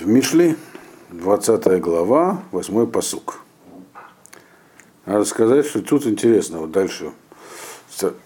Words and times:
В 0.00 0.06
Мишле, 0.06 0.56
20 1.10 1.78
глава, 1.78 2.42
8 2.52 2.86
посук. 2.86 3.42
Надо 5.04 5.26
сказать, 5.26 5.66
что 5.66 5.82
тут 5.82 6.06
интересно, 6.06 6.60
вот 6.60 6.70
дальше, 6.70 7.12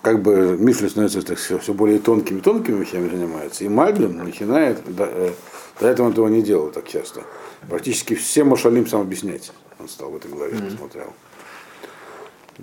как 0.01 0.23
бы 0.23 0.57
Мишли 0.57 0.89
становится 0.89 1.23
так, 1.23 1.37
все, 1.37 1.59
все 1.59 1.75
более 1.75 1.99
тонкими 1.99 2.39
тонкими 2.39 2.79
вещами 2.81 3.09
занимается, 3.09 3.65
и 3.65 3.69
Мальбин 3.69 4.19
начинает, 4.19 4.85
до, 4.95 5.05
э, 5.05 5.33
до 5.81 5.89
этого 5.89 6.07
он 6.07 6.13
этого 6.13 6.29
не 6.29 6.43
делал 6.43 6.71
так 6.71 6.87
часто, 6.87 7.23
практически 7.69 8.15
все 8.15 8.45
Машалим 8.45 8.87
сам 8.87 9.01
объяснять, 9.01 9.51
он 9.81 9.89
стал 9.89 10.13
в 10.13 10.17
этой 10.17 10.31
главе, 10.31 10.53
mm-hmm. 10.53 10.71
посмотрел. 10.71 11.13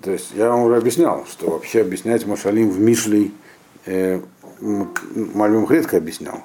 То 0.00 0.10
есть 0.10 0.30
я 0.34 0.48
вам 0.48 0.62
уже 0.62 0.76
объяснял, 0.78 1.26
что 1.26 1.50
вообще 1.50 1.82
объяснять 1.82 2.24
Машалим 2.26 2.70
в 2.70 2.80
Мишле 2.80 3.30
э, 3.84 4.22
Мальбим 4.60 5.68
редко 5.68 5.98
объяснял. 5.98 6.40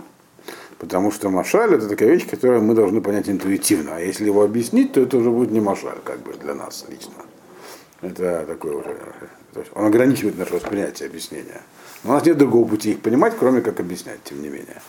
Потому 0.80 1.12
что 1.12 1.30
машаль 1.30 1.74
это 1.74 1.88
такая 1.88 2.10
вещь, 2.10 2.28
которую 2.28 2.62
мы 2.62 2.76
должны 2.76 3.02
понять 3.02 3.30
интуитивно. 3.30 3.96
А 3.96 4.00
если 4.00 4.26
его 4.26 4.44
объяснить, 4.44 4.94
то 4.94 5.02
это 5.02 5.18
уже 5.18 5.32
будет 5.32 5.52
не 5.52 5.60
машаль, 5.60 5.98
как 6.04 6.20
бы 6.20 6.34
для 6.34 6.54
нас 6.54 6.86
лично. 6.88 7.14
Это 8.02 8.46
такое 8.48 8.76
уже. 8.76 8.96
То 9.54 9.62
есть 9.62 9.72
он 9.74 9.86
ограничивает 9.86 10.38
наше 10.38 10.54
восприятие 10.54 11.08
объяснения. 11.08 11.62
Но 12.04 12.12
у 12.12 12.14
нас 12.14 12.26
нет 12.26 12.38
другого 12.38 12.68
пути 12.68 12.92
их 12.92 13.02
понимать, 13.02 13.34
кроме 13.40 13.62
как 13.62 13.80
объяснять, 13.80 14.24
тем 14.24 14.42
не 14.42 14.50
менее. 14.50 14.82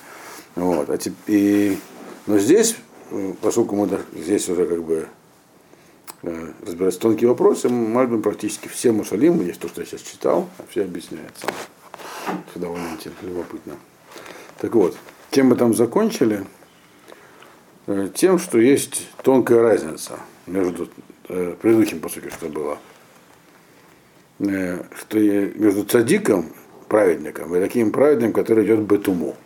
Вот. 0.56 0.91
А 0.91 0.98
и, 1.27 1.79
но 2.27 2.38
здесь, 2.38 2.77
поскольку 3.41 3.77
мы 3.77 3.88
здесь 4.15 4.46
уже 4.51 4.66
как 4.66 4.82
бы 4.82 5.09
э, 6.23 6.48
разбирать 6.66 6.98
тонкие 6.98 7.30
вопросы, 7.30 7.70
Мальбин 7.70 8.20
практически 8.20 8.68
все 8.68 8.93
мусалимы, 8.93 9.45
есть 9.45 9.60
то, 9.60 9.68
что 9.68 9.80
я 9.80 9.87
сейчас 9.87 10.02
читал, 10.02 10.51
а 10.59 10.65
все 10.68 10.82
объясняет 10.82 11.32
сам. 11.41 11.51
Это 12.27 12.59
довольно 12.59 12.98
любопытно. 13.23 13.77
Так 14.59 14.74
вот, 14.74 14.96
чем 15.30 15.48
мы 15.48 15.56
там 15.56 15.74
закончили? 15.74 16.45
Э, 17.87 18.09
тем, 18.14 18.38
что 18.38 18.59
есть 18.59 19.09
тонкая 19.23 19.62
разница 19.62 20.18
между 20.46 20.88
э, 21.28 21.54
предыдущим, 21.60 22.01
по 22.01 22.09
сути, 22.09 22.30
что 22.30 22.48
было. 22.48 22.79
Э, 24.40 24.82
что 24.96 25.18
между 25.18 25.84
цадиком, 25.84 26.52
праведником, 26.88 27.54
и 27.54 27.60
таким 27.60 27.93
праведником, 27.93 28.32
который 28.32 28.65
идет 28.65 28.80
бетуму. 28.80 29.37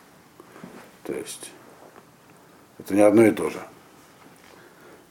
То 1.05 1.13
есть 1.13 1.51
это 2.79 2.95
не 2.95 3.03
одно 3.03 3.25
и 3.27 3.31
то 3.31 3.51
же. 3.51 3.59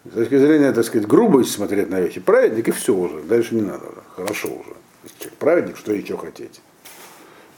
С 0.06 0.14
точки 0.14 0.38
зрения, 0.38 0.72
так 0.72 0.84
сказать, 0.84 1.08
грубости 1.08 1.52
смотреть 1.52 1.90
на 1.90 2.02
вещи, 2.02 2.20
праведник 2.20 2.70
и 2.70 2.72
все 2.72 2.94
уже, 2.94 3.22
дальше 3.22 3.56
не 3.56 3.62
надо 3.62 3.88
уже, 3.88 4.02
хорошо 4.16 4.50
уже. 4.50 5.32
Праведник, 5.38 5.78
что 5.78 5.94
еще 5.94 6.18
хотеть. 6.18 6.62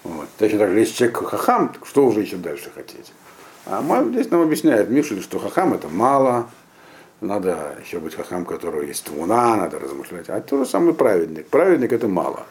Вот. 0.04 0.28
Точно 0.38 0.60
так 0.60 0.72
же, 0.72 0.80
если 0.80 0.96
человек 0.96 1.18
хахам, 1.18 1.74
что 1.84 2.06
уже 2.06 2.22
еще 2.22 2.38
дальше 2.38 2.70
хотеть? 2.74 3.14
А 3.66 3.82
мы, 3.82 4.12
здесь 4.12 4.30
нам 4.30 4.42
объясняет 4.42 4.90
Миша, 4.90 5.22
что 5.22 5.40
хахам 5.40 5.74
это 5.74 5.88
мало, 5.88 6.50
надо 7.22 7.78
еще 7.86 8.00
быть 8.00 8.16
хахам, 8.16 8.46
которого 8.46 8.82
есть 8.82 9.06
твуна, 9.06 9.56
надо 9.56 9.80
размышлять. 9.80 10.30
А 10.30 10.42
то 10.42 10.58
же 10.58 10.70
самое 10.70 10.94
праведник. 10.94 11.48
Праведник 11.48 11.94
это 11.94 12.08
мало. 12.08 12.46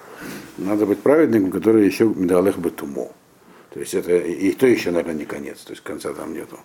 Надо 0.57 0.87
быть 0.87 1.01
праведником, 1.01 1.51
который 1.51 1.85
еще 1.85 2.05
медалех 2.07 2.59
бы 2.59 2.71
туму. 2.71 3.13
То 3.73 3.81
есть 3.81 3.95
это 3.95 4.17
и 4.17 4.53
то 4.53 4.67
еще, 4.67 4.91
наверное, 4.91 5.15
не 5.15 5.25
конец, 5.25 5.61
то 5.61 5.73
есть 5.73 5.83
конца 5.83 6.13
там 6.13 6.35
нету. 6.35 6.59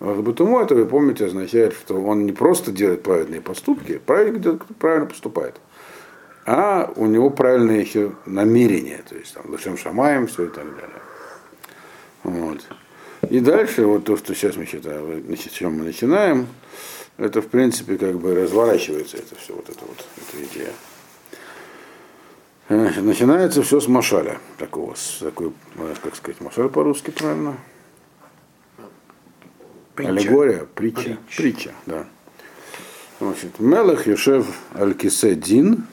Вот 0.00 0.16
бытумо 0.16 0.62
это, 0.62 0.74
вы 0.74 0.86
помните, 0.86 1.26
означает, 1.26 1.74
что 1.74 2.00
он 2.00 2.24
не 2.24 2.32
просто 2.32 2.72
делает 2.72 3.02
правильные 3.02 3.40
поступки, 3.40 3.98
праведник 3.98 4.64
правильно 4.78 5.06
поступает 5.06 5.56
а 6.46 6.92
у 6.96 7.06
него 7.06 7.30
правильное 7.30 7.80
еще 7.80 8.12
намерение, 8.26 9.02
то 9.08 9.16
есть 9.16 9.34
там 9.34 9.50
Лошем 9.50 9.78
Шамаем, 9.78 10.26
все 10.26 10.44
и 10.44 10.48
так 10.48 10.64
далее. 10.64 11.02
Вот. 12.22 12.66
И 13.30 13.40
дальше, 13.40 13.86
вот 13.86 14.04
то, 14.04 14.16
что 14.16 14.34
сейчас 14.34 14.56
мы 14.56 14.66
считаем, 14.66 15.24
с 15.34 15.50
чем 15.50 15.78
мы 15.78 15.84
начинаем, 15.84 16.46
это 17.16 17.40
в 17.40 17.46
принципе 17.46 17.96
как 17.96 18.18
бы 18.18 18.34
разворачивается 18.34 19.16
это 19.16 19.36
все, 19.36 19.54
вот 19.54 19.68
это 19.68 19.80
вот, 19.86 20.04
эта 20.16 20.44
идея. 20.44 20.72
Начинается 23.02 23.62
все 23.62 23.80
с 23.80 23.88
Машаля, 23.88 24.38
такого, 24.58 24.94
с 24.94 25.18
такой, 25.20 25.52
как 26.02 26.16
сказать, 26.16 26.40
Машаль 26.40 26.68
по-русски 26.68 27.10
правильно? 27.10 27.56
Притча. 29.94 30.10
Аллегория, 30.10 30.66
притча, 30.74 31.00
притча, 31.02 31.18
притча 31.36 31.72
да. 31.86 32.06
Значит, 33.20 33.60
Мелах 33.60 34.08
Юшев 34.08 34.46
Аль-Кисе 34.74 35.36
Дин, 35.36 35.86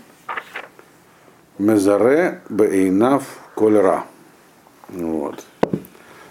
Мезаре 1.62 2.42
Бейнав 2.50 3.24
Кольра. 3.54 4.06
Вот. 4.90 5.46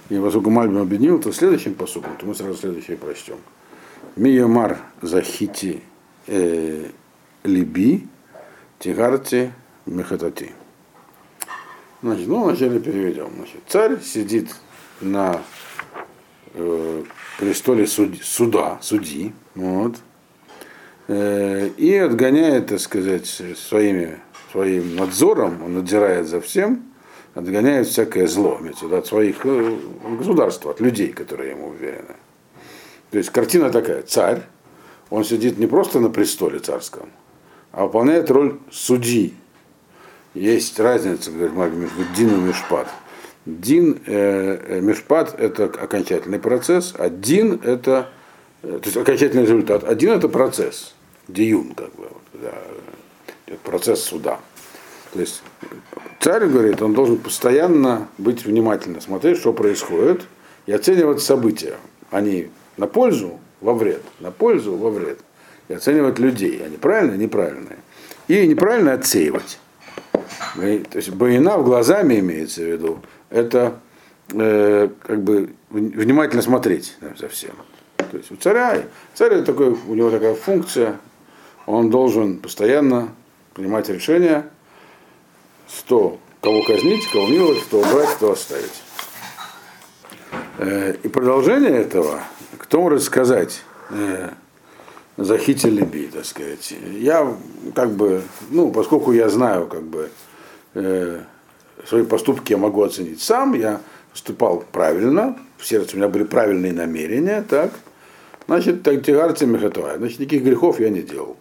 И 0.09 0.19
поскольку 0.19 0.51
Мальбим 0.51 0.79
объединил, 0.79 1.21
то 1.21 1.33
следующим 1.33 1.75
посуком, 1.75 2.17
то 2.19 2.27
мы 2.27 2.35
сразу 2.35 2.59
следующее 2.59 2.97
прочтем. 2.97 3.37
Миямар 4.17 4.79
Захити 5.01 5.83
э, 6.27 6.87
Либи 7.45 8.09
Тигарти 8.81 9.53
Мехатати. 9.87 10.51
Значит, 12.03 12.27
ну, 12.27 12.43
вначале 12.43 12.81
переведем. 12.81 13.31
Значит, 13.37 13.61
царь 13.69 14.01
сидит 14.03 14.53
на 15.01 15.41
э, 16.55 17.05
престоле 17.39 17.87
суд, 17.87 18.17
суда, 18.21 18.79
судьи, 18.83 19.33
вот, 19.55 19.95
э, 21.07 21.69
и 21.77 21.95
отгоняет, 21.95 22.67
так 22.67 22.81
сказать, 22.81 23.27
своими 23.27 24.19
своим 24.51 24.97
надзором, 24.97 25.63
он 25.63 25.75
надзирает 25.75 26.27
за 26.27 26.41
всем, 26.41 26.83
отгоняет 27.35 27.87
всякое 27.87 28.27
зло, 28.27 28.59
имеется 28.61 28.87
от 28.97 29.07
своих 29.07 29.45
э, 29.45 29.77
государств, 30.19 30.67
от 30.67 30.81
людей, 30.81 31.13
которые 31.13 31.51
ему 31.51 31.69
уверены. 31.69 32.17
То 33.11 33.19
есть 33.19 33.31
картина 33.31 33.71
такая, 33.71 34.03
царь, 34.03 34.43
он 35.11 35.25
сидит 35.25 35.59
не 35.59 35.67
просто 35.67 36.01
на 36.01 36.11
престоле 36.11 36.59
царском, 36.59 37.11
а 37.73 37.85
выполняет 37.85 38.31
роль 38.31 38.59
судьи. 38.71 39.35
Есть 40.35 40.79
разница, 40.79 41.31
говорит 41.31 41.55
Марк, 41.55 41.75
между 41.75 42.05
Дин 42.17 42.31
и 42.31 42.49
Мишпат. 42.49 42.89
Дин, 43.47 44.01
э, 44.07 44.77
э, 44.77 44.81
Мишпат– 44.81 45.35
это 45.39 45.65
окончательный 45.65 46.39
процесс, 46.39 46.95
а 46.97 47.09
Дин– 47.09 47.61
это 47.65 48.11
э, 48.63 48.79
то 48.81 48.85
есть 48.85 48.97
окончательный 48.97 49.43
результат. 49.43 49.83
Один– 49.83 50.11
это 50.13 50.29
процесс, 50.29 50.95
диюн, 51.27 51.75
как 51.75 51.93
бы, 51.95 52.09
да, 52.35 52.55
процесс 53.65 54.03
суда. 54.03 54.41
То 55.13 55.21
есть 55.21 55.43
царь 56.21 56.47
говорит, 56.47 56.83
он 56.83 56.95
должен 56.95 57.19
постоянно 57.19 58.09
быть 58.19 58.45
внимательно, 58.45 59.01
смотреть, 59.01 59.39
что 59.39 59.53
происходит, 59.53 60.23
и 60.67 60.73
оценивать 60.73 61.21
события. 61.21 61.77
Они 62.11 62.51
на 62.77 62.87
пользу, 62.87 63.41
во 63.61 63.75
вред, 63.75 64.03
на 64.21 64.31
пользу, 64.31 64.77
во 64.77 64.91
вред. 64.91 65.19
И 65.69 65.75
оценивать 65.75 66.19
людей, 66.19 66.65
они 66.65 66.77
правильные, 66.77 67.19
неправильные. 67.19 67.79
И 68.29 68.47
неправильно 68.47 68.93
отсеивать. 68.93 69.59
То 70.55 70.97
есть 70.97 71.11
боина 71.11 71.59
в 71.59 71.65
глазами 71.65 72.21
имеется 72.21 72.63
в 72.63 72.67
виду, 72.67 73.01
это 73.31 73.79
э, 74.33 74.89
как 75.03 75.23
бы 75.23 75.51
внимательно 75.71 76.43
смотреть 76.43 76.97
за 77.19 77.29
всем. 77.29 77.53
То 77.97 78.17
есть 78.17 78.31
у 78.31 78.37
царя, 78.37 78.83
царь 79.15 79.43
такой, 79.43 79.77
у 79.87 79.95
него 79.95 80.11
такая 80.11 80.35
функция, 80.35 80.99
он 81.67 81.91
должен 81.91 82.39
постоянно 82.39 83.11
принимать 83.55 83.89
решение, 83.89 84.49
что 85.69 86.19
кого 86.41 86.63
казнить, 86.63 87.07
кого 87.11 87.27
миловать, 87.29 87.63
кто 87.63 87.81
убрать, 87.81 88.09
кто 88.11 88.33
оставить. 88.33 88.83
Э, 90.59 90.95
и 91.03 91.09
продолжение 91.09 91.73
этого, 91.73 92.21
кто 92.59 92.81
может 92.83 93.03
сказать, 93.03 93.63
э, 93.91 94.31
Захити 95.17 95.67
Либи, 95.67 96.07
так 96.07 96.25
сказать. 96.25 96.75
Я 96.93 97.37
как 97.75 97.93
бы, 97.93 98.23
ну, 98.51 98.71
поскольку 98.71 99.13
я 99.13 99.29
знаю, 99.29 99.67
как 99.67 99.83
бы, 99.83 100.11
э, 100.75 101.21
свои 101.87 102.05
поступки 102.05 102.53
я 102.53 102.59
могу 102.59 102.83
оценить 102.83 103.21
сам, 103.21 103.55
я 103.55 103.81
поступал 104.13 104.65
правильно, 104.73 105.39
в 105.59 105.67
сердце 105.67 105.97
у 105.97 105.99
меня 105.99 106.09
были 106.09 106.25
правильные 106.25 106.73
намерения, 106.73 107.43
так, 107.43 107.73
значит, 108.47 108.83
так 108.83 109.05
тигарцы 109.05 109.47
значит, 109.47 110.21
никаких 110.21 110.43
грехов 110.43 110.81
я 110.81 110.89
не 110.89 111.03
делал. 111.03 111.37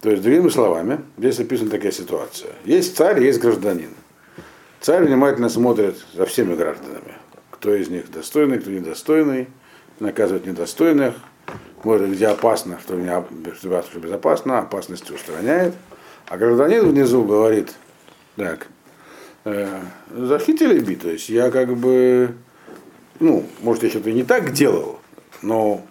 То 0.00 0.10
есть, 0.10 0.22
другими 0.22 0.48
словами, 0.48 1.00
здесь 1.18 1.38
описана 1.40 1.70
такая 1.70 1.92
ситуация. 1.92 2.52
Есть 2.64 2.96
царь, 2.96 3.22
есть 3.22 3.40
гражданин. 3.40 3.90
Царь 4.80 5.04
внимательно 5.04 5.50
смотрит 5.50 5.96
за 6.14 6.24
всеми 6.24 6.54
гражданами. 6.54 7.14
Кто 7.50 7.74
из 7.74 7.88
них 7.88 8.10
достойный, 8.10 8.58
кто 8.58 8.70
недостойный, 8.70 9.48
наказывает 9.98 10.46
недостойных, 10.46 11.14
смотрит, 11.82 12.12
где 12.12 12.28
опасно, 12.28 12.78
что, 12.80 12.94
не, 12.94 13.10
что 13.54 13.98
безопасно, 13.98 14.60
опасности 14.60 15.12
устраняет. 15.12 15.74
А 16.28 16.38
гражданин 16.38 16.88
внизу 16.88 17.22
говорит, 17.24 17.74
так, 18.36 18.68
э, 19.44 19.80
захитили 20.10 20.78
би, 20.78 20.96
то 20.96 21.10
есть 21.10 21.28
я 21.28 21.50
как 21.50 21.76
бы, 21.76 22.34
ну, 23.18 23.44
может, 23.60 23.82
я 23.82 23.90
что-то 23.90 24.12
не 24.12 24.22
так 24.22 24.52
делал, 24.52 25.00
но 25.42 25.84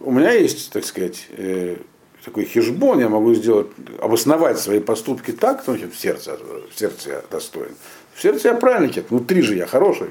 у 0.00 0.12
меня 0.12 0.32
есть, 0.32 0.72
так 0.72 0.84
сказать, 0.84 1.26
э, 1.30 1.76
такой 2.24 2.44
хижбон, 2.44 3.00
я 3.00 3.08
могу 3.08 3.34
сделать, 3.34 3.66
обосновать 4.00 4.58
свои 4.58 4.80
поступки 4.80 5.30
так, 5.30 5.62
значит, 5.64 5.92
в 5.92 6.00
сердце, 6.00 6.38
в 6.70 6.78
сердце 6.78 7.10
я 7.10 7.22
достоин. 7.30 7.74
В 8.14 8.22
сердце 8.22 8.48
я 8.48 8.54
правильный 8.54 8.88
человек, 8.88 9.10
внутри 9.10 9.42
же 9.42 9.54
я 9.54 9.66
хороший. 9.66 10.08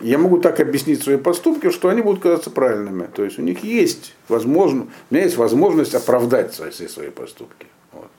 я 0.00 0.18
могу 0.18 0.38
так 0.38 0.60
объяснить 0.60 1.02
свои 1.02 1.16
поступки, 1.16 1.70
что 1.70 1.88
они 1.88 2.02
будут 2.02 2.22
казаться 2.22 2.50
правильными. 2.50 3.08
То 3.12 3.24
есть 3.24 3.38
у 3.38 3.42
них 3.42 3.64
есть 3.64 4.14
возможность, 4.28 4.90
у 5.10 5.14
меня 5.14 5.24
есть 5.24 5.36
возможность 5.36 5.94
оправдать 5.94 6.54
свои, 6.54 6.70
все 6.70 6.88
свои 6.88 7.10
поступки. 7.10 7.66
Вот. 7.92 8.10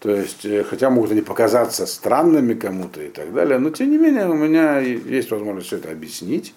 То 0.00 0.10
есть, 0.10 0.44
э, 0.44 0.64
хотя 0.64 0.88
могут 0.90 1.12
они 1.12 1.20
показаться 1.20 1.86
странными 1.86 2.54
кому-то 2.54 3.02
и 3.02 3.08
так 3.08 3.32
далее, 3.34 3.58
но 3.58 3.70
тем 3.70 3.90
не 3.90 3.98
менее 3.98 4.28
у 4.28 4.34
меня 4.34 4.78
есть 4.78 5.30
возможность 5.30 5.66
все 5.66 5.76
это 5.76 5.90
объяснить. 5.90 6.54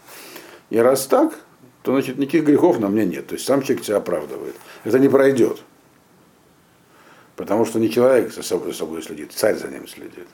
И 0.69 0.77
раз 0.77 1.05
так, 1.05 1.33
то 1.83 1.91
значит 1.91 2.17
никаких 2.17 2.45
грехов 2.45 2.79
на 2.79 2.87
мне 2.87 3.05
нет. 3.05 3.27
То 3.27 3.35
есть 3.35 3.45
сам 3.45 3.61
человек 3.61 3.85
себя 3.85 3.97
оправдывает. 3.97 4.55
Это 4.83 4.99
не 4.99 5.09
пройдет. 5.09 5.61
Потому 7.37 7.65
что 7.65 7.79
не 7.79 7.89
человек 7.89 8.33
за 8.33 8.41
собой, 8.41 8.71
за 8.71 8.79
собой 8.79 9.01
следит, 9.03 9.31
царь 9.31 9.55
за 9.55 9.67
ним 9.67 9.87
следит. 9.87 10.27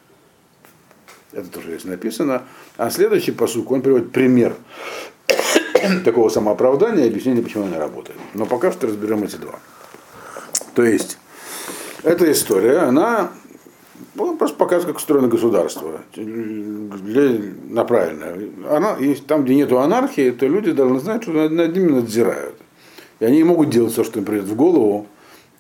Это 1.34 1.48
тоже 1.50 1.72
здесь 1.72 1.84
написано. 1.84 2.44
А 2.78 2.90
следующий 2.90 3.34
посук, 3.34 3.70
он 3.72 3.82
приводит 3.82 4.14
пример 4.14 4.56
такого 6.06 6.30
самооправдания 6.30 7.04
и 7.04 7.10
объяснение, 7.10 7.44
почему 7.44 7.66
она 7.66 7.78
работает. 7.78 8.18
Но 8.34 8.46
пока 8.46 8.72
что 8.72 8.88
разберем 8.88 9.24
эти 9.24 9.36
два. 9.36 9.60
То 10.76 10.84
есть, 10.84 11.18
эта 12.04 12.32
история, 12.32 12.78
она 12.78 13.32
ну, 14.16 14.38
просто 14.38 14.56
показывает, 14.56 14.96
как 14.96 14.98
устроено 14.98 15.28
государство. 15.28 16.00
Для, 16.16 17.38
на 17.70 17.84
правильное. 17.84 18.50
Она, 18.70 18.96
есть, 18.98 19.28
там, 19.28 19.44
где 19.44 19.56
нет 19.56 19.74
анархии, 19.74 20.32
то 20.32 20.48
люди 20.48 20.72
должны 20.72 21.02
знать, 21.02 21.24
что 21.24 21.32
над 21.50 21.76
ними 21.76 21.92
надзирают. 21.92 22.56
И 23.20 23.26
они 23.26 23.44
могут 23.44 23.72
делать 23.72 23.92
все, 23.92 24.06
что 24.06 24.20
им 24.20 24.26
придет 24.26 24.46
в 24.46 24.56
голову, 24.56 25.08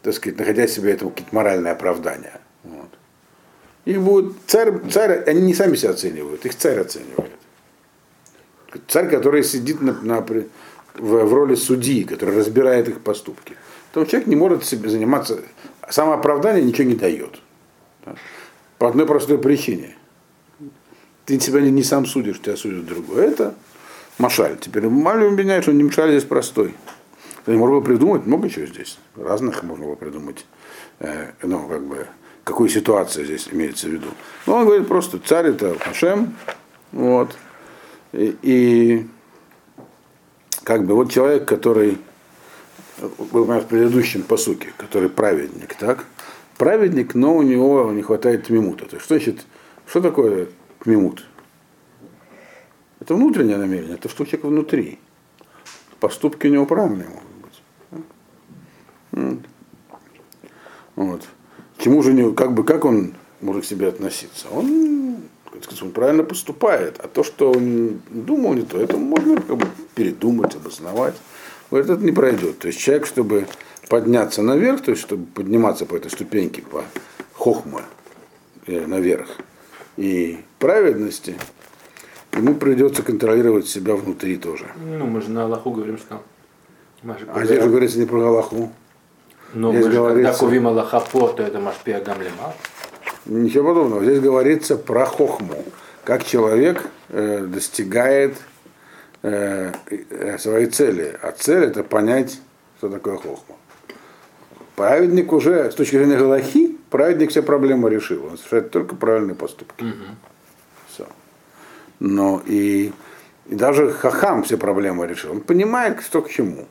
так 0.03 0.13
сказать, 0.13 0.37
находя 0.37 0.67
себе 0.67 0.91
этому 0.91 1.11
какие-то 1.11 1.33
моральные 1.33 1.71
оправдания. 1.71 2.39
Вот. 2.63 2.89
Их 3.85 4.01
будет 4.01 4.33
царь, 4.47 4.73
царь, 4.91 5.23
они 5.25 5.41
не 5.41 5.53
сами 5.53 5.75
себя 5.75 5.91
оценивают, 5.91 6.45
их 6.45 6.55
царь 6.55 6.79
оценивает. 6.79 7.31
Царь, 8.87 9.09
который 9.09 9.43
сидит 9.43 9.81
на, 9.81 9.93
на, 9.93 10.19
в, 10.19 10.45
в 10.95 11.33
роли 11.33 11.55
судьи, 11.55 12.03
который 12.03 12.35
разбирает 12.37 12.89
их 12.89 12.99
поступки. 13.01 13.55
То 13.93 14.03
человек 14.03 14.27
не 14.27 14.35
может 14.35 14.65
себе 14.65 14.89
заниматься, 14.89 15.39
самооправдание 15.89 16.63
ничего 16.63 16.87
не 16.87 16.95
дает. 16.95 17.39
Да? 18.05 18.15
По 18.79 18.89
одной 18.89 19.05
простой 19.05 19.37
причине. 19.37 19.95
Ты 21.25 21.39
себя 21.39 21.61
не, 21.61 21.71
не 21.71 21.83
сам 21.83 22.05
судишь, 22.05 22.41
тебя 22.41 22.57
судит 22.57 22.85
другой. 22.85 23.27
Это 23.27 23.55
Машаль. 24.17 24.57
Теперь 24.59 24.89
Маль 24.89 25.25
объясняет, 25.25 25.63
что 25.63 25.71
не 25.71 25.83
Машаль 25.83 26.09
здесь 26.09 26.25
простой. 26.25 26.73
Можно 27.45 27.75
было 27.75 27.81
придумать 27.81 28.25
много 28.25 28.49
чего 28.49 28.65
здесь. 28.65 28.97
Разных 29.15 29.63
можно 29.63 29.85
было 29.85 29.95
придумать. 29.95 30.45
Э, 30.99 31.31
ну, 31.41 31.67
как 31.67 31.83
бы, 31.83 32.07
какую 32.43 32.69
ситуацию 32.69 33.25
здесь 33.25 33.49
имеется 33.51 33.87
в 33.87 33.91
виду. 33.91 34.07
Но 34.47 34.55
он 34.55 34.65
говорит 34.65 34.87
просто, 34.87 35.19
царь 35.19 35.47
это 35.47 35.77
Хашем, 35.79 36.35
вот, 36.93 37.35
и, 38.13 38.37
и 38.41 39.07
как 40.63 40.85
бы 40.85 40.93
вот 40.95 41.11
человек, 41.11 41.45
который 41.45 41.97
был 43.31 43.43
в 43.43 43.65
предыдущем 43.65 44.23
посуке, 44.23 44.71
который 44.77 45.09
праведник, 45.09 45.75
так? 45.75 46.05
Праведник, 46.57 47.15
но 47.15 47.35
у 47.35 47.41
него 47.41 47.91
не 47.91 48.03
хватает 48.03 48.45
тмимута. 48.45 48.85
То 48.85 48.95
есть, 48.95 49.05
что 49.05 49.15
значит, 49.15 49.45
что 49.87 50.01
такое 50.01 50.47
тмимут? 50.83 51.25
Это 53.01 53.15
внутреннее 53.15 53.57
намерение, 53.57 53.95
это 53.95 54.07
что 54.07 54.23
у 54.23 54.25
человека 54.25 54.47
внутри. 54.47 54.99
Поступки 55.99 56.47
у 56.47 56.51
него 56.51 56.65
правильные 56.65 57.09
могут 57.09 57.32
Вот 60.95 61.23
чему 61.83 62.01
же 62.01 62.13
не, 62.13 62.33
как 62.33 62.53
бы, 62.53 62.63
как 62.63 62.85
он 62.85 63.13
может 63.41 63.63
к 63.63 63.67
себе 63.67 63.89
относиться? 63.89 64.47
Он, 64.51 65.17
сказать, 65.61 65.83
он 65.83 65.91
правильно 65.91 66.23
поступает, 66.23 66.99
а 66.99 67.07
то, 67.07 67.23
что 67.23 67.51
он 67.51 68.01
думал 68.09 68.53
не 68.53 68.63
то, 68.63 68.79
это 68.79 68.97
можно 68.97 69.35
как 69.41 69.57
бы 69.57 69.67
передумать, 69.95 70.55
обосновать. 70.55 71.15
Вот 71.69 71.79
это 71.79 71.97
не 71.97 72.11
пройдет. 72.11 72.59
То 72.59 72.67
есть 72.67 72.79
человек, 72.79 73.05
чтобы 73.05 73.47
подняться 73.89 74.41
наверх, 74.41 74.81
то 74.81 74.91
есть 74.91 75.03
чтобы 75.03 75.25
подниматься 75.25 75.85
по 75.85 75.95
этой 75.95 76.09
ступеньке, 76.09 76.61
по 76.61 76.83
хохма 77.33 77.81
э, 78.65 78.85
наверх 78.85 79.29
и 79.97 80.39
праведности, 80.59 81.35
ему 82.31 82.55
придется 82.55 83.03
контролировать 83.03 83.67
себя 83.67 83.95
внутри 83.95 84.37
тоже. 84.37 84.67
Ну, 84.77 85.05
мы 85.05 85.21
же 85.21 85.29
на 85.29 85.43
Аллаху 85.43 85.71
говорим, 85.71 85.97
что... 85.97 86.21
А 87.05 87.43
здесь 87.43 87.61
же 87.61 87.69
говорится 87.69 87.99
не 87.99 88.05
про 88.05 88.25
Аллаху. 88.25 88.71
Но 89.53 89.71
Здесь 89.71 89.85
мы 89.85 89.91
же, 89.91 89.97
говорится... 89.97 90.31
когда 90.31 90.39
кувим 90.39 90.67
Аллаха 90.67 90.99
по, 90.99 91.27
то 91.27 91.43
это 91.43 91.59
машпия 91.59 92.01
гамлема. 92.01 92.53
Ничего 93.25 93.69
подобного. 93.69 94.03
Здесь 94.03 94.19
говорится 94.19 94.77
про 94.77 95.05
хохму. 95.05 95.63
Как 96.03 96.25
человек 96.25 96.89
э, 97.09 97.45
достигает 97.45 98.35
э, 99.21 99.71
э, 99.89 100.37
своей 100.37 100.65
цели. 100.67 101.17
А 101.21 101.31
цель 101.31 101.65
это 101.65 101.83
понять, 101.83 102.39
что 102.77 102.89
такое 102.89 103.15
хохма. 103.17 103.55
Праведник 104.75 105.31
уже, 105.31 105.71
с 105.71 105.75
точки 105.75 105.97
зрения 105.97 106.17
Галахи, 106.17 106.77
праведник 106.89 107.29
все 107.29 107.43
проблемы 107.43 107.89
решил. 107.89 108.25
Он 108.25 108.37
совершает 108.37 108.71
только 108.71 108.95
правильные 108.95 109.35
поступки. 109.35 109.83
Угу. 109.83 109.93
Все. 110.89 111.07
Но 111.99 112.41
и, 112.45 112.91
и 113.45 113.55
даже 113.55 113.91
Хахам 113.91 114.43
все 114.43 114.57
проблемы 114.57 115.05
решил. 115.07 115.31
Он 115.31 115.41
понимает, 115.41 116.01
что 116.01 116.21
к 116.21 116.29
чему. 116.29 116.67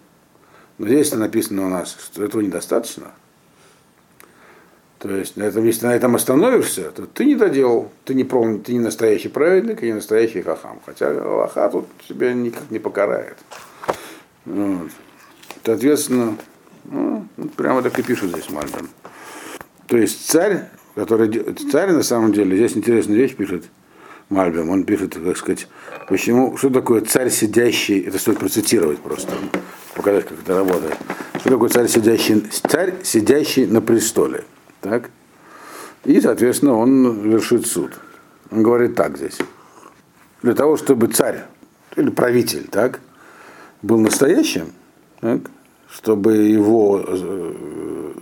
Но 0.83 0.89
здесь 0.89 1.13
написано 1.13 1.67
у 1.67 1.69
нас, 1.69 1.97
что 1.97 2.25
этого 2.25 2.41
недостаточно. 2.41 3.13
То 4.99 5.15
есть, 5.15 5.37
на 5.37 5.45
этом, 5.45 5.65
если 5.65 5.87
на 5.87 5.95
этом 5.95 6.17
остановишься, 6.17 6.91
то 6.91 7.07
ты 7.07 7.25
не 7.25 7.37
доделал, 7.37 7.93
ты 8.05 8.15
не, 8.15 8.25
пром, 8.25 8.61
ты 8.63 8.73
не 8.73 8.81
настоящий 8.81 9.29
праведник 9.29 9.81
и 9.81 9.87
не 9.87 9.93
настоящий 9.93 10.43
хахам. 10.43 10.81
Хотя 10.85 11.11
Аллаха 11.11 11.69
тут 11.69 11.87
тебя 12.09 12.33
никак 12.33 12.69
не 12.71 12.81
покарает. 12.81 13.37
Вот. 14.45 14.91
Соответственно, 15.65 16.37
ну, 16.83 17.29
прямо 17.57 17.81
так 17.83 17.97
и 18.01 18.03
пишут 18.03 18.31
здесь 18.31 18.51
Мальбин. 18.51 18.89
То 19.87 19.97
есть 19.97 20.29
царь, 20.29 20.65
который 20.97 21.55
царь 21.71 21.93
на 21.93 22.03
самом 22.03 22.33
деле, 22.33 22.57
здесь 22.57 22.77
интересная 22.77 23.19
вещь 23.19 23.37
пишет 23.37 23.67
Мальбим, 24.31 24.69
он 24.69 24.83
пишет, 24.83 25.15
как 25.15 25.37
сказать, 25.37 25.69
почему, 26.09 26.57
что 26.57 26.71
такое 26.71 27.03
царь 27.03 27.31
сидящий, 27.31 28.01
это 28.01 28.19
стоит 28.19 28.41
процитировать 28.41 28.99
просто 28.99 29.31
показать, 30.03 30.27
как 30.27 30.39
это 30.41 30.57
работает. 30.57 30.97
Что 31.39 31.51
такое 31.51 31.69
царь, 31.69 31.89
сидящий, 31.89 32.41
царь, 32.69 32.95
сидящий 33.05 33.67
на 33.67 33.81
престоле? 33.81 34.45
Так? 34.81 35.11
И, 36.05 36.21
соответственно, 36.21 36.77
он 36.77 37.31
вершит 37.31 37.67
суд. 37.67 37.93
Он 38.51 38.63
говорит 38.63 38.97
так 38.97 39.17
здесь. 39.17 39.39
Для 40.43 40.55
того, 40.55 40.77
чтобы 40.77 41.07
царь 41.07 41.45
или 41.97 42.11
правитель 42.11 42.67
так, 42.69 43.01
был 43.83 43.99
настоящим, 44.01 44.73
так, 45.21 45.41
чтобы 45.89 46.35
его 46.35 47.05
э, 47.07 47.53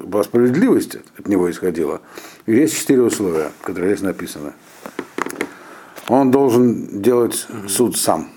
была 0.05 0.23
справедливость 0.23 0.99
от 1.19 1.29
него 1.29 1.51
исходила, 1.51 2.03
есть 2.47 2.77
четыре 2.77 3.03
условия, 3.03 3.53
которые 3.63 3.97
здесь 3.97 4.05
написаны. 4.05 4.53
Он 6.09 6.31
должен 6.31 7.01
делать 7.01 7.47
суд 7.69 7.97
сам 7.97 8.29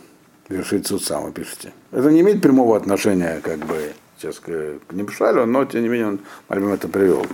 вершить 0.54 0.88
суд 0.88 1.04
сам, 1.04 1.26
вы 1.26 1.32
пишете. 1.32 1.74
Это 1.92 2.12
не 2.12 2.22
имеет 2.22 2.42
прямого 2.42 2.78
отношения, 2.78 3.42
как 3.44 3.60
бы, 3.60 3.94
сейчас 4.18 4.40
к, 4.40 4.46
к 4.88 4.94
Немшалю, 4.94 5.46
но 5.46 5.66
тем 5.66 5.82
не 5.84 5.90
менее 5.90 6.08
он 6.08 6.20
Мальбим 6.50 6.74
это 6.74 6.88
привел. 6.88 7.26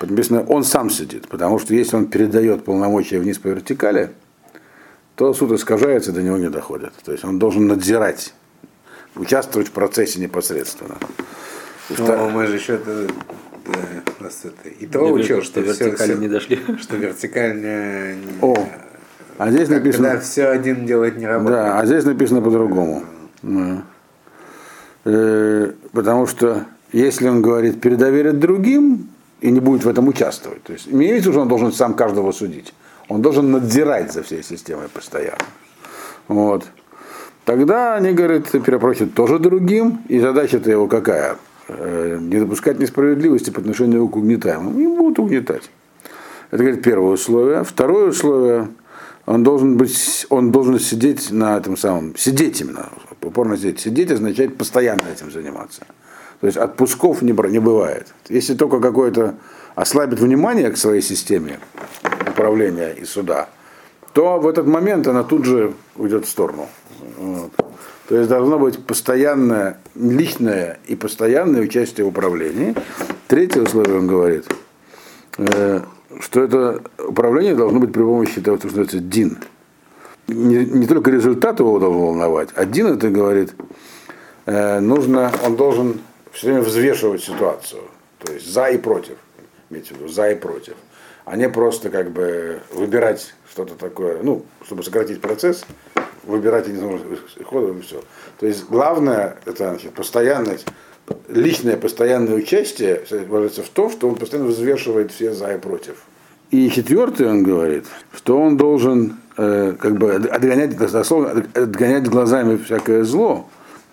Написано, 0.00 0.44
он 0.44 0.64
сам 0.64 0.90
сидит, 0.90 1.28
потому 1.28 1.58
что 1.58 1.74
если 1.74 1.96
он 1.96 2.06
передает 2.06 2.64
полномочия 2.64 3.18
вниз 3.18 3.38
по 3.38 3.48
вертикали, 3.48 4.10
то 5.16 5.34
суд 5.34 5.52
искажается, 5.52 6.12
до 6.12 6.22
него 6.22 6.36
не 6.36 6.48
доходит. 6.48 6.92
То 7.04 7.12
есть 7.12 7.24
он 7.24 7.38
должен 7.38 7.66
надзирать, 7.66 8.34
участвовать 9.16 9.68
в 9.68 9.72
процессе 9.72 10.20
непосредственно. 10.20 10.96
Ну, 11.96 12.30
мы 12.30 12.46
же 12.46 12.54
еще 12.54 12.74
это, 12.74 13.08
да, 13.66 13.78
нас 14.20 14.44
это, 14.44 14.68
и 14.68 14.86
то 14.86 15.00
учил, 15.10 15.42
что 15.42 15.60
вертикали 15.60 16.12
все, 16.12 16.14
не 16.14 16.28
дошли. 16.28 16.60
Что 16.80 16.96
вертикально 16.96 18.16
О, 18.42 18.68
а 19.38 19.50
здесь 19.50 19.68
написано... 19.68 20.08
Когда 20.08 20.20
все 20.20 20.48
один 20.48 20.84
делать 20.84 21.16
не 21.16 21.26
работает. 21.26 21.60
Да, 21.60 21.78
а 21.78 21.86
здесь 21.86 22.04
написано 22.04 22.42
по-другому. 22.42 23.04
Да. 23.42 23.82
Э, 25.04 25.72
потому 25.92 26.26
что 26.26 26.66
если 26.92 27.28
он 27.28 27.40
говорит, 27.40 27.80
передоверит 27.80 28.40
другим 28.40 29.08
и 29.40 29.50
не 29.50 29.60
будет 29.60 29.84
в 29.84 29.88
этом 29.88 30.08
участвовать, 30.08 30.64
то 30.64 30.72
есть 30.72 30.88
имеется 30.88 31.16
в 31.16 31.22
виду, 31.22 31.32
что 31.32 31.40
он 31.42 31.48
должен 31.48 31.72
сам 31.72 31.94
каждого 31.94 32.32
судить. 32.32 32.74
Он 33.08 33.22
должен 33.22 33.50
надзирать 33.52 34.12
за 34.12 34.22
всей 34.22 34.42
системой 34.42 34.88
постоянно. 34.88 35.38
Вот. 36.26 36.64
Тогда 37.44 37.94
они, 37.94 38.12
говорят, 38.12 38.50
перепросят 38.50 39.14
тоже 39.14 39.38
другим, 39.38 40.02
и 40.08 40.18
задача-то 40.18 40.70
его 40.70 40.88
какая? 40.88 41.36
Э, 41.68 42.18
не 42.20 42.40
допускать 42.40 42.80
несправедливости 42.80 43.50
по 43.50 43.60
отношению 43.60 44.08
к 44.08 44.16
угнетаемым. 44.16 44.78
И 44.80 44.86
будут 44.86 45.20
угнетать. 45.20 45.70
Это, 46.50 46.62
говорит, 46.62 46.82
первое 46.82 47.12
условие. 47.12 47.62
Второе 47.62 48.08
условие– 48.08 48.68
он 49.28 49.42
должен 49.42 49.76
быть, 49.76 50.26
он 50.30 50.50
должен 50.50 50.80
сидеть 50.80 51.30
на 51.30 51.58
этом 51.58 51.76
самом, 51.76 52.16
сидеть 52.16 52.62
именно, 52.62 52.88
упорно 53.20 53.58
сидеть. 53.58 53.80
Сидеть 53.80 54.10
означает 54.10 54.56
постоянно 54.56 55.02
этим 55.12 55.30
заниматься. 55.30 55.82
То 56.40 56.46
есть 56.46 56.56
отпусков 56.56 57.20
не, 57.20 57.32
не 57.50 57.58
бывает. 57.58 58.06
Если 58.30 58.54
только 58.54 58.80
какое-то 58.80 59.34
ослабит 59.74 60.18
внимание 60.18 60.70
к 60.70 60.78
своей 60.78 61.02
системе 61.02 61.60
управления 62.26 62.92
и 62.92 63.04
суда, 63.04 63.50
то 64.14 64.38
в 64.38 64.48
этот 64.48 64.66
момент 64.66 65.06
она 65.06 65.24
тут 65.24 65.44
же 65.44 65.74
уйдет 65.96 66.24
в 66.24 66.28
сторону. 66.30 66.66
Вот. 67.18 67.50
То 68.08 68.16
есть 68.16 68.30
должно 68.30 68.58
быть 68.58 68.82
постоянное, 68.82 69.78
личное 69.94 70.78
и 70.86 70.96
постоянное 70.96 71.60
участие 71.60 72.06
в 72.06 72.08
управлении. 72.08 72.74
Третье 73.26 73.60
условие 73.60 73.98
он 73.98 74.06
говорит, 74.06 74.46
э, 75.36 75.82
что 76.20 76.42
это 76.42 76.82
управление 76.98 77.54
должно 77.54 77.80
быть 77.80 77.92
при 77.92 78.02
помощи 78.02 78.40
того, 78.40 78.56
что 78.58 78.66
называется 78.66 78.98
ДИН. 78.98 79.38
Не, 80.28 80.64
не 80.64 80.86
только 80.86 81.10
результат 81.10 81.58
его 81.60 81.78
должен 81.78 82.00
волновать, 82.00 82.50
а 82.54 82.64
ДИН 82.64 82.94
это 82.94 83.08
говорит, 83.08 83.54
э, 84.46 84.80
нужно, 84.80 85.32
он 85.44 85.56
должен 85.56 86.00
все 86.32 86.48
время 86.48 86.62
взвешивать 86.62 87.22
ситуацию. 87.22 87.82
То 88.18 88.32
есть 88.32 88.52
за 88.52 88.66
и 88.66 88.78
против. 88.78 89.16
Имеется 89.70 89.94
в 89.94 89.98
виду, 89.98 90.08
за 90.08 90.30
и 90.30 90.34
против. 90.34 90.74
А 91.24 91.36
не 91.36 91.48
просто 91.48 91.90
как 91.90 92.10
бы 92.10 92.60
выбирать 92.72 93.34
что-то 93.50 93.74
такое, 93.74 94.22
ну, 94.22 94.44
чтобы 94.64 94.82
сократить 94.82 95.20
процесс, 95.20 95.64
выбирать 96.24 96.66
один 96.66 96.96
из 96.96 97.44
ходов 97.44 97.76
и 97.76 97.80
все. 97.82 98.02
То 98.38 98.46
есть 98.46 98.66
главное, 98.66 99.36
это 99.44 99.68
значит, 99.68 99.92
постоянность, 99.94 100.66
личное 101.28 101.76
постоянное 101.76 102.34
участие 102.34 103.02
выражается 103.10 103.62
в 103.62 103.68
том, 103.68 103.90
что 103.90 104.08
он 104.08 104.16
постоянно 104.16 104.48
взвешивает 104.48 105.12
все 105.12 105.32
за 105.32 105.54
и 105.54 105.58
против. 105.58 105.96
И 106.50 106.70
четвертый 106.70 107.28
он 107.28 107.42
говорит, 107.42 107.84
что 108.14 108.40
он 108.40 108.56
должен 108.56 109.16
э, 109.36 109.74
как 109.78 109.98
бы 109.98 110.14
отгонять, 110.14 110.76
дословно, 110.76 111.44
отгонять 111.54 112.08
глазами 112.08 112.56
всякое 112.56 113.04
зло. 113.04 113.46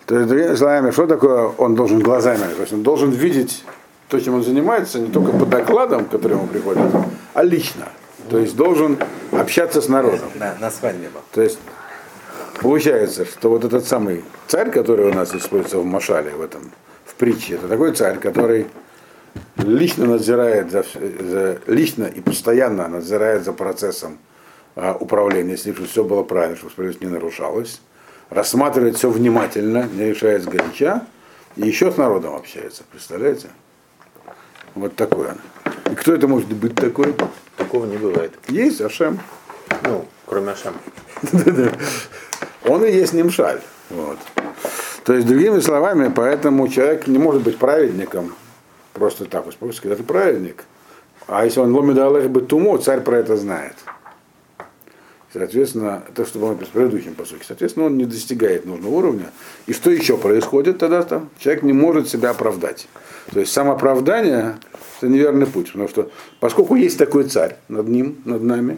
То 0.05 0.19
есть, 0.19 0.29
глазами, 0.29 0.91
что 0.91 1.07
такое 1.07 1.47
он 1.57 1.75
должен 1.75 1.99
глазами? 1.99 2.53
То 2.55 2.61
есть 2.61 2.73
он 2.73 2.83
должен 2.83 3.09
видеть 3.09 3.63
то, 4.07 4.19
чем 4.19 4.35
он 4.35 4.43
занимается, 4.43 4.99
не 4.99 5.11
только 5.11 5.31
по 5.31 5.45
докладам, 5.45 6.05
которые 6.05 6.37
ему 6.37 6.47
приходят, 6.47 6.91
а 7.33 7.43
лично. 7.43 7.89
То 8.29 8.39
есть 8.39 8.55
должен 8.55 8.97
общаться 9.31 9.81
с 9.81 9.89
народом. 9.89 10.29
На, 10.35 10.55
на 10.59 10.71
свадьбе 10.71 11.09
был. 11.09 11.21
То 11.31 11.41
есть 11.41 11.59
получается, 12.61 13.25
что 13.25 13.49
вот 13.49 13.65
этот 13.65 13.85
самый 13.85 14.23
царь, 14.47 14.71
который 14.71 15.07
у 15.07 15.13
нас 15.13 15.33
используется 15.35 15.79
в 15.79 15.85
Машале, 15.85 16.31
в 16.31 16.41
этом, 16.41 16.71
в 17.15 17.17
притче, 17.17 17.55
это 17.55 17.69
такой 17.69 17.93
царь, 17.93 18.19
который 18.19 18.67
лично 19.57 20.05
надзирает 20.05 20.69
за, 20.69 20.83
за 20.83 21.59
лично 21.65 22.03
и 22.03 22.19
постоянно 22.19 22.87
надзирает 22.89 23.45
за 23.45 23.53
процессом 23.53 24.17
а, 24.75 24.97
управления, 24.99 25.55
чтобы 25.55 25.85
все 25.85 26.03
было 26.03 26.23
правильно, 26.23 26.57
чтобы 26.57 26.71
справедливость 26.71 27.01
не 27.01 27.09
нарушалась, 27.09 27.81
рассматривает 28.29 28.97
все 28.97 29.09
внимательно, 29.09 29.87
не 29.93 30.09
решает 30.09 30.43
сгоряча, 30.43 31.05
и 31.55 31.65
еще 31.65 31.89
с 31.89 31.97
народом 31.97 32.35
общается, 32.35 32.83
представляете? 32.91 33.47
Вот 34.73 34.95
такой 34.95 35.29
он. 35.29 35.37
И 35.89 35.95
кто 35.95 36.13
это 36.13 36.27
может 36.27 36.51
быть 36.51 36.75
такой? 36.75 37.15
Такого 37.55 37.85
не 37.85 37.95
бывает. 37.95 38.33
Есть 38.49 38.81
Ашем. 38.81 39.19
Ну, 39.83 40.05
кроме 40.25 40.51
Ашема. 40.51 40.75
Он 42.65 42.83
и 42.83 42.91
есть 42.91 43.13
Нимшаль. 43.13 43.61
Вот. 43.89 44.17
То 45.05 45.13
есть, 45.13 45.27
другими 45.27 45.59
словами, 45.59 46.11
поэтому 46.13 46.67
человек 46.67 47.05
не 47.05 47.19
может 47.19 47.43
быть 47.43 47.57
праведником 47.57 48.33
просто 48.93 49.25
так. 49.25 49.45
Успокойтесь, 49.45 49.81
это 49.83 50.03
праведник. 50.03 50.63
А 51.27 51.45
если 51.45 51.59
он 51.59 51.75
ломит 51.75 51.97
Аллах 51.99 52.25
бы 52.25 52.41
тумо, 52.41 52.77
царь 52.79 53.01
про 53.01 53.17
это 53.17 53.37
знает. 53.37 53.75
Соответственно, 55.31 56.03
это 56.09 56.25
что 56.25 56.39
было 56.39 56.55
предыдущим 56.55 57.13
по 57.13 57.25
сути. 57.25 57.43
Соответственно, 57.45 57.85
он 57.85 57.97
не 57.97 58.05
достигает 58.05 58.65
нужного 58.65 58.95
уровня. 58.95 59.25
И 59.67 59.73
что 59.73 59.91
еще 59.91 60.17
происходит 60.17 60.79
тогда? 60.79 61.01
-то? 61.01 61.27
Человек 61.37 61.63
не 61.63 61.73
может 61.73 62.09
себя 62.09 62.31
оправдать. 62.31 62.87
То 63.31 63.41
есть 63.41 63.51
самооправдание– 63.51 64.55
это 64.97 65.11
неверный 65.11 65.45
путь. 65.45 65.67
Потому 65.67 65.87
что 65.89 66.09
поскольку 66.39 66.75
есть 66.75 66.97
такой 66.97 67.25
царь 67.25 67.57
над 67.67 67.87
ним, 67.87 68.15
над 68.25 68.41
нами, 68.41 68.77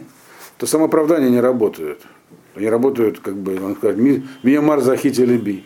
то 0.58 0.66
самооправдания 0.66 1.30
не 1.30 1.40
работают. 1.40 2.02
Они 2.56 2.68
работают, 2.68 3.20
как 3.20 3.34
бы, 3.34 3.58
он 3.64 3.76
скажет, 3.76 3.98
Миямар 4.42 4.80
захитили 4.80 5.38
би. 5.38 5.64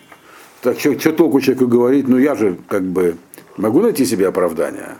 Так 0.62 0.78
что, 0.78 0.98
что 0.98 1.12
толку 1.12 1.40
человеку 1.40 1.66
говорить, 1.66 2.06
ну 2.06 2.18
я 2.18 2.36
же 2.36 2.56
как 2.68 2.84
бы 2.84 3.16
могу 3.56 3.80
найти 3.80 4.06
себе 4.06 4.28
оправдание. 4.28 4.96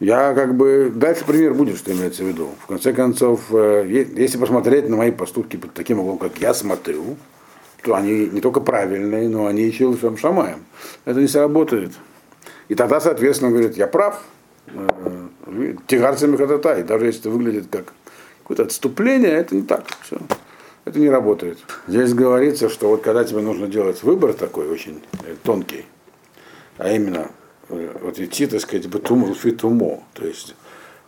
Я 0.00 0.34
как 0.34 0.56
бы, 0.56 0.90
дальше 0.94 1.24
пример 1.26 1.54
будет, 1.54 1.76
что 1.76 1.92
имеется 1.92 2.24
в 2.24 2.26
виду. 2.26 2.48
В 2.60 2.66
конце 2.66 2.92
концов, 2.94 3.40
э, 3.52 3.84
если 4.16 4.38
посмотреть 4.38 4.88
на 4.88 4.96
мои 4.96 5.10
поступки 5.10 5.56
под 5.56 5.74
таким 5.74 6.00
углом, 6.00 6.18
как 6.18 6.38
я 6.38 6.54
смотрю, 6.54 7.16
то 7.82 7.94
они 7.94 8.26
не 8.26 8.40
только 8.40 8.60
правильные, 8.60 9.28
но 9.28 9.46
они 9.46 9.62
еще 9.62 9.84
лучше 9.84 10.16
шамаем. 10.16 10.60
Это 11.04 11.20
не 11.20 11.28
сработает. 11.28 11.92
И 12.68 12.74
тогда, 12.74 13.00
соответственно, 13.00 13.50
говорит, 13.50 13.76
я 13.76 13.86
прав, 13.86 14.20
э, 14.68 15.74
тигарцами 15.86 16.34
и 16.34 16.82
даже 16.82 17.06
если 17.06 17.20
это 17.20 17.30
выглядит 17.30 17.66
как 17.70 17.92
какое-то 18.42 18.62
отступление, 18.64 19.32
это 19.32 19.54
не 19.54 19.62
так. 19.62 19.84
Все. 20.02 20.16
Это 20.84 20.98
не 20.98 21.08
работает. 21.08 21.58
Здесь 21.86 22.12
говорится, 22.12 22.68
что 22.68 22.88
вот 22.90 23.02
когда 23.02 23.24
тебе 23.24 23.40
нужно 23.40 23.68
делать 23.68 24.02
выбор 24.02 24.34
такой 24.34 24.68
очень 24.68 25.02
э, 25.24 25.34
тонкий, 25.42 25.86
а 26.76 26.90
именно 26.90 27.30
э, 27.70 27.96
вот 28.02 28.18
идти, 28.18 28.46
так 28.46 28.60
сказать, 28.60 28.86
бетум 28.86 29.34
фитумо, 29.34 30.02
то 30.12 30.26
есть 30.26 30.54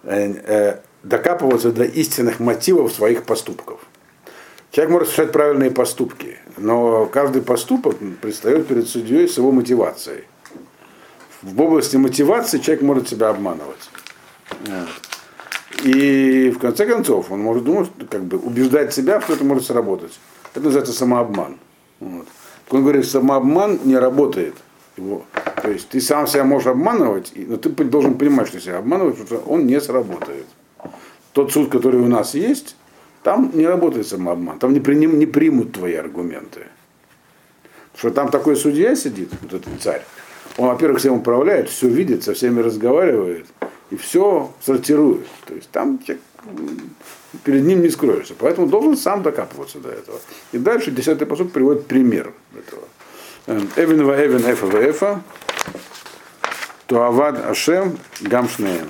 э, 0.05 0.79
докапываться 1.03 1.73
до 1.73 1.85
истинных 1.85 2.41
мотивов 2.41 2.93
своих 2.93 3.25
поступков. 3.25 3.81
Человек 4.71 4.93
может 4.93 5.09
совершать 5.09 5.33
правильные 5.33 5.71
поступки, 5.71 6.39
но 6.57 7.07
каждый 7.07 7.43
поступок 7.43 7.97
предстает 8.21 8.67
перед 8.67 8.89
судьей 8.89 9.29
с 9.29 9.37
его 9.37 9.53
мотивацией. 9.53 10.25
В 11.43 11.61
области 11.61 11.97
мотивации 11.97 12.59
человек 12.59 12.83
может 12.83 13.09
себя 13.09 13.29
обманывать. 13.29 13.91
И 15.83 16.51
в 16.51 16.59
конце 16.59 16.87
концов 16.87 17.31
он 17.31 17.41
может 17.41 17.65
думать, 17.65 17.91
как 18.11 18.25
бы 18.25 18.39
убеждать 18.39 18.95
себя, 18.95 19.21
что 19.21 19.35
это 19.35 19.45
может 19.45 19.67
сработать. 19.67 20.19
Это 20.53 20.65
называется 20.65 20.93
самообман. 20.93 21.57
Вот. 22.01 22.27
Он 22.71 22.83
говорит, 22.83 23.07
самообман 23.07 23.81
не 23.85 23.97
работает. 23.97 24.55
Его. 24.97 25.25
То 25.63 25.71
есть 25.71 25.89
ты 25.89 26.01
сам 26.01 26.27
себя 26.27 26.45
можешь 26.45 26.69
обманывать, 26.69 27.33
но 27.35 27.57
ты 27.59 27.69
должен 27.85 28.17
понимать, 28.17 28.49
что 28.49 28.61
себя 28.61 28.79
обманывать, 28.79 29.19
потому 29.19 29.41
что 29.41 29.51
он 29.51 29.67
не 29.67 29.81
сработает. 29.81 30.47
Тот 31.33 31.53
суд, 31.53 31.71
который 31.71 32.01
у 32.01 32.09
нас 32.09 32.35
есть, 32.35 32.77
там 33.23 33.51
не 33.53 33.67
работает 33.67 34.07
самообман, 34.07 34.59
там 34.59 34.73
не, 34.73 34.81
приним, 34.81 35.19
не 35.19 35.27
примут 35.27 35.73
твои 35.73 35.95
аргументы. 35.95 36.67
Потому 37.93 37.99
что 37.99 38.11
там 38.11 38.31
такой 38.31 38.57
судья 38.57 38.95
сидит, 38.97 39.31
вот 39.43 39.53
этот 39.53 39.83
царь, 39.83 40.03
он, 40.57 40.69
во-первых, 40.69 41.01
всем 41.01 41.15
управляет, 41.15 41.69
все 41.69 41.89
видит, 41.89 42.25
со 42.25 42.33
всеми 42.33 42.61
разговаривает, 42.61 43.47
и 43.91 43.97
все 43.97 44.53
сортирует. 44.63 45.27
То 45.47 45.55
есть 45.55 45.71
там 45.71 46.01
перед 47.45 47.65
ним 47.65 47.83
не 47.83 47.91
скроешься. 47.91 48.35
Поэтому 48.39 48.67
должен 48.67 48.97
сам 48.97 49.23
докапываться 49.23 49.79
до 49.79 49.91
этого. 49.91 50.21
И 50.53 50.59
дальше 50.59 50.91
десятый 50.91 51.27
посуд 51.27 51.53
приводит 51.53 51.87
пример 51.87 52.33
этого. 52.57 52.85
Эм, 53.47 53.69
Эвен 53.77 54.05
ва 54.05 54.25
эвен 54.25 54.51
эфа 54.51 54.67
ва 54.67 54.91
эфа, 54.91 55.23
то 56.87 57.05
авад 57.05 57.45
ашем 57.45 57.99
гамшнеем. 58.21 58.89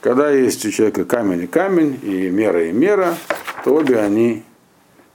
Когда 0.00 0.30
есть 0.30 0.64
у 0.66 0.70
человека 0.70 1.04
камень 1.04 1.44
и 1.44 1.46
камень, 1.46 1.98
и 2.02 2.30
мера 2.30 2.68
и 2.68 2.72
мера, 2.72 3.16
то 3.64 3.74
обе 3.74 3.98
они 3.98 4.44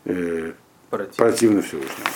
э, 0.05 0.53
противны 0.89 1.61
Всевышнему. 1.61 2.07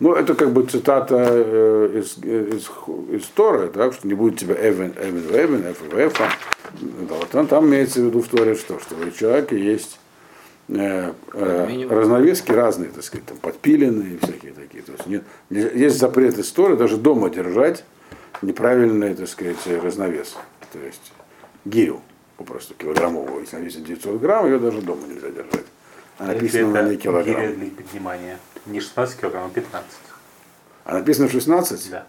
Ну, 0.00 0.14
это 0.14 0.34
как 0.34 0.52
бы 0.52 0.64
цитата 0.64 1.14
э, 1.18 2.00
из, 2.00 2.16
из, 2.24 2.70
из 3.10 3.26
Торы, 3.26 3.68
так, 3.68 3.92
что 3.92 4.08
не 4.08 4.14
будет 4.14 4.38
тебя 4.38 4.54
Эвен, 4.54 4.94
Эвен, 4.98 5.24
Эвен, 5.30 5.70
Эф, 5.70 5.82
Эфа. 5.94 6.30
Там, 7.30 7.46
там 7.46 7.66
имеется 7.66 8.00
в 8.00 8.06
виду 8.06 8.22
в 8.22 8.28
Торе 8.28 8.54
что, 8.54 8.78
что 8.80 8.94
у 8.96 9.10
человека 9.10 9.54
есть 9.54 10.00
э, 10.68 11.12
э, 11.34 11.86
разновески 11.90 12.50
разные, 12.50 12.88
так 12.88 13.04
сказать, 13.04 13.26
там, 13.26 13.36
подпиленные 13.36 14.14
и 14.14 14.18
всякие 14.18 14.52
такие. 14.52 14.82
То 14.82 14.92
есть 14.92 15.06
нет, 15.06 15.22
есть 15.50 15.98
запрет 15.98 16.38
из 16.38 16.50
Торы 16.50 16.76
даже 16.76 16.96
дома 16.96 17.28
держать 17.28 17.84
неправильный, 18.40 19.14
так 19.14 19.28
сказать, 19.28 19.58
разновес. 19.82 20.34
То 20.72 20.78
есть 20.78 21.12
гирю, 21.66 22.00
попросту 22.38 22.72
килограммовую. 22.72 23.42
Если 23.42 23.56
она 23.56 23.66
весит 23.66 23.84
900 23.84 24.18
грамм, 24.18 24.46
ее 24.46 24.58
даже 24.58 24.80
дома 24.80 25.02
нельзя 25.06 25.28
держать. 25.28 25.66
А 26.18 26.26
написано 26.26 26.72
на 26.72 26.88
ней 26.88 26.96
килограмм. 26.96 27.70
Поднимание. 27.76 28.38
Не 28.66 28.80
16 28.80 29.20
килограмм, 29.20 29.46
а 29.46 29.50
15. 29.50 29.84
А 30.84 30.94
написано 30.94 31.28
16? 31.28 31.90
Да. 31.90 32.06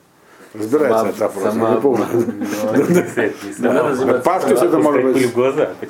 Разбирается 0.54 1.08
этот 1.08 1.20
вопрос, 1.20 1.56
я 1.56 1.76
не 1.76 1.82
помню. 1.82 2.06
Пашке 4.24 4.54
это 4.54 4.80
может 4.80 5.04
быть, 5.04 5.36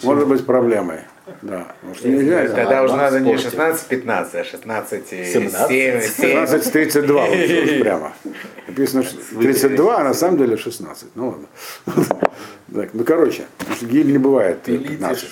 может 0.04 0.28
быть 0.28 0.46
проблемой. 0.46 1.00
Да. 1.42 1.76
Может, 1.82 2.06
нельзя. 2.06 2.48
Тогда 2.50 2.84
уже 2.84 2.96
надо 2.96 3.20
не 3.20 3.34
16-15, 3.34 4.36
а 4.36 4.44
16 4.44 5.08
17 5.08 6.72
32 6.72 7.28
прямо. 7.80 8.14
Написано 8.68 9.04
32, 9.40 9.98
а 9.98 10.04
на 10.04 10.14
самом 10.14 10.38
деле 10.38 10.58
16. 10.58 11.10
Ну 11.16 11.30
ладно. 11.30 11.48
Так, 12.74 12.94
ну 12.94 13.04
короче, 13.04 13.44
гиль 13.82 14.10
не 14.10 14.18
бывает 14.18 14.62
15. 14.62 15.30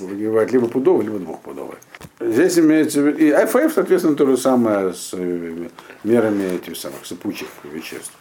Бывает 0.00 0.50
либо 0.50 0.66
пудовый, 0.66 1.04
либо 1.04 1.20
двухпудовый. 1.20 1.76
Здесь 2.18 2.58
имеется 2.58 3.00
в 3.00 3.06
виду, 3.06 3.18
и 3.18 3.30
АФФ, 3.30 3.72
соответственно, 3.72 4.16
то 4.16 4.26
же 4.26 4.36
самое 4.36 4.92
с 4.92 5.10
э, 5.12 5.68
мерами 6.02 6.56
этих 6.56 6.76
самых 6.76 7.06
сыпучих 7.06 7.46
веществ. 7.62 8.12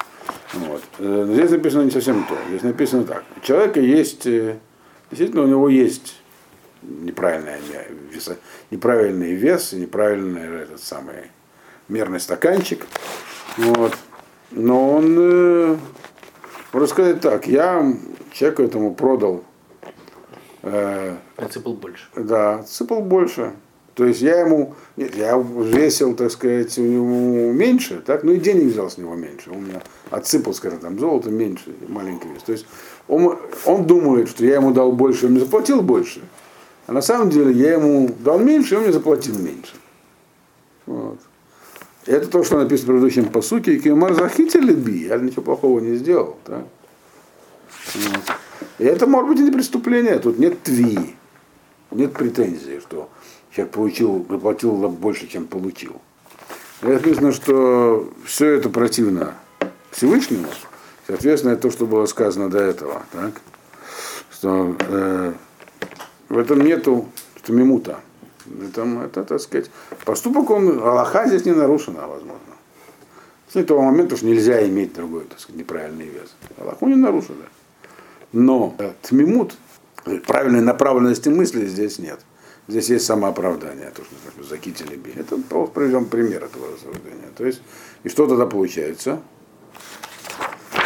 Вот. 0.54 0.84
Э, 1.00 1.28
здесь 1.34 1.50
написано 1.50 1.84
не 1.84 1.92
совсем 1.92 2.24
то. 2.30 2.38
Здесь 2.50 2.62
написано 2.62 3.04
так. 3.04 3.24
У 3.36 3.40
человека 3.40 3.80
есть, 3.80 4.28
э, 4.28 4.58
действительно, 5.10 5.42
у 5.42 5.48
него 5.48 5.68
есть 5.68 6.22
неправильный 6.82 7.60
вес, 8.12 8.30
неправильный 8.72 9.34
вес, 9.34 9.74
неправильный 9.74 10.64
этот 10.64 10.82
самый 10.82 11.32
мерный 11.88 12.20
стаканчик. 12.20 12.86
Вот. 13.58 13.98
Но 14.52 14.96
он, 14.96 15.16
э, 15.18 15.78
можно 16.74 16.88
сказать 16.88 17.22
так, 17.22 17.48
я 17.48 17.86
человеку 18.32 18.64
этому 18.64 18.94
продал. 18.94 19.44
Э, 20.64 21.18
отсыпал 21.38 21.74
больше. 21.74 22.06
Да, 22.16 22.56
отсыпал 22.56 23.02
больше. 23.02 23.54
То 24.00 24.06
есть 24.06 24.22
я 24.22 24.40
ему, 24.40 24.76
нет, 24.96 25.14
я 25.16 25.38
весил, 25.38 26.16
так 26.16 26.32
сказать, 26.32 26.78
у 26.78 26.84
него 26.84 27.52
меньше, 27.52 28.02
так, 28.06 28.24
ну 28.24 28.32
и 28.32 28.40
денег 28.40 28.72
взял 28.72 28.90
с 28.90 28.98
него 28.98 29.14
меньше. 29.16 29.52
Он 29.52 29.66
меня 29.66 29.82
отсыпал, 30.10 30.54
скажем, 30.54 30.80
там, 30.80 30.98
золото 30.98 31.30
меньше, 31.30 31.76
маленький 31.88 32.30
вес. 32.30 32.44
То 32.44 32.54
есть 32.54 32.66
он, 33.10 33.38
он 33.66 33.86
думает, 33.86 34.30
что 34.30 34.46
я 34.46 34.56
ему 34.56 34.72
дал 34.72 34.94
больше, 34.94 35.26
он 35.26 35.34
мне 35.34 35.42
заплатил 35.42 35.82
больше. 35.82 36.22
А 36.90 36.92
на 36.92 37.04
самом 37.04 37.30
деле 37.30 37.52
я 37.52 37.74
ему 37.74 38.10
дал 38.22 38.40
меньше, 38.40 38.74
и 38.74 38.78
он 38.78 38.84
мне 38.86 38.92
заплатил 38.92 39.38
меньше. 39.38 39.76
Вот. 40.88 41.20
Это 42.08 42.26
то, 42.28 42.44
что 42.44 42.58
написано 42.58 42.86
в 42.86 42.96
предыдущем 42.96 43.30
посуке. 43.30 43.78
Кемар 43.78 44.16
захитили 44.16 44.74
би, 44.74 45.06
я 45.06 45.18
ничего 45.18 45.44
плохого 45.44 45.80
не 45.82 45.98
сделал. 45.98 46.38
Да? 46.48 46.64
Вот. 47.94 48.24
И 48.80 48.86
это 48.86 49.06
может 49.06 49.30
быть 49.30 49.40
и 49.40 49.44
не 49.44 49.52
преступление, 49.52 50.18
тут 50.18 50.40
нет 50.40 50.64
тви, 50.64 51.16
нет 51.92 52.14
претензии, 52.14 52.80
что 52.80 53.08
человек 53.52 53.72
получил, 53.72 54.26
заплатил 54.28 54.72
больше, 54.90 55.28
чем 55.28 55.46
получил. 55.46 56.02
И 56.82 56.88
написано, 56.88 57.34
что 57.34 58.12
все 58.26 58.48
это 58.54 58.70
противно 58.70 59.36
Всевышнему, 59.92 60.48
соответственно, 61.06 61.52
это 61.52 61.62
то, 61.62 61.72
что 61.72 61.86
было 61.86 62.08
сказано 62.08 62.50
до 62.50 62.58
этого. 62.58 63.04
Так? 63.12 63.34
Что 64.32 64.76
э, 64.80 65.34
в 66.30 66.38
этом 66.38 66.62
нету 66.62 67.08
что 67.50 67.54
мимута. 67.54 68.00
Это, 68.62 68.84
это, 69.06 69.24
так 69.24 69.40
сказать, 69.40 69.70
поступок, 70.06 70.50
он, 70.50 70.80
Аллаха 70.80 71.28
здесь 71.28 71.46
не 71.46 71.52
нарушена, 71.52 72.08
возможно. 72.08 72.40
С 73.52 73.56
этого 73.56 73.82
момента 73.82 74.16
уж 74.16 74.22
нельзя 74.22 74.66
иметь 74.68 74.94
другой, 74.94 75.24
так 75.26 75.40
сказать, 75.40 75.60
неправильный 75.60 76.06
вес. 76.06 76.36
Аллаху 76.58 76.88
не 76.88 76.96
нарушено. 76.96 77.46
Но 78.32 78.76
э, 78.78 78.92
тмимут, 79.02 79.56
правильной 80.28 80.62
направленности 80.62 81.30
мысли 81.30 81.66
здесь 81.66 82.00
нет. 82.00 82.20
Здесь 82.68 82.90
есть 82.90 83.06
самооправдание, 83.06 83.90
то, 83.90 84.04
что 84.04 84.44
закители 84.44 84.96
би. 84.96 85.12
Это 85.16 85.38
приведем 85.38 86.06
пример 86.06 86.44
этого 86.44 86.72
рассуждения. 86.72 87.30
То 87.36 87.46
есть, 87.46 87.62
и 88.04 88.10
что 88.10 88.28
тогда 88.28 88.46
получается? 88.46 89.22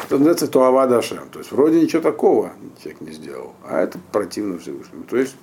Это 0.06 0.18
называется 0.18 0.48
Туава 0.48 0.88
Дашем. 0.88 1.30
То 1.30 1.40
есть 1.40 1.52
вроде 1.52 1.82
ничего 1.82 2.02
такого 2.02 2.54
человек 2.82 3.02
не 3.02 3.12
сделал, 3.12 3.54
а 3.64 3.80
это 3.80 4.00
противно 4.12 4.60
Всевышнему. 4.60 5.04
То 5.04 5.18
есть 5.18 5.36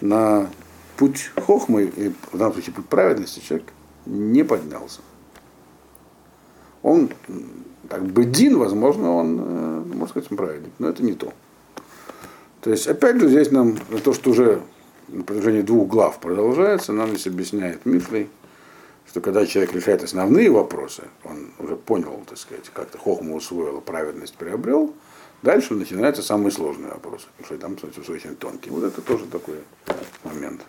на 0.00 0.48
путь 0.96 1.30
хохмы, 1.46 1.84
и 1.84 2.12
в 2.32 2.36
данном 2.36 2.54
случае 2.54 2.74
путь 2.74 2.86
праведности, 2.86 3.40
человек 3.40 3.72
не 4.06 4.42
поднялся. 4.42 5.00
Он, 6.82 7.10
так 7.88 8.04
бы 8.04 8.24
Дин, 8.24 8.58
возможно, 8.58 9.14
он, 9.14 9.40
э, 9.40 9.82
можно 9.94 10.08
сказать, 10.08 10.30
он 10.30 10.36
праведник, 10.36 10.72
но 10.78 10.88
это 10.88 11.02
не 11.02 11.12
то. 11.12 11.32
То 12.62 12.70
есть, 12.70 12.86
опять 12.86 13.18
же, 13.18 13.28
здесь 13.28 13.50
нам 13.50 13.76
то, 13.76 14.12
что 14.12 14.30
уже 14.30 14.62
на 15.08 15.22
протяжении 15.22 15.62
двух 15.62 15.88
глав 15.88 16.18
продолжается, 16.20 16.92
нам 16.92 17.10
здесь 17.10 17.26
объясняет 17.26 17.86
Мишлей, 17.86 18.28
что 19.10 19.20
когда 19.20 19.44
человек 19.44 19.72
решает 19.72 20.04
основные 20.04 20.50
вопросы, 20.50 21.02
он 21.24 21.50
уже 21.58 21.74
понял, 21.74 22.22
так 22.28 22.38
сказать, 22.38 22.70
как-то 22.72 22.96
хохму 22.96 23.34
усвоил, 23.34 23.80
праведность 23.80 24.36
приобрел, 24.36 24.94
дальше 25.42 25.74
начинаются 25.74 26.22
самые 26.22 26.52
сложные 26.52 26.92
вопросы, 26.92 27.26
потому 27.36 27.46
что 27.46 27.58
там, 27.58 27.74
кстати, 27.74 28.08
очень 28.08 28.36
тонкие. 28.36 28.72
Вот 28.72 28.84
это 28.84 29.02
тоже 29.02 29.26
такой 29.26 29.56
момент. 30.22 30.60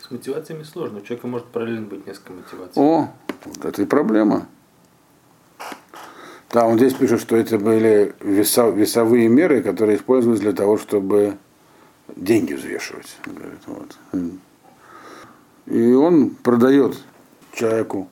С 0.00 0.08
мотивациями 0.08 0.62
сложно. 0.62 0.98
У 0.98 1.02
человека 1.02 1.26
может 1.26 1.48
параллельно 1.48 1.86
быть 1.86 2.06
несколько 2.06 2.32
мотиваций. 2.32 2.80
О, 2.80 3.08
вот 3.44 3.64
это 3.64 3.82
и 3.82 3.86
проблема. 3.86 4.46
Да, 6.52 6.66
он 6.66 6.76
здесь 6.76 6.94
пишет, 6.94 7.20
что 7.20 7.34
это 7.34 7.58
были 7.58 8.14
веса, 8.20 8.70
весовые 8.70 9.26
меры, 9.26 9.64
которые 9.64 9.96
использовались 9.96 10.40
для 10.40 10.52
того, 10.52 10.78
чтобы 10.78 11.36
деньги 12.14 12.54
взвешивать. 12.54 13.16
Говорит, 13.26 13.60
вот. 13.66 13.96
И 15.66 15.92
он 15.92 16.30
продает 16.30 16.96
человеку 17.52 18.08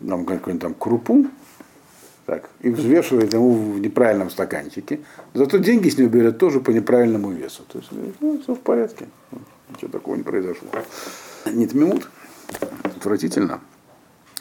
нам 0.00 0.24
какую-нибудь 0.24 0.62
там 0.62 0.74
крупу, 0.74 1.26
так, 2.26 2.48
и 2.60 2.70
взвешивает 2.70 3.32
ему 3.34 3.52
в 3.52 3.80
неправильном 3.80 4.30
стаканчике. 4.30 5.00
Зато 5.34 5.58
деньги 5.58 5.88
с 5.88 5.98
него 5.98 6.08
берет 6.08 6.38
тоже 6.38 6.60
по 6.60 6.70
неправильному 6.70 7.30
весу. 7.30 7.64
То 7.64 7.78
есть, 7.78 7.90
ну, 8.20 8.40
все 8.40 8.54
в 8.54 8.60
порядке. 8.60 9.08
Ничего 9.70 9.90
такого 9.90 10.16
не 10.16 10.22
произошло. 10.22 10.68
Нет 11.46 11.74
минут. 11.74 12.08
Отвратительно. 12.84 13.60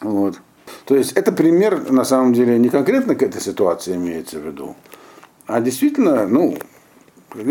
Вот. 0.02 0.40
То 0.86 0.96
есть 0.96 1.14
это 1.14 1.32
пример, 1.32 1.92
на 1.92 2.04
самом 2.04 2.34
деле, 2.34 2.58
не 2.60 2.70
конкретно 2.70 3.16
к 3.16 3.24
этой 3.24 3.42
ситуации 3.42 3.96
имеется 3.96 4.40
в 4.40 4.46
виду, 4.46 4.76
а 5.46 5.60
действительно, 5.60 6.28
ну, 6.28 6.58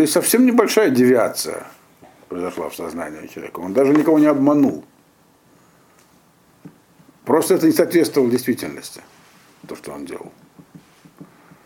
совсем 0.06 0.46
небольшая 0.46 0.90
девиация 0.90 1.66
произошла 2.28 2.68
в 2.68 2.74
сознании 2.74 3.26
человека. 3.26 3.60
Он 3.60 3.72
даже 3.72 3.92
никого 3.92 4.18
не 4.18 4.26
обманул. 4.26 4.84
Просто 7.24 7.54
это 7.54 7.66
не 7.66 7.72
соответствовало 7.72 8.30
действительности, 8.30 9.02
то, 9.66 9.76
что 9.76 9.92
он 9.92 10.04
делал. 10.04 10.32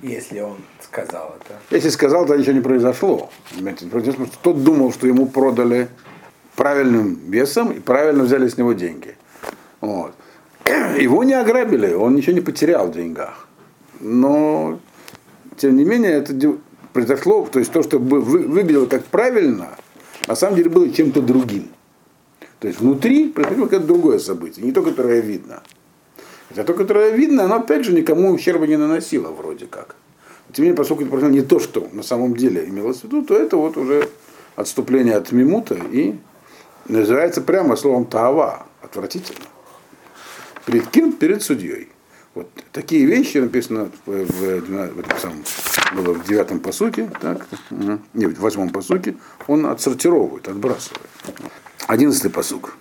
Если 0.02 0.40
он 0.40 0.58
сказал 0.82 1.36
это. 1.40 1.58
Если 1.70 1.88
сказал, 1.88 2.26
то 2.26 2.36
ничего 2.36 2.52
не 2.52 2.60
произошло. 2.60 3.30
Тот 4.42 4.62
думал, 4.62 4.92
что 4.92 5.06
ему 5.06 5.26
продали 5.26 5.88
правильным 6.56 7.18
весом 7.30 7.72
и 7.72 7.80
правильно 7.80 8.24
взяли 8.24 8.48
с 8.48 8.58
него 8.58 8.74
деньги. 8.74 9.16
Вот. 9.80 10.14
Его 10.98 11.24
не 11.24 11.34
ограбили, 11.34 11.94
он 11.94 12.14
ничего 12.14 12.34
не 12.34 12.40
потерял 12.40 12.88
в 12.88 12.92
деньгах. 12.92 13.48
Но, 14.00 14.78
тем 15.56 15.76
не 15.76 15.84
менее, 15.84 16.12
это 16.12 16.34
произошло, 16.92 17.46
то 17.46 17.58
есть 17.58 17.72
то, 17.72 17.82
что 17.82 17.98
выглядело 17.98 18.86
как 18.86 19.04
правильно, 19.04 19.70
на 20.26 20.36
самом 20.36 20.56
деле 20.56 20.70
было 20.70 20.90
чем-то 20.90 21.22
другим. 21.22 21.70
То 22.64 22.68
есть 22.68 22.80
внутри 22.80 23.28
происходило 23.28 23.66
какое-то 23.66 23.86
другое 23.86 24.18
событие, 24.18 24.64
не 24.64 24.72
то, 24.72 24.82
которое 24.82 25.20
видно. 25.20 25.62
Хотя 26.48 26.64
то, 26.64 26.72
которое 26.72 27.10
видно, 27.10 27.44
оно 27.44 27.56
опять 27.56 27.84
же 27.84 27.92
никому 27.92 28.30
ущерба 28.30 28.66
не 28.66 28.78
наносило 28.78 29.28
вроде 29.32 29.66
как. 29.66 29.96
Тем 30.50 30.62
не 30.62 30.68
менее, 30.70 30.78
поскольку 30.78 31.02
это 31.02 31.10
происходило 31.10 31.42
не 31.42 31.46
то, 31.46 31.60
что 31.60 31.86
на 31.92 32.02
самом 32.02 32.34
деле 32.34 32.64
имелось 32.66 33.00
в 33.00 33.04
виду, 33.04 33.20
то 33.20 33.36
это 33.36 33.58
вот 33.58 33.76
уже 33.76 34.08
отступление 34.56 35.16
от 35.16 35.30
мимута 35.30 35.74
и 35.74 36.14
называется 36.88 37.42
прямо 37.42 37.76
словом 37.76 38.06
тава, 38.06 38.66
отвратительно. 38.80 39.44
Перед 40.64 40.86
кем? 40.86 41.12
Перед 41.12 41.42
судьей. 41.42 41.88
Вот 42.34 42.48
такие 42.72 43.04
вещи 43.04 43.36
написано 43.36 43.90
в, 44.06 44.10
в, 44.10 44.60
в, 44.60 44.98
этом 45.00 45.18
самом, 45.18 45.44
было 45.94 46.14
в 46.14 46.26
девятом 46.26 46.60
посуке, 46.60 47.10
так, 47.20 47.46
не, 48.14 48.24
в 48.24 48.40
восьмом 48.40 48.70
посуке, 48.70 49.16
он 49.48 49.66
отсортировывает, 49.66 50.48
отбрасывает. 50.48 51.10
Одиннадцатый 51.86 52.30
посук. 52.30 52.76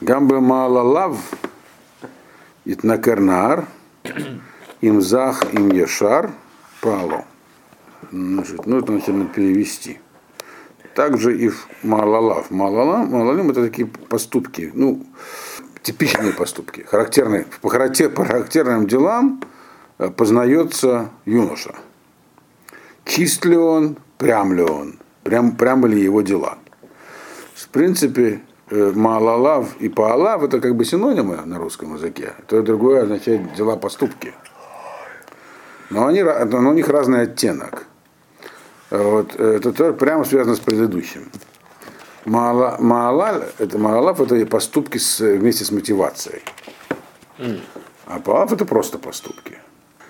Гамбе 0.00 0.40
малалав 0.40 1.18
итнакарнаар 2.64 3.66
имзах 4.80 5.52
им 5.54 5.70
яшар 5.70 6.30
пало. 6.80 7.24
Значит, 8.10 8.66
ну 8.66 8.78
это 8.78 8.92
начали 8.92 9.26
перевести 9.26 10.00
также 10.94 11.38
и 11.38 11.48
в 11.48 11.66
Малалав. 11.82 12.50
Малалам, 12.50 13.10
Малалим 13.10 13.50
это 13.50 13.62
такие 13.64 13.86
поступки, 13.86 14.70
ну, 14.74 15.06
типичные 15.82 16.32
поступки, 16.32 16.82
характерные, 16.82 17.46
по, 17.62 17.68
характер, 17.68 18.10
по 18.10 18.24
характерным 18.24 18.86
делам 18.86 19.42
э, 19.98 20.10
познается 20.10 21.10
юноша. 21.24 21.74
Чист 23.04 23.44
ли 23.44 23.56
он, 23.56 23.96
прям 24.18 24.52
ли 24.52 24.62
он, 24.62 24.98
прям, 25.22 25.52
прямо 25.56 25.88
ли 25.88 26.02
его 26.02 26.22
дела. 26.22 26.58
В 27.60 27.68
принципе, 27.68 28.40
э, 28.70 28.92
Малалав 28.94 29.76
и 29.80 29.88
Паалав 29.88 30.42
это 30.42 30.60
как 30.60 30.76
бы 30.76 30.84
синонимы 30.84 31.36
на 31.44 31.58
русском 31.58 31.94
языке. 31.94 32.32
То 32.46 32.58
и 32.58 32.62
другое 32.62 33.02
означает 33.02 33.54
дела 33.54 33.76
поступки. 33.76 34.32
Но, 35.90 36.06
они, 36.06 36.22
но 36.22 36.70
у 36.70 36.72
них 36.72 36.88
разный 36.88 37.22
оттенок. 37.22 37.86
Вот, 38.90 39.34
это 39.36 39.72
тоже 39.72 39.92
прямо 39.92 40.24
связано 40.24 40.56
с 40.56 40.60
предыдущим. 40.60 41.30
Маалаль, 42.24 43.44
это 43.58 43.78
Маалав, 43.78 44.20
это 44.20 44.46
поступки 44.46 44.98
с, 44.98 45.20
вместе 45.20 45.64
с 45.64 45.70
мотивацией. 45.70 46.42
А 48.06 48.20
Палав 48.20 48.52
это 48.52 48.64
просто 48.64 48.98
поступки. 48.98 49.58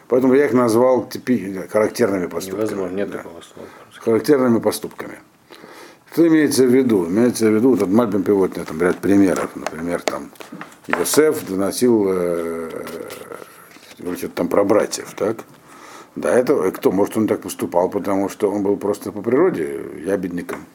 Поэтому 0.08 0.34
я 0.34 0.46
их 0.46 0.52
назвал 0.52 1.08
типи, 1.08 1.66
характерными 1.70 2.26
поступками. 2.26 2.66
Невозможно, 2.66 2.96
нет 2.96 3.10
да. 3.10 3.18
такого 3.18 3.40
слова. 3.42 3.68
Характерными 4.00 4.58
поступками. 4.58 5.18
Что 6.12 6.26
имеется 6.26 6.64
в 6.64 6.74
виду? 6.74 7.06
Имеется 7.06 7.46
в 7.46 7.54
виду, 7.54 7.76
этот 7.76 7.88
Мальбин 7.88 8.24
приводит 8.24 8.66
там 8.66 8.82
ряд 8.82 8.98
примеров. 8.98 9.54
Например, 9.54 10.02
там 10.02 10.30
Йосеф 10.88 11.46
доносил 11.46 12.06
э, 12.08 12.84
э, 14.00 14.28
там 14.34 14.48
про 14.48 14.64
братьев, 14.64 15.14
так? 15.16 15.44
Да, 16.16 16.34
это 16.34 16.72
кто? 16.72 16.90
Может, 16.90 17.16
он 17.16 17.28
так 17.28 17.42
поступал, 17.42 17.88
потому 17.88 18.28
что 18.28 18.50
он 18.50 18.64
был 18.64 18.76
просто 18.76 19.12
по 19.12 19.22
природе 19.22 19.82
ябедником. 20.04 20.66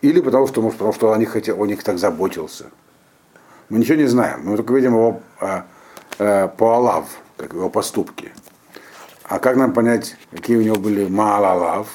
Или 0.00 0.20
потому 0.20 0.46
что, 0.46 0.62
может, 0.62 0.78
потому 0.78 0.94
что 0.94 1.12
о 1.12 1.18
них, 1.18 1.30
хотел, 1.30 1.62
о 1.62 1.66
них 1.66 1.82
так 1.82 1.98
заботился. 1.98 2.70
Мы 3.68 3.80
ничего 3.80 3.96
не 3.96 4.06
знаем. 4.06 4.40
Мы 4.44 4.56
только 4.56 4.72
видим 4.72 4.94
его 4.94 5.20
а, 5.40 5.66
а, 6.18 6.48
по 6.48 6.76
Алав, 6.76 7.06
как 7.36 7.52
его 7.52 7.68
поступки. 7.68 8.32
А 9.24 9.38
как 9.40 9.56
нам 9.56 9.74
понять, 9.74 10.16
какие 10.30 10.56
у 10.56 10.62
него 10.62 10.76
были 10.76 11.06
Маалалав, 11.06 11.88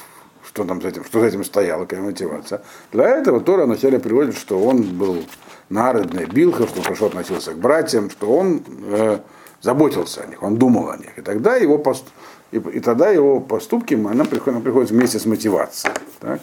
что 0.53 0.65
там 0.65 0.81
с 0.81 0.85
этим, 0.85 1.05
что 1.05 1.21
за 1.21 1.27
этим 1.27 1.43
стояло, 1.43 1.85
какая 1.85 2.01
мотивация? 2.01 2.61
Для 2.91 3.07
этого 3.07 3.39
Тора 3.39 3.65
вначале 3.65 3.99
приводит, 3.99 4.37
что 4.37 4.59
он 4.59 4.83
был 4.83 5.23
народный 5.69 6.25
билха, 6.25 6.67
что 6.67 6.81
хорошо 6.81 7.05
относился 7.05 7.53
к 7.53 7.57
братьям, 7.57 8.09
что 8.09 8.35
он 8.35 8.61
э, 8.67 9.19
заботился 9.61 10.23
о 10.23 10.27
них, 10.27 10.43
он 10.43 10.57
думал 10.57 10.89
о 10.89 10.97
них. 10.97 11.17
И 11.17 11.21
тогда 11.21 11.55
его, 11.55 11.77
пост... 11.77 12.05
и, 12.51 12.57
и 12.57 12.79
тогда 12.81 13.09
его 13.09 13.39
поступки 13.39 13.93
она 13.93 14.25
приходит, 14.25 14.55
она 14.55 14.59
приходит 14.59 14.91
вместе 14.91 15.19
с 15.19 15.25
мотивацией. 15.25 15.93
Так? 16.19 16.41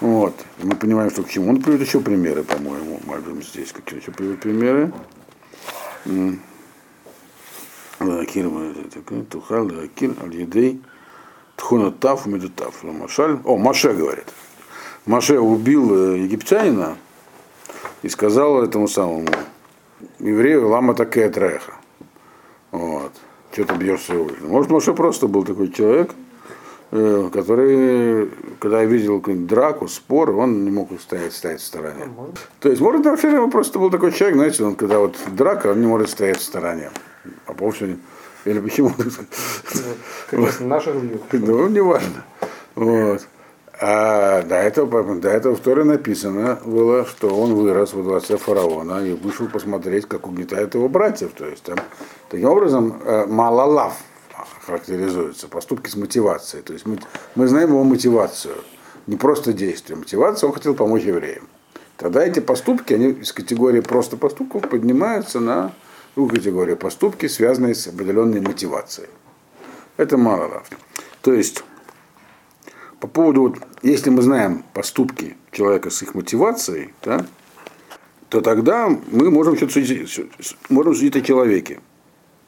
Вот. 0.00 0.34
Мы 0.62 0.76
понимаем, 0.76 1.10
что 1.10 1.24
к 1.24 1.28
чему. 1.28 1.50
Он 1.50 1.60
приводит 1.60 1.86
еще 1.86 2.00
примеры, 2.00 2.44
по-моему, 2.44 3.00
можем 3.06 3.42
здесь 3.42 3.72
какие 3.72 4.00
еще 4.00 4.12
приводит 4.12 4.40
примеры. 4.40 4.92
Тухал, 9.30 9.66
Акир, 9.82 10.14
Аль-Едей, 10.22 10.80
Тхунатав, 11.56 12.26
Медутав. 12.26 12.82
Машаль. 12.82 13.38
О, 13.44 13.56
Маше 13.56 13.92
говорит. 13.92 14.26
Маше 15.06 15.38
убил 15.38 16.14
египтянина 16.14 16.96
и 18.02 18.08
сказал 18.08 18.62
этому 18.62 18.88
самому 18.88 19.28
еврею 20.18 20.68
Лама 20.68 20.94
такая 20.94 21.30
треха. 21.30 21.74
Вот. 22.70 23.12
Что 23.52 23.64
ты 23.64 23.74
бьешь 23.76 24.02
своего 24.02 24.30
Может, 24.40 24.70
Маше 24.70 24.94
просто 24.94 25.28
был 25.28 25.44
такой 25.44 25.70
человек, 25.70 26.10
который, 26.90 28.30
когда 28.58 28.84
видел 28.84 29.20
драку, 29.20 29.88
спор, 29.88 30.30
он 30.30 30.64
не 30.64 30.70
мог 30.70 30.88
стоять, 31.00 31.32
стоять 31.32 31.60
в 31.60 31.64
стороне. 31.64 32.08
То 32.60 32.68
есть, 32.68 32.80
может, 32.80 33.04
вообще 33.04 33.48
просто 33.48 33.78
был 33.78 33.90
такой 33.90 34.12
человек, 34.12 34.36
знаете, 34.36 34.64
он 34.64 34.74
когда 34.74 34.98
вот 34.98 35.16
драка, 35.32 35.68
он 35.68 35.80
не 35.80 35.86
может 35.86 36.10
стоять 36.10 36.38
в 36.38 36.42
стороне. 36.42 36.90
А 37.46 37.52
вовсе 37.52 37.96
или 38.44 38.60
почему? 38.60 38.92
Конечно, 40.30 40.66
наших 40.66 40.94
людей. 40.94 41.20
Ну, 41.32 41.68
не 41.68 41.80
важно. 41.80 42.24
Вот. 42.74 43.26
А 43.80 44.42
до 44.42 44.54
этого, 44.54 45.16
до 45.16 45.28
этого 45.28 45.56
в 45.56 45.60
Торе 45.60 45.84
написано 45.84 46.60
было, 46.64 47.04
что 47.04 47.28
он 47.28 47.54
вырос 47.54 47.92
во 47.92 48.02
дворце 48.02 48.36
фараона 48.36 49.04
и 49.04 49.14
вышел 49.14 49.48
посмотреть, 49.48 50.06
как 50.06 50.28
угнетают 50.28 50.74
его 50.74 50.88
братьев. 50.88 51.32
То 51.36 51.46
есть 51.46 51.64
там, 51.64 51.78
таким 52.28 52.48
образом, 52.48 53.00
э, 53.04 53.26
малалав 53.26 53.96
характеризуется, 54.64 55.48
поступки 55.48 55.90
с 55.90 55.96
мотивацией. 55.96 56.62
То 56.62 56.72
есть 56.72 56.86
мы, 56.86 56.98
мы 57.34 57.48
знаем 57.48 57.70
его 57.70 57.84
мотивацию, 57.84 58.54
не 59.06 59.16
просто 59.16 59.52
действие. 59.52 59.96
Мотивация, 59.96 60.46
он 60.48 60.54
хотел 60.54 60.74
помочь 60.74 61.02
евреям. 61.02 61.48
Тогда 61.96 62.24
эти 62.24 62.40
поступки, 62.40 62.94
они 62.94 63.10
из 63.10 63.32
категории 63.32 63.80
просто 63.80 64.16
поступков 64.16 64.68
поднимаются 64.68 65.40
на 65.40 65.72
другую 66.14 66.36
категорию 66.36 66.76
поступки, 66.76 67.26
связанные 67.26 67.74
с 67.74 67.86
определенной 67.86 68.40
мотивацией. 68.40 69.08
Это 69.96 70.16
мало. 70.16 70.62
То 71.22 71.32
есть, 71.32 71.64
по 73.00 73.06
поводу, 73.06 73.42
вот, 73.42 73.58
если 73.82 74.10
мы 74.10 74.22
знаем 74.22 74.64
поступки 74.72 75.36
человека 75.50 75.90
с 75.90 76.02
их 76.02 76.14
мотивацией, 76.14 76.94
да, 77.02 77.26
то 78.28 78.40
тогда 78.40 78.88
мы 78.88 79.30
можем 79.30 79.56
что-то 79.56 79.72
судить, 79.74 80.20
можем 80.68 80.94
судить 80.94 81.16
о 81.16 81.20
человеке. 81.20 81.80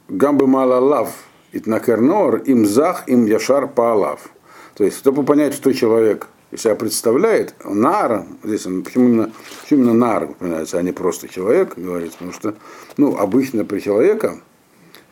Гамбы 0.09 0.47
мала 0.47 0.79
лав, 0.79 1.13
итнакернор, 1.53 2.37
им 2.39 2.67
зах, 2.67 3.09
им 3.09 3.27
яшар 3.27 3.69
паалав. 3.69 4.29
То 4.75 4.85
есть, 4.85 4.99
чтобы 4.99 5.25
понять, 5.25 5.55
что 5.55 5.73
человек 5.73 6.29
себя 6.61 6.75
представляет, 6.75 7.55
нар, 7.65 8.27
здесь 8.45 8.67
он, 8.67 8.83
почему 8.83 9.09
именно, 9.09 9.33
почему 9.63 9.81
именно 9.81 9.95
нар 9.95 10.31
упоминается, 10.31 10.79
а 10.79 10.83
не 10.83 10.93
просто 10.93 11.29
человек, 11.29 11.77
говорится, 11.77 12.19
потому 12.19 12.33
что, 12.33 12.55
ну, 12.97 13.17
обычно 13.17 13.65
при 13.65 13.81
человека 13.81 14.41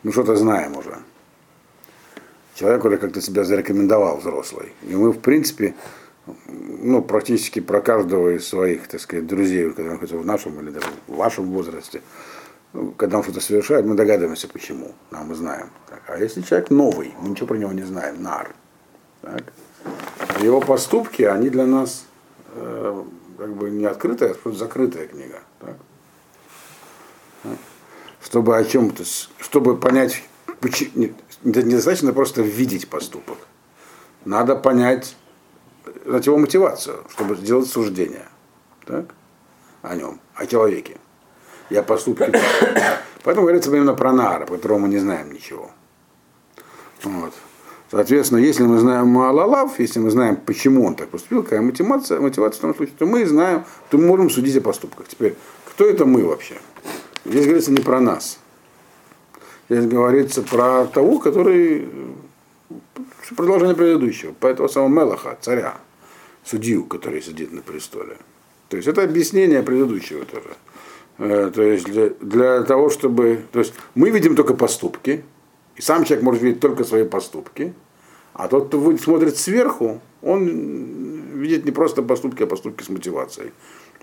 мы 0.03 0.11
что-то 0.11 0.35
знаем 0.35 0.77
уже. 0.77 0.97
Человек 2.55 2.85
уже 2.85 2.97
как-то 2.97 3.21
себя 3.21 3.43
зарекомендовал 3.43 4.17
взрослый. 4.17 4.71
И 4.83 4.95
мы, 4.95 5.11
в 5.11 5.19
принципе, 5.19 5.75
ну, 6.47 7.01
практически 7.01 7.59
про 7.59 7.81
каждого 7.81 8.29
из 8.29 8.47
своих, 8.47 8.87
так 8.87 9.01
сказать, 9.01 9.27
друзей, 9.27 9.71
когда 9.71 9.97
хотя 9.97 10.17
в 10.17 10.25
нашем 10.25 10.59
или 10.59 10.69
даже 10.69 10.87
в 11.07 11.15
вашем 11.15 11.51
возрасте, 11.51 12.01
ну, 12.73 12.91
когда 12.91 13.17
он 13.17 13.23
что-то 13.23 13.41
совершает, 13.41 13.85
мы 13.85 13.95
догадываемся, 13.95 14.47
почему. 14.47 14.93
А 15.11 15.23
мы 15.23 15.35
знаем. 15.35 15.69
Так, 15.89 16.01
а 16.07 16.17
если 16.17 16.41
человек 16.41 16.69
новый, 16.69 17.13
мы 17.21 17.29
ничего 17.29 17.47
про 17.47 17.57
него 17.57 17.71
не 17.71 17.83
знаем, 17.83 18.21
нар. 18.21 18.53
Так, 19.21 19.43
его 20.41 20.61
поступки, 20.61 21.23
они 21.23 21.49
для 21.49 21.65
нас 21.65 22.05
э, 22.53 23.03
как 23.37 23.55
бы 23.55 23.69
не 23.69 23.85
открытая, 23.85 24.31
а 24.31 24.33
просто 24.35 24.59
закрытая 24.59 25.07
книга. 25.07 25.41
Так? 25.59 25.75
Чтобы 28.21 28.57
о 28.57 28.63
чем-то, 28.63 29.03
чтобы 29.39 29.77
понять, 29.77 30.23
почему, 30.59 31.13
недостаточно 31.43 32.11
просто 32.13 32.41
видеть 32.41 32.89
поступок. 32.89 33.37
Надо 34.25 34.55
понять 34.55 35.15
знать 36.05 36.25
его 36.25 36.37
мотивацию, 36.37 37.03
чтобы 37.09 37.35
сделать 37.35 37.67
суждение 37.67 38.27
так? 38.85 39.05
о 39.81 39.95
нем, 39.95 40.19
о 40.33 40.45
человеке 40.45 40.97
и 41.69 41.75
о. 41.75 41.83
Поэтому 43.23 43.47
говорится 43.47 43.75
именно 43.75 43.95
про 43.95 44.11
Нара, 44.11 44.45
про 44.45 44.55
которого 44.55 44.79
мы 44.79 44.87
не 44.87 44.99
знаем 44.99 45.31
ничего. 45.31 45.71
Вот. 47.03 47.33
Соответственно, 47.91 48.39
если 48.39 48.63
мы 48.63 48.79
знаем 48.79 49.07
Маалалав, 49.07 49.79
если 49.79 49.99
мы 49.99 50.09
знаем, 50.09 50.37
почему 50.37 50.85
он 50.85 50.95
так 50.95 51.09
поступил, 51.09 51.43
какая 51.43 51.61
мотивация, 51.61 52.19
мотивация 52.19 52.59
в 52.59 52.61
том 52.61 52.75
случае, 52.75 52.95
то 52.97 53.05
мы 53.05 53.25
знаем, 53.25 53.63
то 53.89 53.97
мы 53.97 54.07
можем 54.07 54.29
судить 54.29 54.57
о 54.57 54.61
поступках. 54.61 55.07
Теперь, 55.07 55.35
кто 55.65 55.85
это 55.85 56.05
мы 56.05 56.25
вообще? 56.25 56.55
Здесь 57.25 57.45
говорится 57.45 57.71
не 57.71 57.81
про 57.81 57.99
нас. 57.99 58.39
Здесь 59.69 59.85
говорится 59.85 60.41
про 60.41 60.85
того, 60.85 61.19
который 61.19 61.87
продолжение 63.35 63.75
предыдущего, 63.75 64.33
про 64.33 64.49
этого 64.49 64.67
самого 64.67 64.89
Мелаха, 64.89 65.37
царя, 65.41 65.75
судью, 66.43 66.85
который 66.85 67.21
сидит 67.21 67.51
на 67.51 67.61
престоле. 67.61 68.17
То 68.69 68.77
есть 68.77 68.87
это 68.87 69.03
объяснение 69.03 69.63
предыдущего 69.63 70.25
тоже. 70.25 70.55
Э, 71.17 71.51
то 71.53 71.61
есть 71.61 71.85
для, 71.85 72.09
для 72.09 72.63
того, 72.63 72.89
чтобы... 72.89 73.41
То 73.51 73.59
есть 73.59 73.73
мы 73.95 74.09
видим 74.09 74.35
только 74.35 74.53
поступки, 74.53 75.23
и 75.75 75.81
сам 75.81 76.05
человек 76.05 76.23
может 76.23 76.41
видеть 76.41 76.59
только 76.59 76.83
свои 76.83 77.03
поступки, 77.03 77.73
а 78.33 78.47
тот, 78.47 78.67
кто 78.67 78.97
смотрит 78.97 79.37
сверху, 79.37 80.01
он 80.21 80.45
видит 81.33 81.65
не 81.65 81.71
просто 81.71 82.01
поступки, 82.01 82.43
а 82.43 82.47
поступки 82.47 82.83
с 82.83 82.89
мотивацией. 82.89 83.51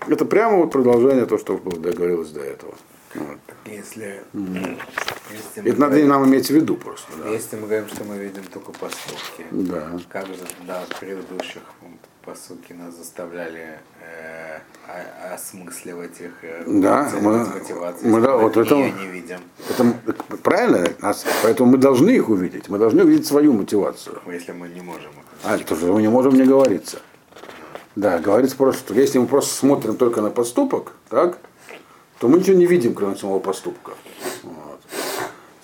Это 0.07 0.25
прямо 0.25 0.57
вот 0.57 0.71
продолжение 0.71 1.25
того, 1.25 1.39
что 1.39 1.57
было 1.57 1.79
договорилось 1.79 2.29
до 2.29 2.41
этого. 2.41 2.73
Вот. 3.15 3.37
Если, 3.65 4.23
mm. 4.33 4.79
если 5.31 5.69
Это 5.69 5.79
надо 5.79 5.91
говорим, 5.91 6.07
нам 6.07 6.25
иметь 6.25 6.47
в 6.47 6.49
виду 6.49 6.75
просто. 6.75 7.11
Да. 7.21 7.29
Если 7.29 7.55
мы 7.57 7.67
говорим, 7.67 7.87
что 7.87 8.03
мы 8.05 8.17
видим 8.17 8.43
только 8.51 8.71
поступки, 8.71 9.45
да. 9.51 9.99
как 10.09 10.27
же 10.27 10.33
в 10.33 10.99
предыдущих 10.99 11.61
посуки 12.25 12.73
нас 12.73 12.95
заставляли 12.95 13.79
э, 14.01 14.59
осмысливать 15.33 16.21
их, 16.21 16.31
э, 16.41 16.63
да, 16.65 17.11
мы, 17.21 17.45
мы, 18.03 18.21
да, 18.21 18.37
вот 18.37 18.55
это, 18.55 18.75
не 18.75 19.07
видим. 19.07 19.39
Это, 19.69 19.93
правильно, 20.37 20.87
нас, 21.01 21.25
поэтому 21.43 21.71
мы 21.71 21.77
должны 21.77 22.11
их 22.11 22.29
увидеть, 22.29 22.69
мы 22.69 22.77
должны 22.77 23.03
увидеть 23.03 23.27
свою 23.27 23.53
мотивацию. 23.53 24.21
Если 24.27 24.53
мы 24.53 24.69
не 24.69 24.81
можем. 24.81 25.11
А, 25.43 25.57
то, 25.57 25.75
что 25.75 25.93
мы 25.93 26.01
не 26.01 26.07
можем, 26.07 26.33
не 26.35 26.43
говорится. 26.43 26.99
Да, 27.95 28.19
говорится 28.19 28.55
просто, 28.55 28.79
что 28.79 28.93
если 28.93 29.19
мы 29.19 29.27
просто 29.27 29.53
смотрим 29.53 29.97
только 29.97 30.21
на 30.21 30.29
поступок, 30.29 30.93
так, 31.09 31.39
то 32.19 32.27
мы 32.27 32.39
ничего 32.39 32.55
не 32.55 32.65
видим, 32.65 32.93
кроме 32.93 33.15
самого 33.15 33.39
поступка. 33.39 33.91
Вот. 34.43 34.79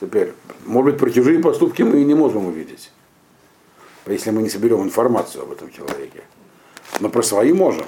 Теперь, 0.01 0.33
может 0.65 0.91
быть, 0.91 0.99
про 0.99 1.09
чужие 1.09 1.39
поступки 1.39 1.83
мы 1.83 2.01
и 2.01 2.05
не 2.05 2.15
можем 2.15 2.45
увидеть, 2.45 2.91
если 4.05 4.31
мы 4.31 4.41
не 4.41 4.49
соберем 4.49 4.83
информацию 4.83 5.43
об 5.43 5.51
этом 5.51 5.71
человеке. 5.71 6.23
Но 6.99 7.09
про 7.09 7.21
свои 7.23 7.53
можем. 7.53 7.85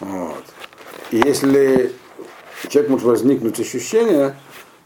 Вот. 0.00 0.44
И 1.10 1.16
если 1.16 1.92
человек 2.68 2.90
может 2.90 3.06
возникнуть 3.06 3.58
ощущение, 3.60 4.36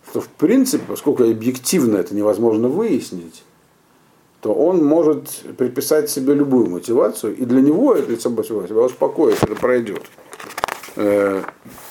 что 0.08 0.20
в 0.20 0.28
принципе, 0.28 0.84
поскольку 0.86 1.24
объективно 1.24 1.96
это 1.96 2.14
невозможно 2.14 2.68
выяснить, 2.68 3.42
то 4.40 4.52
он 4.52 4.84
может 4.84 5.28
приписать 5.56 6.10
себе 6.10 6.34
любую 6.34 6.68
мотивацию, 6.68 7.36
и 7.36 7.44
для 7.44 7.60
него 7.60 7.94
это 7.94 8.18
себя 8.18 8.82
успокоит, 8.82 9.42
это 9.42 9.54
пройдет. 9.54 10.02
Э, 10.96 11.42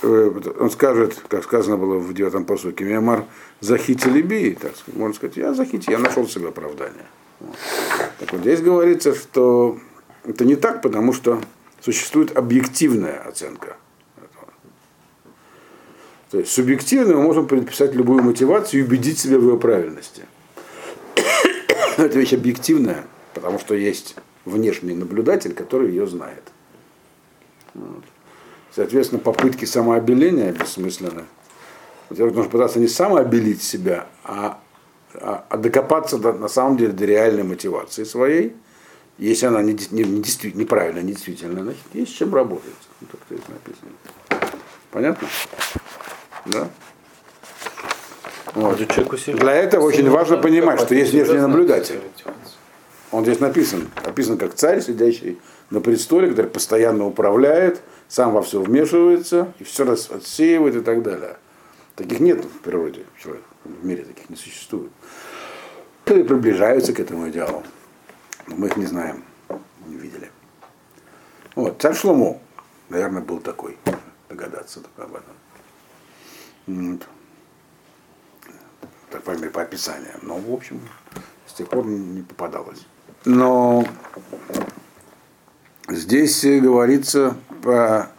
э, 0.04 0.42
он 0.60 0.70
скажет, 0.70 1.16
как 1.28 1.44
сказано 1.44 1.78
было 1.78 1.98
в 1.98 2.14
девятом 2.14 2.46
посуке, 2.46 2.84
Миамар 2.84 3.26
захити 3.62 4.08
либи, 4.08 4.52
так 4.52 4.76
сказать, 4.76 5.00
можно 5.00 5.16
сказать, 5.16 5.38
я 5.38 5.54
захити, 5.54 5.90
я 5.90 5.98
нашел 5.98 6.28
себе 6.28 6.50
оправдание. 6.50 7.06
Так 8.20 8.34
вот 8.34 8.42
здесь 8.42 8.62
говорится, 8.62 9.16
что 9.16 9.80
это 10.24 10.46
не 10.46 10.56
так, 10.56 10.82
потому 10.82 11.14
что 11.14 11.42
существует 11.82 12.38
объективная 12.38 13.20
оценка. 13.28 13.78
То 16.32 16.40
есть 16.40 16.52
субъективно 16.52 17.18
мы 17.18 17.24
можем 17.24 17.48
предписать 17.48 17.94
любую 17.94 18.24
мотивацию 18.24 18.82
и 18.82 18.84
убедить 18.86 19.20
себя 19.20 19.38
в 19.38 19.44
ее 19.44 19.58
правильности. 19.58 20.24
Это 21.98 22.18
вещь 22.18 22.34
объективная, 22.34 23.04
потому 23.34 23.60
что 23.60 23.76
есть 23.76 24.16
внешний 24.46 24.94
наблюдатель, 24.94 25.54
который 25.54 25.90
ее 25.90 26.08
знает. 26.08 26.44
Вот. 27.74 28.04
Соответственно, 28.74 29.20
попытки 29.20 29.66
самообеления 29.66 30.54
бессмысленны. 30.54 31.26
Во-первых, 32.10 32.36
нужно 32.36 32.52
пытаться 32.52 32.80
не 32.80 32.88
самообелить 32.88 33.62
себя, 33.62 34.08
а, 34.24 34.62
а, 35.14 35.46
а 35.50 35.58
докопаться 35.58 36.18
до, 36.18 36.32
на 36.32 36.48
самом 36.48 36.78
деле 36.78 36.94
до 36.94 37.06
реальной 37.06 37.44
мотивации 37.44 38.06
своей. 38.06 38.56
Если 39.22 39.46
она 39.46 39.62
не, 39.62 39.78
не, 39.92 40.04
не 40.04 40.24
действи, 40.24 40.52
неправильно, 40.52 41.00
не 41.02 41.14
действительно, 41.14 41.62
значит, 41.62 41.84
есть 41.94 42.18
чем 42.18 42.34
работать. 42.34 42.74
Ну, 43.02 43.08
так 43.12 43.20
здесь 43.30 43.48
написано. 43.48 43.92
Понятно? 44.90 45.28
Да? 46.48 46.68
Вот. 48.56 48.80
Для 49.28 49.54
этого 49.54 49.84
очень 49.84 50.10
важно 50.10 50.38
понимать, 50.38 50.82
что 50.82 50.96
есть 50.96 51.14
внешний 51.14 51.38
наблюдатель. 51.38 52.00
Он 53.12 53.24
здесь 53.24 53.40
написан. 53.40 53.92
Описан 54.04 54.40
как 54.40 54.56
царь, 54.56 54.82
сидящий 54.82 55.40
на 55.70 55.82
престоле, 55.82 56.28
который 56.28 56.50
постоянно 56.50 57.06
управляет, 57.06 57.80
сам 58.08 58.32
во 58.32 58.42
все 58.42 58.60
вмешивается 58.60 59.54
и 59.60 59.64
все 59.64 59.86
раз 59.86 60.10
отсеивает 60.10 60.78
и 60.78 60.82
так 60.82 61.04
далее. 61.04 61.38
Таких 61.96 62.22
нет 62.22 62.44
в 62.44 62.62
природе, 62.62 63.02
в 63.24 63.86
мире 63.86 64.04
таких 64.04 64.32
не 64.32 64.36
существует. 64.36 64.92
И 66.08 66.24
приближаются 66.24 66.92
к 66.92 67.00
этому 67.00 67.30
идеалу. 67.30 67.62
Но 68.52 68.58
мы 68.58 68.68
их 68.68 68.78
не 68.78 68.86
знаем, 68.86 69.24
не 69.86 69.96
видели. 69.96 70.30
Вот, 71.56 71.82
царь 71.82 71.96
Шломо, 71.96 72.40
наверное, 72.90 73.22
был 73.22 73.40
такой, 73.40 73.78
догадаться 74.30 74.82
только 74.82 75.04
об 75.04 75.16
этом. 75.16 75.34
Вот. 76.68 77.08
Так, 79.10 79.24
по, 79.24 79.34
по 79.34 79.62
описаниям. 79.62 80.20
Но, 80.22 80.38
в 80.38 80.54
общем, 80.54 80.82
с 81.48 81.54
тех 81.54 81.70
пор 81.70 81.86
не 81.86 82.24
попадалось. 82.24 82.86
Но 83.26 83.86
здесь 85.90 86.44
говорится 86.44 87.38
про 87.62 88.12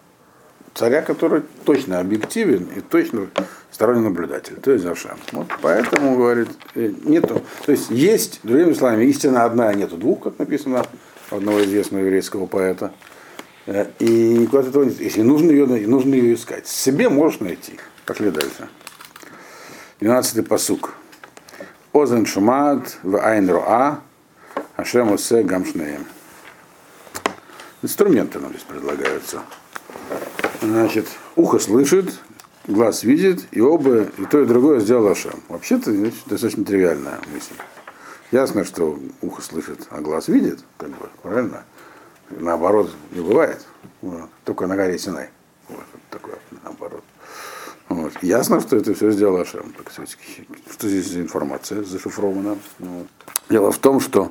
царя, 0.75 1.03
который 1.03 1.43
точно 1.65 2.01
объективен 2.01 2.69
и 2.77 2.81
точно 2.81 3.29
сторонний 3.71 4.03
наблюдатель, 4.03 4.57
то 4.57 4.71
есть 4.71 4.85
Авшам. 4.85 5.19
Вот 5.33 5.47
поэтому, 5.61 6.17
говорит, 6.17 6.49
э, 6.75 6.93
нету, 7.05 7.43
то 7.65 7.73
есть 7.73 7.91
есть, 7.91 8.41
другими 8.43 8.73
словами, 8.75 9.05
истина 9.05 9.45
одна, 9.45 9.69
а 9.69 9.75
нету 9.75 9.97
двух, 9.97 10.23
как 10.23 10.39
написано 10.39 10.85
одного 11.31 11.63
известного 11.65 12.03
еврейского 12.03 12.47
поэта. 12.47 12.93
Э, 13.67 13.87
и 13.99 14.39
никуда 14.39 14.69
этого 14.69 14.85
нет. 14.85 15.01
Если 15.01 15.23
нужно 15.23 15.51
ее, 15.51 15.67
нужно 15.67 16.15
ее 16.15 16.35
искать. 16.35 16.67
Себе 16.67 17.09
можешь 17.09 17.41
найти. 17.41 17.75
Пошли 18.05 18.31
дальше. 18.31 18.69
12-й 20.01 20.43
посук. 20.43 20.95
Озен 21.93 22.27
шумат 22.27 22.99
в 23.03 23.17
айн 23.17 23.49
роа, 23.49 24.01
ашем 24.77 25.13
осе 25.13 25.43
гамшнеем. 25.43 26.07
Инструменты 27.83 28.39
нам 28.39 28.51
здесь 28.51 28.63
предлагаются. 28.63 29.43
Значит, 30.63 31.09
ухо 31.35 31.59
слышит, 31.59 32.21
глаз 32.69 33.03
видит, 33.03 33.49
и 33.51 33.61
оба, 33.61 34.03
и 34.03 34.25
то, 34.31 34.41
и 34.41 34.47
другое 34.47 34.79
сделал 34.79 35.09
Ашем. 35.09 35.43
Вообще-то 35.49 35.93
достаточно 36.27 36.65
тривиальная 36.65 37.19
мысль. 37.35 37.55
Ясно, 38.31 38.65
что 38.65 38.97
ухо 39.21 39.43
слышит, 39.43 39.89
а 39.91 40.01
глаз 40.01 40.29
видит, 40.29 40.61
как 40.79 40.91
бы, 40.91 41.09
правильно? 41.21 41.65
Наоборот, 42.31 42.93
не 43.11 43.21
бывает. 43.21 43.67
Вот. 44.01 44.31
Только 44.45 44.69
на 44.69 44.77
горе 44.77 44.99
Синай. 44.99 45.31
Вот, 45.69 45.85
такое, 46.11 46.39
наоборот. 46.63 47.03
Вот. 47.89 48.13
Ясно, 48.23 48.61
что 48.61 48.77
это 48.77 48.95
все 48.95 49.11
сделал 49.11 49.41
Ашем. 49.41 49.75
Что 50.71 50.89
здесь 50.89 51.09
за 51.09 51.21
информация 51.21 51.83
зашифрована? 51.83 52.57
Вот. 52.79 53.09
Дело 53.51 53.73
в 53.73 53.79
том, 53.79 53.99
что 53.99 54.31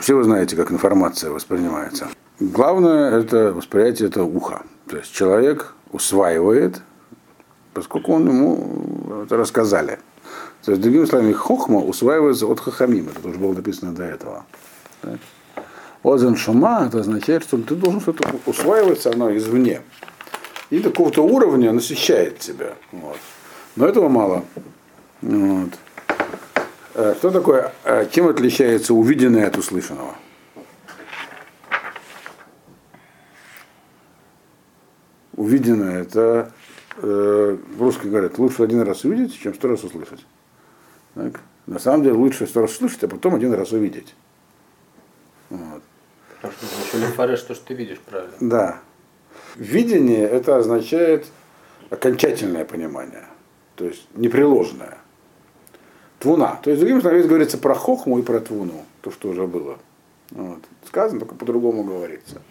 все 0.00 0.16
вы 0.16 0.24
знаете, 0.24 0.56
как 0.56 0.72
информация 0.72 1.30
воспринимается. 1.30 2.08
Главное 2.40 3.18
это 3.18 3.52
восприятие 3.52 4.08
это 4.08 4.24
уха. 4.24 4.62
То 4.88 4.96
есть 4.96 5.12
человек 5.12 5.74
усваивает, 5.92 6.80
поскольку 7.74 8.14
он 8.14 8.28
ему 8.28 9.22
это 9.24 9.36
рассказали. 9.36 9.98
То 10.64 10.72
есть, 10.72 10.82
другими 10.82 11.04
словами, 11.04 11.32
хохма 11.32 11.78
усваивается 11.78 12.46
от 12.46 12.60
хахамима, 12.60 13.10
это 13.16 13.28
уже 13.28 13.38
было 13.38 13.54
написано 13.54 13.94
до 13.94 14.04
этого. 14.04 14.44
Озен 16.02 16.36
шума, 16.36 16.86
это 16.86 17.00
означает, 17.00 17.42
что 17.42 17.58
ты 17.58 17.74
должен 17.74 18.00
что-то 18.00 18.28
усваиваться 18.46 19.12
оно 19.12 19.36
извне. 19.36 19.82
И 20.70 20.78
до 20.78 20.90
какого-то 20.90 21.22
уровня 21.22 21.72
насыщает 21.72 22.38
тебя. 22.38 22.74
Вот. 22.92 23.16
Но 23.76 23.86
этого 23.86 24.08
мало. 24.08 24.44
Вот. 25.22 25.70
Э, 26.94 27.14
что 27.16 27.30
такое, 27.30 27.72
э, 27.84 28.06
чем 28.10 28.28
отличается 28.28 28.94
увиденное 28.94 29.46
от 29.46 29.56
услышанного? 29.56 30.14
Увиденное, 35.38 36.02
это 36.02 36.52
э, 36.96 37.56
в 37.76 37.82
русском 37.82 38.10
говорят, 38.10 38.38
лучше 38.38 38.62
один 38.62 38.82
раз 38.82 39.04
увидеть, 39.04 39.38
чем 39.38 39.54
сто 39.54 39.68
раз 39.68 39.84
услышать. 39.84 40.26
Так? 41.14 41.40
На 41.66 41.78
самом 41.78 42.02
деле 42.02 42.16
лучше 42.16 42.46
сто 42.46 42.60
раз 42.60 42.72
услышать, 42.72 43.04
а 43.04 43.08
потом 43.08 43.34
один 43.34 43.54
раз 43.54 43.72
увидеть. 43.72 44.14
Вот. 45.48 45.82
Потому 46.40 46.54
что 46.88 46.98
еще 46.98 47.06
фареш, 47.12 47.42
то, 47.42 47.54
что 47.54 47.66
ты 47.66 47.74
видишь, 47.74 47.98
правильно? 48.00 48.34
Да. 48.40 48.80
Видение 49.56 50.28
это 50.28 50.56
означает 50.56 51.26
окончательное 51.90 52.64
понимание, 52.64 53.24
то 53.76 53.84
есть 53.84 54.06
непреложное. 54.14 54.98
Твуна. 56.18 56.58
То 56.62 56.70
есть, 56.70 56.80
другими 56.80 57.00
словами, 57.00 57.22
говорится 57.22 57.58
про 57.58 57.74
хохму 57.74 58.18
и 58.18 58.22
про 58.22 58.40
твуну, 58.40 58.84
то, 59.02 59.12
что 59.12 59.28
уже 59.28 59.46
было. 59.46 59.78
Вот. 60.30 60.58
Сказано, 60.84 61.20
только 61.20 61.36
по-другому 61.36 61.84
говорится. 61.84 62.42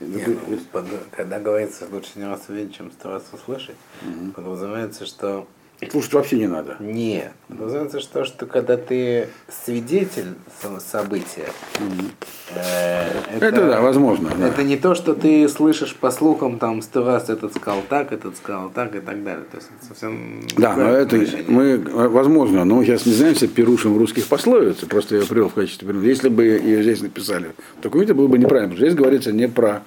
Нет, 0.00 0.28
ну, 0.72 0.82
когда 1.10 1.38
говорится 1.40 1.86
лучше 1.90 2.10
не 2.16 2.24
раз 2.24 2.48
увидеть, 2.48 2.76
чем 2.76 2.90
сто 2.92 3.10
раз 3.10 3.24
услышать, 3.32 3.76
угу. 4.02 4.32
подразумевается, 4.32 5.06
что 5.06 5.46
Слушать 5.90 6.12
вообще 6.12 6.36
не 6.38 6.48
надо. 6.48 6.76
Нет. 6.80 7.30
Называется 7.48 8.00
что, 8.00 8.24
что 8.24 8.46
когда 8.46 8.76
ты 8.76 9.28
свидетель 9.48 10.34
события, 10.80 11.46
mm 11.78 12.10
э, 12.56 13.08
это, 13.36 13.46
это 13.46 13.66
да, 13.68 13.80
возможно. 13.80 14.28
Это 14.28 14.56
да. 14.56 14.62
не 14.64 14.76
то, 14.76 14.96
что 14.96 15.14
ты 15.14 15.48
слышишь 15.48 15.94
по 15.94 16.10
слухам, 16.10 16.58
там, 16.58 16.82
сто 16.82 17.04
раз 17.04 17.30
этот 17.30 17.54
сказал 17.54 17.82
так, 17.88 18.10
этот 18.10 18.36
сказал 18.36 18.70
так 18.70 18.96
и 18.96 18.98
так 18.98 19.22
далее. 19.22 19.44
То 19.50 19.58
есть 19.58 19.68
это 19.76 19.86
совсем 19.86 20.42
Да, 20.56 20.74
но 20.74 20.88
это 20.90 21.16
мы, 21.46 21.78
возможно, 21.78 22.64
но 22.64 22.82
сейчас 22.82 23.06
не 23.06 23.12
знаемся 23.12 23.46
пирушим 23.46 23.96
русских 23.96 24.26
пословиц, 24.26 24.78
просто 24.78 25.16
я 25.16 25.22
привел 25.22 25.48
в 25.48 25.54
качестве 25.54 25.86
примера. 25.86 26.06
Если 26.06 26.28
бы 26.28 26.44
ее 26.44 26.82
здесь 26.82 27.02
написали 27.02 27.52
в 27.78 27.82
документе, 27.82 28.14
было 28.14 28.26
бы 28.26 28.36
неправильно, 28.36 28.74
потому 28.74 28.78
что 28.78 28.86
здесь 28.86 28.98
говорится 28.98 29.32
не 29.32 29.48
про 29.48 29.84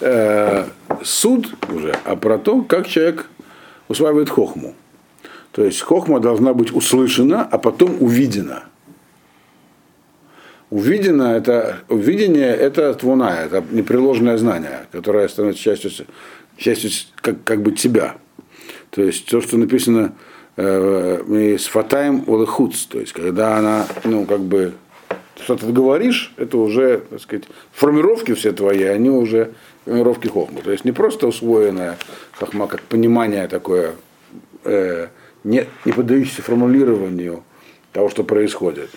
э, 0.00 0.64
суд 1.02 1.54
уже, 1.68 1.94
а 2.04 2.16
про 2.16 2.38
то, 2.38 2.62
как 2.62 2.86
человек 2.86 3.26
усваивает 3.88 4.30
хохму. 4.30 4.74
То 5.54 5.64
есть 5.64 5.82
хохма 5.82 6.18
должна 6.18 6.52
быть 6.52 6.74
услышана, 6.74 7.48
а 7.48 7.58
потом 7.58 8.02
увидена. 8.02 8.64
Увидено 10.70 11.36
это, 11.36 11.78
увидение 11.88 12.52
это 12.52 12.92
твуна, 12.94 13.40
это 13.40 13.62
непреложное 13.70 14.36
знание, 14.36 14.88
которое 14.90 15.28
становится 15.28 15.62
частью, 15.62 15.92
частью 16.56 16.90
как, 17.14 17.44
как 17.44 17.62
бы 17.62 17.70
тебя. 17.70 18.16
То 18.90 19.02
есть 19.02 19.30
то, 19.30 19.40
что 19.40 19.56
написано 19.56 20.14
э, 20.56 21.22
мы 21.24 21.56
с 21.56 21.66
фатаем 21.66 22.24
олехуц, 22.26 22.86
то 22.86 22.98
есть 22.98 23.12
когда 23.12 23.56
она, 23.56 23.86
ну, 24.02 24.24
как 24.24 24.40
бы, 24.40 24.72
что 25.40 25.54
ты 25.54 25.66
говоришь, 25.70 26.34
это 26.36 26.58
уже, 26.58 27.02
так 27.10 27.20
сказать, 27.20 27.44
формировки 27.70 28.34
все 28.34 28.50
твои, 28.50 28.82
они 28.82 29.08
уже 29.08 29.52
формировки 29.84 30.26
хохмы. 30.26 30.62
То 30.62 30.72
есть 30.72 30.84
не 30.84 30.90
просто 30.90 31.28
усвоенная 31.28 31.96
хохма, 32.32 32.66
как 32.66 32.80
понимание 32.82 33.46
такое, 33.46 33.92
э, 34.64 35.06
не, 35.44 35.66
не 35.84 35.92
поддающийся 35.92 36.42
формулированию 36.42 37.44
того, 37.92 38.08
что 38.08 38.24
происходит, 38.24 38.90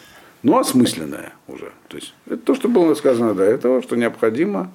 но 0.44 0.58
осмысленное 0.58 1.34
уже. 1.48 1.72
То 1.88 1.98
есть 1.98 2.14
это 2.26 2.38
то, 2.38 2.56
что 2.56 2.70
было 2.70 2.94
сказано 2.96 3.34
до 3.34 3.44
этого, 3.44 3.84
что 3.84 3.96
необходимо, 3.96 4.72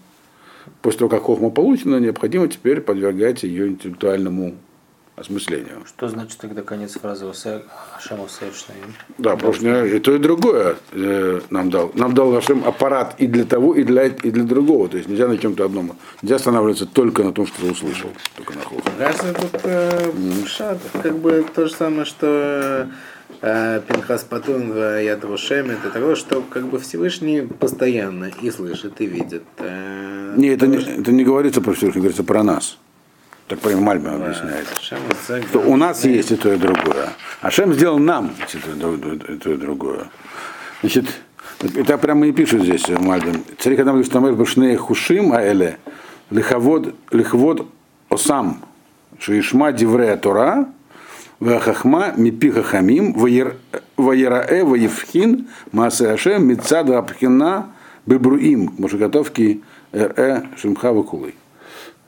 после 0.83 1.01
того, 1.01 1.09
как 1.09 1.23
хохма 1.23 1.51
получена, 1.51 1.97
необходимо 1.97 2.47
теперь 2.49 2.81
подвергать 2.81 3.43
ее 3.43 3.69
интеллектуальному 3.69 4.55
осмыслению. 5.17 5.85
Что 5.87 6.09
значит 6.09 6.39
тогда 6.39 6.63
конец 6.63 6.93
фразы 6.93 7.27
Ашем? 7.27 7.63
Да, 9.19 9.37
потому 9.37 9.53
что 9.53 9.85
и 9.85 9.99
то, 9.99 10.15
и 10.15 10.19
другое 10.19 10.77
э, 10.93 11.41
нам 11.51 11.71
дал. 11.71 11.93
Нам 11.95 12.15
дал 12.15 12.35
Ашем 12.35 12.65
аппарат 12.65 13.15
и 13.19 13.27
для 13.27 13.45
того, 13.45 13.75
и 13.75 13.85
для, 13.85 14.07
и 14.07 14.31
для 14.31 14.45
другого. 14.45 14.89
То 14.89 14.97
есть 14.97 15.09
нельзя 15.09 15.29
на 15.29 15.37
чем-то 15.37 15.65
одном. 15.65 15.97
Нельзя 16.23 16.37
останавливаться 16.37 16.87
только 16.87 17.23
на 17.23 17.33
том, 17.33 17.47
что 17.47 17.61
ты 17.61 17.71
услышал. 17.71 18.11
Только 18.37 18.55
на 18.55 18.63
хохме. 18.63 18.93
Кажется, 18.99 19.35
тут 19.35 19.61
э, 19.65 20.13
шат, 20.47 20.79
как 21.03 21.19
бы 21.19 21.45
то 21.55 21.67
же 21.67 21.75
самое, 21.75 22.07
что 22.07 22.89
э, 23.43 23.81
Пинхас 23.87 24.25
Патун 24.25 24.73
в 24.73 25.03
Ядрушем, 25.03 25.71
это 25.71 25.91
такое, 25.91 26.17
что 26.17 26.43
как 26.43 26.67
бы 26.69 26.79
Всевышний 26.79 27.43
постоянно 27.43 28.31
и 28.41 28.51
слышит, 28.51 29.01
и 29.01 29.07
видит. 29.07 29.45
Э, 29.59 30.35
не, 30.37 30.49
это 30.49 30.67
не, 30.67 30.79
это 30.79 31.13
не 31.13 31.25
говорится 31.25 31.61
про 31.61 31.75
Всевышний, 31.75 32.01
говорится 32.01 32.25
про 32.25 32.43
нас. 32.43 32.79
Так 33.53 33.61
прям 33.61 33.83
Мальбим 33.83 34.15
объясняет. 34.15 34.67
Что 34.81 35.59
у 35.59 35.77
нас 35.77 36.07
есть 36.07 36.31
и 36.31 36.37
то, 36.37 36.55
и 36.55 36.57
другое. 36.57 37.11
А 37.43 37.51
Шем 37.51 37.75
сделал 37.75 37.99
нам 37.99 38.31
и 38.31 39.37
то, 39.37 39.53
и 39.53 39.57
другое. 39.59 40.07
Значит, 40.81 41.05
это 41.61 41.99
прямо 41.99 42.27
и 42.27 42.33
пишут 42.33 42.63
здесь 42.63 42.89
в 42.89 43.03
Мальбим. 43.03 43.45
Царик 43.59 43.81
Адам 43.81 43.99
Лиштамеш 43.99 44.37
Башней 44.37 44.75
Хушим 44.77 45.35
Аэле 45.35 45.77
Лиховод 46.31 46.95
Лихвод 47.11 47.67
осам 48.09 48.63
шишма 49.19 49.71
диврея 49.73 50.17
Тора, 50.17 50.69
вахахма 51.39 52.15
мипиха 52.17 52.63
хамим, 52.63 53.13
ваерае 53.99 54.65
ваевхин, 54.65 55.49
масеашем, 55.73 56.47
мицада 56.49 56.97
абхина, 57.01 57.67
бебруим, 58.07 58.73
можеготовки 58.79 59.61
ре 59.93 60.49
шимха 60.57 60.95
вакулы. 60.95 61.35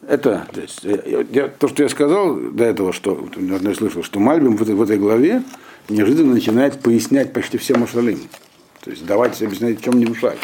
Это 0.08 0.46
то, 0.52 0.60
есть, 0.60 0.84
я, 1.30 1.48
то, 1.48 1.68
что 1.68 1.82
я 1.82 1.88
сказал 1.88 2.36
до 2.36 2.64
этого, 2.64 2.92
что 2.92 3.28
я 3.36 3.74
слышал, 3.74 4.02
что 4.02 4.20
Мальбим 4.20 4.56
в 4.56 4.62
этой, 4.62 4.74
в 4.74 4.82
этой 4.82 4.98
главе 4.98 5.42
неожиданно 5.88 6.34
начинает 6.34 6.80
пояснять 6.80 7.32
почти 7.32 7.58
все 7.58 7.76
Машалим. 7.76 8.18
То 8.82 8.90
есть 8.90 9.06
давать 9.06 9.40
объяснять, 9.42 9.80
в 9.80 9.84
чем 9.84 9.98
не 9.98 10.04
мешать. 10.04 10.38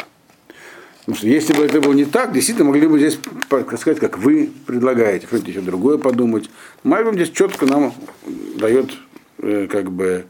Потому 1.01 1.17
что 1.17 1.27
если 1.27 1.53
бы 1.53 1.65
это 1.65 1.81
было 1.81 1.93
не 1.93 2.05
так, 2.05 2.31
действительно 2.31 2.69
могли 2.69 2.87
бы 2.87 2.97
здесь 2.99 3.19
сказать, 3.77 3.99
как 3.99 4.17
вы 4.17 4.51
предлагаете, 4.65 5.27
хотите 5.27 5.51
еще 5.51 5.61
другое 5.61 5.97
подумать. 5.97 6.49
Мальбим 6.83 7.13
здесь 7.13 7.31
четко 7.31 7.65
нам 7.65 7.93
дает 8.55 8.91
э, 9.39 9.67
как 9.69 9.91
бы 9.91 10.25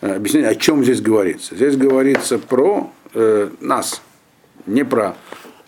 э, 0.00 0.16
объяснение, 0.16 0.50
о 0.50 0.54
чем 0.54 0.82
здесь 0.82 1.00
говорится. 1.00 1.54
Здесь 1.54 1.76
говорится 1.76 2.38
про 2.38 2.90
э, 3.14 3.50
нас, 3.60 4.02
не 4.66 4.84
про 4.84 5.16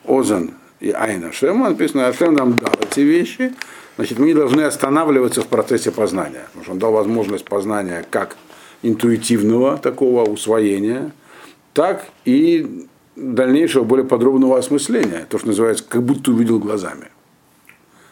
Озан 0.07 0.58
и 0.81 0.91
Айна 0.91 1.33
Шема. 1.33 1.71
Написано, 1.71 2.07
Ашем 2.07 2.35
нам 2.35 2.57
дал 2.57 2.75
эти 2.81 3.01
вещи. 3.01 3.55
Значит, 3.97 4.19
мы 4.19 4.27
не 4.27 4.35
должны 4.35 4.63
останавливаться 4.63 5.43
в 5.43 5.49
процессе 5.49 5.91
познания. 5.91 6.45
Потому 6.47 6.65
что 6.65 6.73
он 6.73 6.79
дал 6.79 6.93
возможность 6.93 7.45
познания 7.45 8.07
как 8.11 8.37
интуитивного 8.83 9.77
такого 9.77 10.25
усвоения, 10.25 11.13
так 11.75 12.07
и 12.25 12.87
дальнейшего, 13.17 13.83
более 13.83 14.07
подробного 14.07 14.59
осмысления. 14.59 15.27
То, 15.29 15.39
что 15.39 15.49
называется, 15.49 15.85
как 15.89 16.05
будто 16.05 16.31
увидел 16.31 16.61
глазами. 16.61 17.09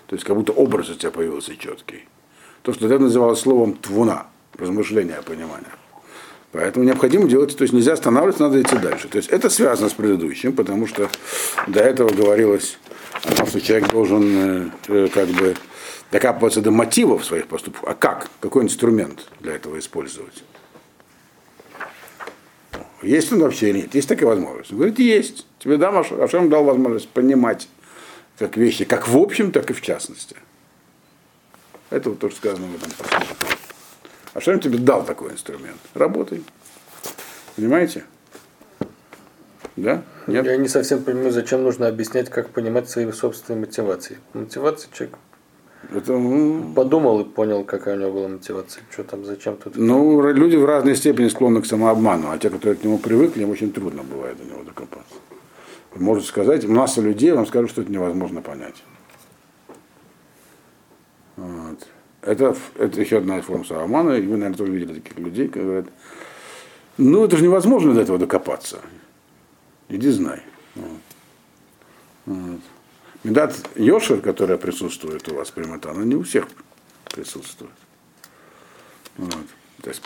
То 0.08 0.14
есть, 0.14 0.24
как 0.24 0.36
будто 0.36 0.52
образ 0.52 0.90
у 0.90 0.94
тебя 0.94 1.10
появился 1.10 1.56
четкий. 1.56 2.04
То, 2.62 2.72
что 2.72 2.86
это 2.86 2.98
называлось 2.98 3.40
словом 3.40 3.74
твуна, 3.74 4.26
размышление, 4.58 5.20
понимание. 5.24 5.70
Поэтому 6.52 6.84
необходимо 6.84 7.28
делать, 7.28 7.56
то 7.56 7.62
есть 7.62 7.74
нельзя 7.74 7.94
останавливаться, 7.94 8.44
надо 8.44 8.60
идти 8.60 8.76
дальше. 8.76 9.08
То 9.08 9.18
есть 9.18 9.28
это 9.28 9.50
связано 9.50 9.88
с 9.88 9.92
предыдущим, 9.92 10.52
потому 10.54 10.86
что 10.86 11.10
до 11.66 11.80
этого 11.80 12.10
говорилось 12.10 12.78
о 13.24 13.34
том, 13.34 13.46
что 13.46 13.60
человек 13.60 13.90
должен 13.90 14.72
э, 14.88 15.08
как 15.12 15.28
бы 15.28 15.54
докапываться 16.10 16.60
до 16.60 16.70
мотивов 16.70 17.24
своих 17.24 17.46
поступков. 17.46 17.84
А 17.88 17.94
как? 17.94 18.28
Какой 18.40 18.62
инструмент 18.62 19.28
для 19.40 19.54
этого 19.54 19.78
использовать? 19.78 20.44
Есть 23.02 23.32
он 23.32 23.40
вообще 23.40 23.70
или 23.70 23.80
нет? 23.82 23.94
Есть 23.94 24.08
такая 24.08 24.28
возможность? 24.28 24.70
Он 24.70 24.78
говорит, 24.78 24.98
есть. 24.98 25.46
Тебе 25.58 25.76
дам, 25.76 25.98
Ашем 25.98 26.48
дал 26.48 26.64
возможность 26.64 27.08
понимать 27.08 27.68
как 28.38 28.56
вещи, 28.56 28.84
как 28.84 29.08
в 29.08 29.16
общем, 29.16 29.52
так 29.52 29.70
и 29.70 29.74
в 29.74 29.80
частности. 29.80 30.36
Это 31.90 32.10
вот 32.10 32.18
то, 32.18 32.28
что 32.30 32.38
сказано 32.38 32.66
в 32.66 32.76
этом 32.76 32.90
послании. 32.92 33.55
Ашем 34.36 34.60
тебе 34.60 34.76
дал 34.76 35.02
такой 35.02 35.32
инструмент. 35.32 35.78
Работай. 35.94 36.44
Понимаете? 37.56 38.04
Да? 39.76 40.02
Нет? 40.26 40.44
Я 40.44 40.58
не 40.58 40.68
совсем 40.68 41.02
понимаю, 41.02 41.32
зачем 41.32 41.62
нужно 41.62 41.88
объяснять, 41.88 42.28
как 42.28 42.50
понимать 42.50 42.90
свои 42.90 43.10
собственные 43.12 43.60
мотивации. 43.60 44.18
Мотивация 44.34 44.90
человек 44.92 45.16
это, 45.94 46.12
ну... 46.12 46.74
Подумал 46.74 47.20
и 47.20 47.24
понял, 47.24 47.64
какая 47.64 47.96
у 47.96 48.00
него 48.00 48.12
была 48.12 48.28
мотивация. 48.28 48.82
Что 48.90 49.04
там, 49.04 49.24
зачем 49.24 49.56
тут? 49.56 49.76
Ну, 49.76 50.20
люди 50.32 50.56
в 50.56 50.66
разной 50.66 50.96
степени 50.96 51.28
склонны 51.28 51.62
к 51.62 51.66
самообману, 51.66 52.30
а 52.30 52.36
те, 52.36 52.50
которые 52.50 52.76
к 52.76 52.84
нему 52.84 52.98
привыкли, 52.98 53.42
им 53.42 53.50
очень 53.50 53.72
трудно 53.72 54.02
бывает 54.02 54.36
до 54.36 54.44
него 54.44 54.64
докопаться. 54.64 55.14
Может 55.94 56.26
сказать, 56.26 56.66
масса 56.66 57.00
людей 57.00 57.32
вам 57.32 57.46
скажут, 57.46 57.70
что 57.70 57.80
это 57.80 57.90
невозможно 57.90 58.42
понять. 58.42 58.82
Вот. 61.36 61.86
Это, 62.26 62.56
это 62.74 63.00
еще 63.00 63.18
одна 63.18 63.40
форма 63.40 63.64
самообмана, 63.64 64.10
и 64.10 64.22
вы, 64.22 64.36
наверное, 64.36 64.58
тоже 64.58 64.72
видели 64.72 64.94
таких 64.94 65.16
людей, 65.16 65.46
которые 65.46 65.66
говорят, 65.66 65.86
ну, 66.98 67.24
это 67.24 67.36
же 67.36 67.44
невозможно 67.44 67.94
до 67.94 68.00
этого 68.00 68.18
докопаться. 68.18 68.80
Иди 69.88 70.10
знай. 70.10 70.42
Вот. 70.74 71.00
Вот. 72.26 72.60
Медат 73.22 73.54
Йошер, 73.76 74.20
которая 74.20 74.58
присутствует 74.58 75.28
у 75.28 75.36
вас 75.36 75.52
примата, 75.52 75.92
она 75.92 76.02
не 76.02 76.16
у 76.16 76.24
всех 76.24 76.48
присутствует. 77.14 77.70
Вот. 79.16 79.46
То 79.82 79.90
есть 79.90 80.02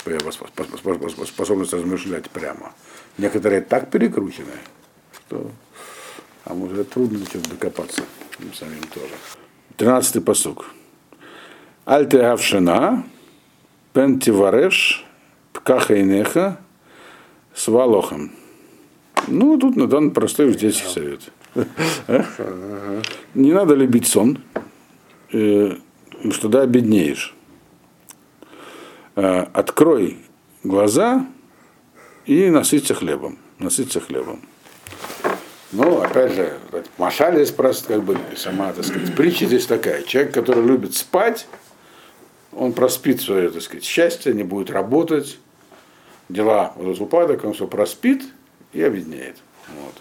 способность 1.27 1.73
размышлять 1.73 2.29
прямо. 2.29 2.75
Некоторые 3.17 3.63
так 3.63 3.91
перекручены, 3.91 4.53
что 5.15 5.51
а 6.45 6.53
может 6.53 6.91
трудно 6.91 7.25
что-то 7.25 7.49
докопаться 7.49 8.03
им 8.41 8.53
самим 8.53 8.83
тоже. 8.93 9.15
Тринадцатый 9.79 10.21
посук. 10.21 10.67
Альте 11.90 12.22
Авшина, 12.22 13.03
Пентивареш, 13.92 15.05
Пкахайнеха, 15.53 16.61
с 17.53 17.66
Валохом. 17.66 18.31
Ну, 19.26 19.59
тут 19.59 19.74
на 19.74 19.88
данный 19.88 20.12
простой 20.12 20.53
здесь 20.53 20.81
совет. 20.81 21.33
Не 23.35 23.53
надо 23.53 23.74
любить 23.74 24.07
сон, 24.07 24.38
э, 25.33 25.79
что 26.31 26.48
да, 26.48 26.64
беднеешь. 26.64 27.35
Э, 29.16 29.46
открой 29.53 30.18
глаза 30.62 31.26
и 32.24 32.50
насыться 32.50 32.94
хлебом. 32.94 33.37
Насыться 33.59 33.98
хлебом. 33.98 34.42
Ну, 35.72 36.00
опять 36.00 36.35
же, 36.35 36.57
Машаль 36.98 37.35
здесь 37.35 37.50
просто 37.50 37.94
как 37.94 38.05
бы 38.05 38.16
сама, 38.37 38.72
так 38.72 38.85
сказать, 38.85 39.12
притча 39.16 39.46
здесь 39.46 39.66
такая. 39.66 40.05
Человек, 40.05 40.33
который 40.33 40.64
любит 40.64 40.94
спать, 40.94 41.48
он 42.53 42.73
проспит 42.73 43.21
свое, 43.21 43.51
так 43.51 43.63
сказать, 43.63 43.85
счастье, 43.85 44.33
не 44.35 44.43
будет 44.43 44.71
работать, 44.71 45.39
дела 46.29 46.73
будут 46.77 47.01
упадок, 47.01 47.45
он 47.45 47.53
все 47.53 47.67
проспит 47.67 48.25
и 48.73 48.83
обеднеет. 48.83 49.37
Вот. 49.69 49.95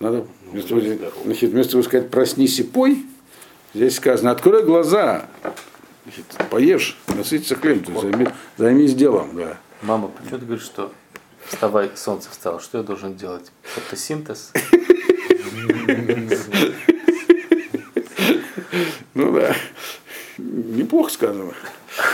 Надо 0.00 0.26
вместо, 0.50 0.80
значит, 1.24 1.50
вместо 1.50 1.72
того 1.72 1.82
сказать 1.82 2.10
проснись 2.10 2.58
и 2.60 2.62
пой, 2.62 3.04
здесь 3.74 3.96
сказано 3.96 4.30
открой 4.30 4.64
глаза, 4.64 5.28
значит, 6.04 6.24
поешь, 6.50 6.98
насытиться 7.08 7.56
хлебом, 7.56 8.00
займи, 8.00 8.28
займись 8.56 8.94
делом. 8.94 9.30
Да. 9.34 9.56
Мама, 9.82 10.08
почему 10.08 10.38
ты 10.38 10.46
говоришь, 10.46 10.64
что 10.64 10.92
вставай, 11.46 11.90
солнце 11.94 12.30
встало, 12.30 12.60
что 12.60 12.78
я 12.78 12.84
должен 12.84 13.16
делать? 13.16 13.50
Фотосинтез? 13.62 14.52
Ну 19.14 19.32
да, 19.32 19.56
неплохо 20.68 21.10
сказано. 21.10 21.52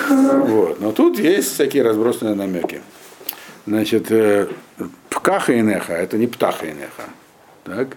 Вот. 0.08 0.80
Но 0.80 0.92
тут 0.92 1.18
есть 1.18 1.52
всякие 1.52 1.82
разбросанные 1.82 2.34
намеки. 2.34 2.80
Значит, 3.66 4.10
э, 4.10 4.48
пкаха 5.10 5.52
и 5.52 5.60
неха, 5.60 5.94
это 5.94 6.18
не 6.18 6.26
птаха 6.26 6.66
и 6.66 6.72
неха. 6.72 7.04
Так? 7.64 7.96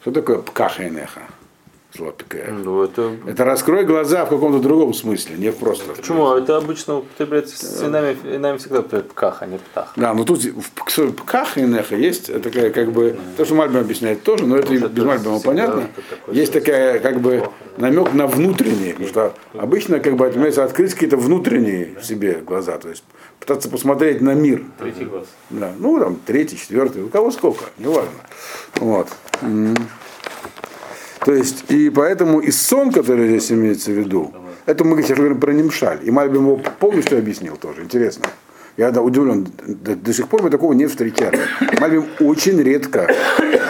Что 0.00 0.12
такое 0.12 0.42
Слово 1.94 2.14
ну, 2.50 2.82
это... 2.84 3.12
это 3.26 3.44
раскрой 3.44 3.84
глаза 3.84 4.24
в 4.24 4.30
каком-то 4.30 4.60
другом 4.60 4.94
смысле, 4.94 5.36
не 5.36 5.52
просто. 5.52 5.92
Почему? 5.92 6.32
Это 6.34 6.56
обычно 6.56 6.98
употребляется 6.98 7.66
с 7.66 7.80
нами, 7.82 8.16
нами 8.38 8.56
всегда 8.56 8.80
употребляют 8.80 9.12
а 9.40 9.46
не 9.46 9.58
птах. 9.58 9.92
Да, 9.96 10.14
но 10.14 10.24
тут 10.24 10.42
в 10.42 11.12
пках 11.12 11.58
и 11.58 11.62
неха 11.62 11.94
есть 11.94 12.32
такая 12.42 12.70
как 12.70 12.92
бы, 12.92 13.18
то, 13.36 13.44
что 13.44 13.54
Мальбим 13.54 13.80
объясняет 13.80 14.22
тоже, 14.22 14.46
но 14.46 14.56
это, 14.56 14.72
это 14.72 14.88
без 14.88 15.04
Мальбима 15.04 15.40
понятно. 15.40 15.88
Есть 16.28 16.54
такая 16.54 16.98
как 16.98 17.20
бы 17.20 17.48
намек 17.76 18.14
на 18.14 18.26
внутренние, 18.26 18.92
потому 18.92 19.08
что 19.08 19.34
обычно 19.52 20.00
как 20.00 20.16
бы 20.16 20.26
отмечается 20.26 20.64
открыть 20.64 20.94
какие-то 20.94 21.18
внутренние 21.18 21.98
в 22.00 22.04
себе 22.06 22.42
глаза, 22.46 22.78
то 22.78 22.88
есть 22.88 23.04
пытаться 23.38 23.68
посмотреть 23.68 24.22
на 24.22 24.32
мир. 24.32 24.64
Третий 24.78 25.04
глаз. 25.04 25.26
Да, 25.50 25.72
ну 25.78 25.98
там 25.98 26.16
третий, 26.24 26.56
четвертый, 26.56 27.02
у 27.02 27.08
кого 27.08 27.30
сколько, 27.30 27.64
неважно. 27.76 28.12
Вот. 28.76 29.08
То 31.24 31.32
есть, 31.32 31.70
и 31.70 31.90
поэтому 31.90 32.40
и 32.40 32.50
сон, 32.50 32.90
который 32.90 33.28
здесь 33.28 33.52
имеется 33.52 33.90
в 33.90 33.94
виду, 33.94 34.32
это 34.66 34.84
мы 34.84 35.00
сейчас 35.02 35.18
говорим 35.18 35.40
про 35.40 35.52
Немшаль. 35.52 36.00
И 36.02 36.10
Мальбим 36.10 36.46
его 36.46 36.56
полностью 36.56 37.18
объяснил 37.18 37.56
тоже, 37.56 37.82
интересно. 37.82 38.26
Я 38.76 38.90
да, 38.90 39.02
удивлен, 39.02 39.46
до, 39.66 39.94
до 39.94 40.12
сих 40.12 40.28
пор 40.28 40.42
мы 40.42 40.50
такого 40.50 40.72
не 40.72 40.86
встречали. 40.86 41.38
Мальбим 41.80 42.06
очень 42.20 42.60
редко 42.60 43.08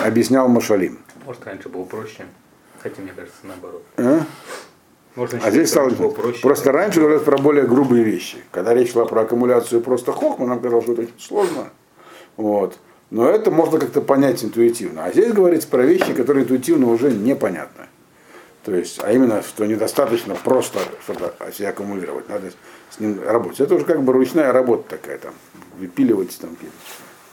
объяснял 0.04 0.48
Машалим. 0.48 0.98
Может, 1.26 1.44
раньше 1.44 1.68
было 1.68 1.84
проще, 1.84 2.24
хотя, 2.82 3.02
мне 3.02 3.12
кажется, 3.14 3.38
наоборот. 3.42 3.82
А? 3.96 4.20
Можно 5.14 5.40
а 5.42 5.50
здесь 5.50 5.68
стало 5.68 5.90
проще. 5.90 6.40
Просто 6.40 6.72
раньше 6.72 7.00
говорят 7.00 7.24
про 7.24 7.36
более 7.36 7.66
грубые 7.66 8.02
вещи. 8.02 8.38
Когда 8.50 8.72
речь 8.72 8.92
шла 8.92 9.04
про 9.04 9.22
аккумуляцию 9.22 9.82
просто 9.82 10.12
хохма, 10.12 10.46
нам 10.46 10.60
казалось, 10.60 10.84
что 10.84 10.94
это 10.94 11.02
очень 11.02 11.20
сложно. 11.20 11.68
Вот. 12.36 12.78
Но 13.12 13.28
это 13.28 13.50
можно 13.50 13.78
как-то 13.78 14.00
понять 14.00 14.42
интуитивно. 14.42 15.04
А 15.04 15.12
здесь 15.12 15.34
говорится 15.34 15.68
про 15.68 15.82
вещи, 15.84 16.14
которые 16.14 16.44
интуитивно 16.44 16.90
уже 16.90 17.12
непонятны. 17.12 17.84
То 18.64 18.74
есть, 18.74 19.00
а 19.02 19.12
именно, 19.12 19.42
что 19.42 19.66
недостаточно 19.66 20.34
просто 20.34 20.78
что-то 21.04 21.34
себе 21.52 21.68
аккумулировать, 21.68 22.30
надо 22.30 22.50
с 22.90 22.98
ним 23.00 23.20
работать. 23.22 23.60
Это 23.60 23.74
уже 23.74 23.84
как 23.84 24.02
бы 24.02 24.14
ручная 24.14 24.50
работа 24.50 24.96
такая, 24.96 25.18
там, 25.18 25.34
выпиливать 25.78 26.38
там 26.40 26.56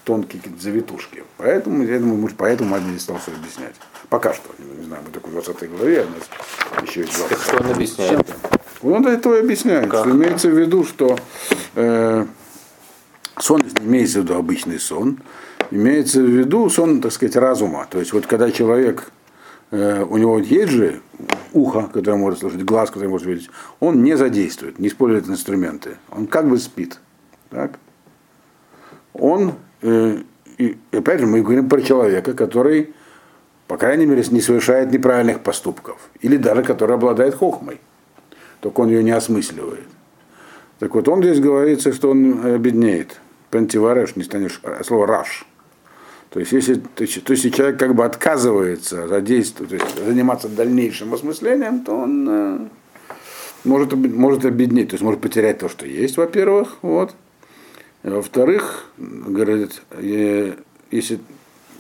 тонкие 0.04 0.42
какие-то 0.42 0.62
завитушки. 0.62 1.24
Поэтому, 1.38 1.82
я 1.86 1.98
думаю, 1.98 2.30
поэтому 2.38 2.72
Мальбин 2.72 2.94
не 2.94 3.00
стал 3.00 3.18
все 3.20 3.32
объяснять. 3.32 3.76
Пока 4.10 4.34
что, 4.34 4.50
не 4.58 4.84
знаю, 4.84 5.02
мы 5.06 5.14
только 5.14 5.28
в 5.28 5.32
20 5.32 5.78
главе, 5.78 6.06
а 6.76 6.84
еще 6.84 7.02
есть 7.02 7.16
два. 7.16 7.30
Так 7.30 7.40
что 7.40 7.64
он 7.64 7.72
объясняет? 7.72 8.28
Он 8.82 9.08
это 9.08 9.34
и 9.34 9.40
объясняет, 9.40 9.90
Как? 9.90 10.02
что 10.02 10.12
имеется 10.12 10.50
в 10.50 10.60
виду, 10.60 10.84
что 10.84 11.18
э, 11.76 12.26
сон 13.40 13.62
имеется 13.82 14.20
в 14.20 14.24
виду 14.24 14.36
обычный 14.36 14.80
сон, 14.80 15.20
имеется 15.72 16.22
в 16.22 16.26
виду 16.26 16.70
сон, 16.70 17.02
так 17.02 17.12
сказать, 17.12 17.36
разума. 17.36 17.88
То 17.90 18.00
есть 18.00 18.14
вот 18.14 18.26
когда 18.26 18.52
человек, 18.52 19.12
э, 19.72 20.04
у 20.04 20.18
него 20.18 20.40
есть 20.40 20.72
же 20.72 21.02
ухо, 21.54 21.90
которое 21.94 22.18
может 22.18 22.40
слышать, 22.40 22.64
глаз, 22.64 22.90
который 22.90 23.10
может 23.10 23.28
видеть, 23.28 23.50
он 23.80 24.04
не 24.04 24.16
задействует, 24.16 24.80
не 24.80 24.88
использует 24.88 25.28
инструменты. 25.28 25.98
Он 26.12 26.28
как 26.28 26.48
бы 26.48 26.58
спит. 26.58 27.00
Так? 27.50 27.80
Он, 29.14 29.54
э, 29.82 30.18
и 30.58 30.78
опять 30.92 31.20
же, 31.20 31.26
мы 31.26 31.42
говорим 31.42 31.70
про 31.70 31.82
человека, 31.82 32.34
который, 32.34 32.94
по 33.68 33.78
крайней 33.78 34.06
мере, 34.06 34.24
не 34.32 34.42
совершает 34.42 34.92
неправильных 34.92 35.42
поступков. 35.42 36.10
Или 36.22 36.38
даже 36.38 36.64
который 36.64 36.96
обладает 36.96 37.36
хохмой 37.36 37.80
только 38.60 38.82
он 38.82 38.90
ее 38.90 39.04
не 39.04 39.12
осмысливает. 39.12 39.88
Так 40.80 40.96
вот, 40.96 41.08
он 41.08 41.22
здесь 41.22 41.40
говорится, 41.40 41.94
что 41.94 42.12
он 42.12 42.46
обеднеет. 42.46 43.20
Пентивареш, 43.52 44.16
не 44.16 44.24
станешь, 44.24 44.60
а 44.64 44.84
слово 44.84 45.08
раш. 45.08 45.46
То 46.30 46.40
есть, 46.40 46.52
если, 46.52 46.76
то, 46.76 47.04
есть, 47.04 47.24
то, 47.24 47.34
если 47.34 47.50
человек 47.50 47.80
как 47.80 47.96
бы 47.96 48.06
отказывается 48.06 49.08
задействовать, 49.08 49.70
то 49.70 49.76
есть 49.76 50.06
заниматься 50.06 50.48
дальнейшим 50.48 51.14
осмыслением, 51.14 51.84
то 51.84 51.94
он 51.96 52.28
э, 52.30 52.60
может, 53.64 53.94
может 53.94 54.46
обеднеть, 54.46 54.90
то 54.90 54.94
есть 54.94 55.04
может 55.04 55.22
потерять 55.22 55.58
то, 55.58 55.70
что 55.70 55.88
есть, 55.88 56.18
во-первых, 56.18 56.78
вот. 56.84 57.16
Во-вторых, 58.04 58.92
говорит, 58.98 59.82
э, 59.92 60.54
если 60.92 61.20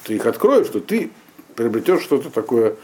ты 0.03 0.15
их 0.15 0.25
откроешь, 0.25 0.67
то 0.69 0.79
ты 0.79 1.11
приобретешь 1.55 2.01
что-то 2.01 2.31
такое, 2.31 2.75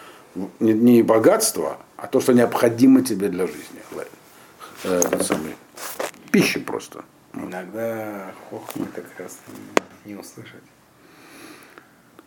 не, 0.59 0.73
не 0.73 1.01
богатство, 1.01 1.79
а 1.97 2.05
то, 2.05 2.19
что 2.19 2.33
необходимо 2.33 3.01
тебе 3.01 3.29
для 3.29 3.47
жизни. 3.47 3.79
Э, 4.83 5.01
самое, 5.23 5.55
пища 6.31 6.59
просто. 6.59 7.03
Иногда 7.35 8.31
хохма 8.49 8.87
как 8.93 9.05
раз 9.19 9.39
не 10.05 10.15
услышать. 10.15 10.63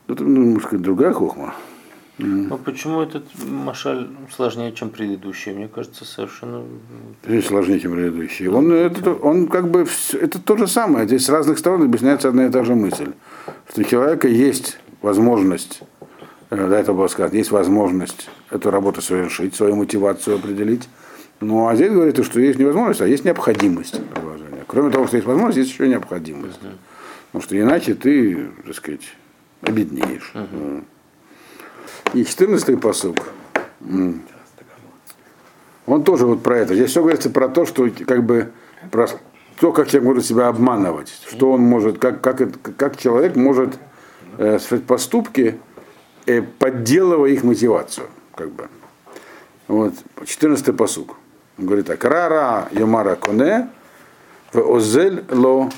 Это 0.08 0.24
ну, 0.24 0.42
немножко 0.42 0.78
другая 0.78 1.12
хохма. 1.12 1.54
Ну 2.18 2.58
почему 2.58 3.00
этот 3.00 3.24
Машаль 3.44 4.08
сложнее, 4.34 4.72
чем 4.72 4.90
предыдущий? 4.90 5.52
Мне 5.52 5.68
кажется, 5.68 6.04
совершенно... 6.04 6.64
Здесь 7.24 7.46
сложнее, 7.46 7.78
чем 7.78 7.92
предыдущий. 7.92 8.48
Он, 8.48 8.72
это, 8.72 9.12
он 9.12 9.46
как 9.46 9.70
бы, 9.70 9.86
это 10.14 10.40
то 10.40 10.56
же 10.56 10.66
самое. 10.66 11.06
Здесь 11.06 11.26
с 11.26 11.28
разных 11.28 11.58
сторон 11.58 11.82
объясняется 11.82 12.28
одна 12.28 12.46
и 12.46 12.50
та 12.50 12.64
же 12.64 12.74
мысль. 12.74 13.12
Что 13.70 13.82
у 13.82 13.84
человека 13.84 14.26
есть 14.26 14.78
возможность, 15.00 15.82
э, 16.50 16.56
до 16.56 16.74
этого 16.74 16.96
было 16.96 17.06
сказано, 17.06 17.36
есть 17.36 17.52
возможность 17.52 18.28
эту 18.50 18.72
работу 18.72 19.00
совершить, 19.00 19.54
свою 19.54 19.76
мотивацию 19.76 20.36
определить. 20.36 20.88
Ну, 21.40 21.68
а 21.68 21.76
здесь 21.76 21.92
говорится, 21.92 22.24
что 22.24 22.40
есть 22.40 22.58
не 22.58 22.64
возможность, 22.64 23.00
а 23.00 23.06
есть 23.06 23.24
необходимость 23.24 24.04
продолжения. 24.12 24.47
Кроме 24.68 24.90
того, 24.90 25.06
что 25.06 25.16
есть 25.16 25.26
возможность, 25.26 25.58
есть 25.58 25.70
еще 25.70 25.88
необходимость. 25.88 26.60
Потому 27.32 27.42
что 27.42 27.58
иначе 27.58 27.94
ты, 27.94 28.50
так 28.64 28.74
сказать, 28.74 29.16
обеднеешь. 29.62 30.32
И 32.12 32.22
14-й 32.22 32.76
посыл. 32.76 33.16
Он 35.86 36.04
тоже 36.04 36.26
вот 36.26 36.42
про 36.42 36.58
это. 36.58 36.74
Здесь 36.74 36.90
все 36.90 37.00
говорится 37.00 37.30
про 37.30 37.48
то, 37.48 37.64
что 37.64 37.88
как 38.06 38.24
бы 38.24 38.52
про 38.90 39.08
то, 39.58 39.72
как 39.72 39.88
человек 39.88 40.06
может 40.06 40.26
себя 40.26 40.48
обманывать, 40.48 41.10
что 41.28 41.52
он 41.52 41.62
может, 41.62 41.98
как, 41.98 42.20
как, 42.20 42.38
как 42.76 42.96
человек 42.98 43.36
может 43.36 43.78
э, 44.36 44.58
совершать 44.58 44.84
поступки, 44.84 45.58
э, 46.26 46.42
подделывая 46.42 47.30
их 47.30 47.42
мотивацию. 47.42 48.06
Как 48.34 48.50
бы. 48.50 48.68
Вот, 49.66 49.94
14 50.24 50.76
посук. 50.76 51.16
Он 51.58 51.66
говорит 51.66 51.86
так. 51.86 52.04
Рара 52.04 52.68
Йомара 52.70 53.16
Коне, 53.16 53.68
в 54.52 54.58
озель 54.58 55.24
ло, 55.30 55.70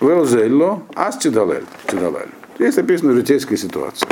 в 0.00 0.08
озель 0.08 0.52
ло, 0.52 0.82
ас 0.94 1.18
тидалель. 1.18 1.64
тидалель. 1.86 2.28
Здесь 2.56 2.76
написана 2.76 3.12
житейская 3.12 3.56
ситуация. 3.56 4.10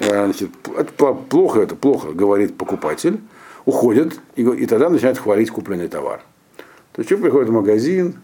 Значит, 0.00 0.50
это 0.76 1.12
плохо, 1.14 1.60
это 1.60 1.74
плохо, 1.74 2.12
говорит 2.12 2.56
покупатель, 2.56 3.20
уходит 3.64 4.20
и, 4.36 4.42
и 4.42 4.66
тогда 4.66 4.88
начинает 4.90 5.18
хвалить 5.18 5.50
купленный 5.50 5.88
товар. 5.88 6.22
То 6.92 7.00
есть 7.00 7.08
человек 7.08 7.26
приходит 7.26 7.48
в 7.48 7.52
магазин, 7.52 8.16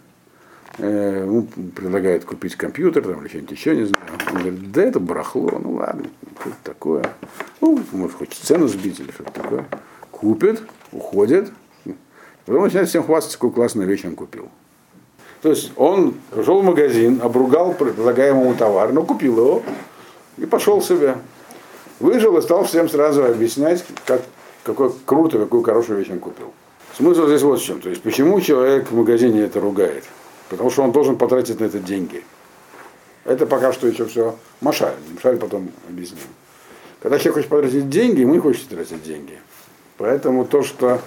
э, 0.79 1.23
ему 1.25 1.43
предлагают 1.75 2.25
купить 2.25 2.57
компьютер 2.57 3.03
там, 3.03 3.21
или 3.21 3.29
что-нибудь 3.29 3.51
еще, 3.51 3.77
не 3.77 3.85
знаю. 3.85 4.05
Он 4.31 4.39
говорит, 4.39 4.73
да 4.73 4.83
это 4.83 5.01
барахло, 5.01 5.61
ну 5.63 5.75
ладно, 5.75 6.05
что 6.41 6.51
такое. 6.63 7.05
Ну, 7.61 7.81
может, 7.93 8.17
хочет 8.17 8.35
цену 8.35 8.69
сбить 8.69 9.01
или 9.01 9.11
что-то 9.11 9.33
такое. 9.33 9.65
Купит, 10.11 10.63
уходит, 10.93 11.51
потом 12.47 12.65
начинает 12.65 12.89
всем 12.89 13.05
хвастаться, 13.05 13.39
какую 13.39 13.53
классную 13.53 13.89
вещь 13.89 14.05
он 14.05 14.15
купил. 14.15 14.49
То 15.43 15.51
есть 15.51 15.73
он 15.77 16.15
пришел 16.31 16.61
в 16.61 16.65
магазин, 16.65 17.21
обругал 17.23 17.75
предлагаемому 17.75 18.55
товар, 18.55 18.93
но 18.93 19.03
купил 19.03 19.37
его 19.37 19.63
и 20.39 20.47
пошел 20.47 20.81
себе. 20.81 21.17
Выжил 22.01 22.37
и 22.39 22.43
стал 22.43 22.65
всем 22.65 22.89
сразу 22.89 23.25
объяснять, 23.25 23.85
как, 24.07 24.23
какой 24.63 24.93
круто, 25.05 25.39
какую 25.39 25.63
хорошую 25.63 25.99
вещь 25.99 26.11
он 26.11 26.19
купил. 26.19 26.53
Смысл 26.97 27.27
здесь 27.27 27.43
вот 27.43 27.61
в 27.61 27.65
чем. 27.65 27.81
То 27.81 27.91
есть 27.91 28.03
почему 28.03 28.41
человек 28.41 28.91
в 28.91 28.97
магазине 28.97 29.43
это 29.43 29.61
ругает? 29.61 30.05
Потому 30.49 30.71
что 30.71 30.83
он 30.83 30.93
должен 30.93 31.17
потратить 31.17 31.61
на 31.61 31.65
это 31.65 31.79
деньги. 31.79 32.23
Это 33.25 33.47
пока 33.47 33.73
что 33.73 33.87
еще 33.87 34.07
все 34.07 34.37
Машаль. 34.61 34.95
Машаль 35.15 35.37
потом 35.37 35.71
объясним. 35.89 36.21
Когда 37.01 37.19
человек 37.19 37.35
хочет 37.35 37.51
потратить 37.51 37.91
деньги, 37.91 38.21
ему 38.21 38.35
не 38.35 38.41
хочется 38.41 38.71
тратить 38.71 39.03
деньги. 39.03 39.39
Поэтому 39.99 40.45
то, 40.45 40.63
что 40.63 41.01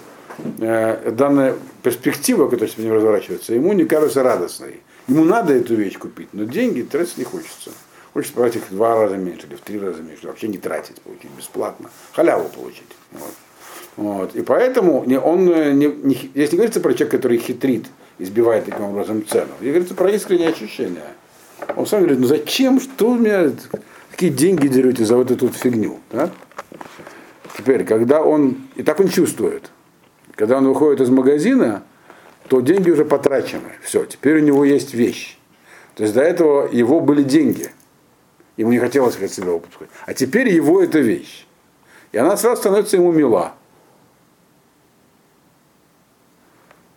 э, 0.60 1.12
данная 1.12 1.56
перспектива, 1.84 2.48
которая 2.50 2.70
с 2.70 2.78
ним 2.78 2.94
разворачивается, 2.94 3.54
ему 3.54 3.74
не 3.74 3.86
кажется 3.86 4.24
радостной. 4.24 4.82
Ему 5.08 5.24
надо 5.24 5.54
эту 5.54 5.76
вещь 5.76 5.98
купить, 5.98 6.30
но 6.34 6.44
деньги 6.44 6.82
тратить 6.82 7.18
не 7.18 7.24
хочется. 7.24 7.72
Хочется 8.14 8.36
потратить 8.36 8.62
их 8.62 8.72
в 8.72 8.76
два 8.76 8.96
раза 8.96 9.16
меньше 9.16 9.48
или 9.48 9.56
в 9.56 9.62
три 9.62 9.80
раза 9.80 10.02
меньше, 10.02 10.28
вообще 10.28 10.48
не 10.48 10.58
тратить, 10.58 11.02
получить 11.02 11.32
бесплатно, 11.38 11.90
халяву 12.14 12.50
получить. 12.50 12.84
Вот. 13.12 13.34
Вот. 13.96 14.36
И 14.36 14.42
поэтому 14.42 15.06
он, 15.24 15.50
э, 15.50 15.72
не, 15.74 15.88
не, 15.88 16.16
здесь 16.16 16.52
не 16.52 16.58
говорится 16.58 16.80
про 16.80 16.94
человека, 16.94 17.18
который 17.18 17.38
хитрит, 17.38 17.86
избивает 18.20 18.66
таким 18.66 18.86
образом 18.86 19.26
цену. 19.26 19.52
Здесь 19.60 19.72
говорится 19.72 19.96
про 19.96 20.12
искреннее 20.12 20.50
ощущение. 20.50 21.04
Он 21.76 21.86
сам 21.86 22.02
говорит, 22.02 22.20
ну 22.20 22.28
зачем, 22.28 22.80
что 22.80 23.12
вы 23.12 23.20
меня, 23.20 23.52
какие 24.12 24.30
деньги 24.30 24.68
дерете 24.68 25.04
за 25.04 25.18
вот 25.18 25.32
эту 25.32 25.48
вот 25.48 25.56
фигню? 25.56 26.00
Да? 26.12 26.30
Теперь, 27.58 27.86
когда 27.86 28.22
он, 28.22 28.68
и 28.76 28.84
так 28.84 29.00
он 29.00 29.10
чувствует, 29.10 29.72
когда 30.38 30.60
он 30.60 30.68
выходит 30.68 31.02
из 31.02 31.10
магазина, 31.10 31.84
то 32.48 32.62
деньги 32.62 32.92
уже 32.92 33.04
потрачены. 33.04 33.72
Все, 33.82 34.06
теперь 34.06 34.38
у 34.38 34.46
него 34.46 34.64
есть 34.64 34.94
вещь. 34.94 35.38
То 35.96 36.04
есть 36.04 36.14
до 36.14 36.22
этого 36.22 36.70
его 36.72 37.02
были 37.02 37.24
деньги. 37.24 37.72
Ему 38.56 38.72
не 38.72 38.80
хотелось 38.80 39.22
от 39.22 39.32
себя 39.32 39.52
выпускать. 39.52 39.90
А 40.06 40.14
теперь 40.14 40.48
его 40.48 40.82
это 40.82 41.00
вещь. 41.00 41.48
И 42.12 42.18
она 42.18 42.38
сразу 42.38 42.62
становится 42.62 42.98
ему 42.98 43.12
мила. 43.12 43.56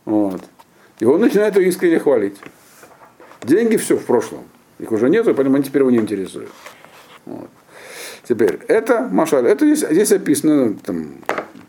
Вот. 0.05 0.43
И 0.99 1.07
он 1.07 1.21
начинает 1.21 1.57
ее 1.57 1.69
искренне 1.69 1.99
хвалить. 1.99 2.37
Деньги 3.43 3.79
все 3.79 3.97
в 3.97 4.05
прошлом. 4.05 4.45
Их 4.79 4.93
уже 4.93 5.09
нету, 5.09 5.35
поэтому 5.35 5.57
они 5.57 5.65
теперь 5.65 5.81
его 5.81 5.91
не 5.91 5.99
интересуют. 5.99 6.51
Вот. 7.25 7.49
Теперь, 8.29 8.61
это 8.69 9.09
Машаль, 9.11 9.47
это 9.47 9.65
здесь, 9.65 9.89
здесь 9.91 10.13
описана 10.13 10.75
там, 10.75 11.17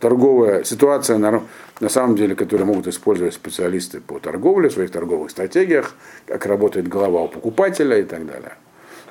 торговая 0.02 0.64
ситуация, 0.66 1.18
на, 1.18 1.44
на 1.80 1.90
самом 1.90 2.16
деле, 2.16 2.36
которую 2.36 2.68
могут 2.68 2.88
использовать 2.88 3.34
специалисты 3.34 4.02
по 4.02 4.20
торговле, 4.20 4.68
в 4.70 4.74
своих 4.74 4.92
торговых 4.92 5.32
стратегиях, 5.32 5.94
как 6.26 6.46
работает 6.46 6.88
голова 6.88 7.22
у 7.22 7.28
покупателя 7.28 7.98
и 8.00 8.04
так 8.04 8.26
далее. 8.26 8.54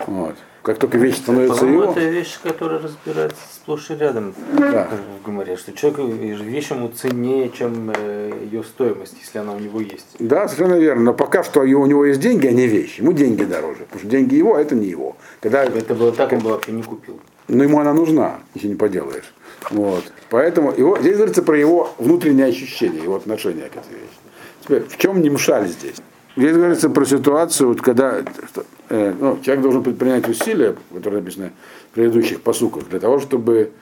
Вот. 0.07 0.35
Как 0.63 0.77
только 0.79 0.99
вещь 0.99 1.17
становится 1.17 1.61
По-моему, 1.61 1.83
его, 1.85 1.93
это 1.93 2.01
вещь, 2.01 2.39
которая 2.43 2.81
разбирается 2.81 3.41
сплошь 3.51 3.91
и 3.91 3.95
рядом 3.95 4.35
Да. 4.59 4.89
в 5.19 5.25
Гоморе, 5.25 5.57
что 5.57 5.73
человеку 5.73 6.07
вещь 6.07 6.71
ему 6.71 6.89
ценнее, 6.89 7.49
чем 7.49 7.91
э, 7.97 8.31
ее 8.45 8.63
стоимость, 8.63 9.17
если 9.23 9.39
она 9.39 9.53
у 9.55 9.59
него 9.59 9.81
есть. 9.81 10.17
Да, 10.19 10.49
совершенно 10.49 10.79
верно. 10.79 11.03
Но 11.03 11.15
пока 11.15 11.43
что 11.45 11.61
у 11.61 11.87
него 11.87 12.05
есть 12.05 12.21
деньги, 12.21 12.47
а 12.47 12.53
не 12.53 12.67
вещи. 12.67 13.01
Ему 13.01 13.15
деньги 13.15 13.45
дороже. 13.45 13.85
Потому 13.85 14.01
что 14.01 14.09
деньги 14.09 14.35
его, 14.35 14.57
а 14.57 14.61
это 14.61 14.75
не 14.75 14.87
его. 14.87 15.17
Когда, 15.41 15.65
Это 15.65 15.95
было 15.95 16.13
так, 16.13 16.33
он 16.33 16.41
бы 16.41 16.51
вообще 16.51 16.73
не 16.73 16.83
купил. 16.83 17.19
Но 17.51 17.65
ему 17.65 17.79
она 17.81 17.93
нужна, 17.93 18.41
если 18.55 18.69
не 18.69 18.75
поделаешь. 18.75 19.33
Вот. 19.71 20.05
Поэтому 20.31 20.73
его, 20.73 20.99
здесь 20.99 21.17
говорится 21.17 21.43
про 21.43 21.59
его 21.59 21.93
внутреннее 21.99 22.47
ощущение, 22.47 23.03
его 23.03 23.17
отношение 23.17 23.67
к 23.67 23.77
этой 23.77 23.93
вещи. 23.93 24.21
Теперь, 24.63 24.83
в 24.85 24.97
чем 24.97 25.21
немшаль 25.21 25.69
здесь? 25.69 25.97
Здесь 26.37 26.55
говорится 26.55 26.89
про 26.89 27.05
ситуацию, 27.05 27.69
вот 27.71 27.81
когда 27.81 28.23
э, 28.89 29.15
ну, 29.19 29.39
человек 29.43 29.63
должен 29.63 29.83
предпринять 29.83 30.29
усилия, 30.29 30.77
которые 30.95 31.21
написаны 31.21 31.53
в 31.91 31.95
предыдущих 31.95 32.41
посуках, 32.41 32.89
для 32.89 33.01
того, 33.01 33.19
чтобы 33.19 33.73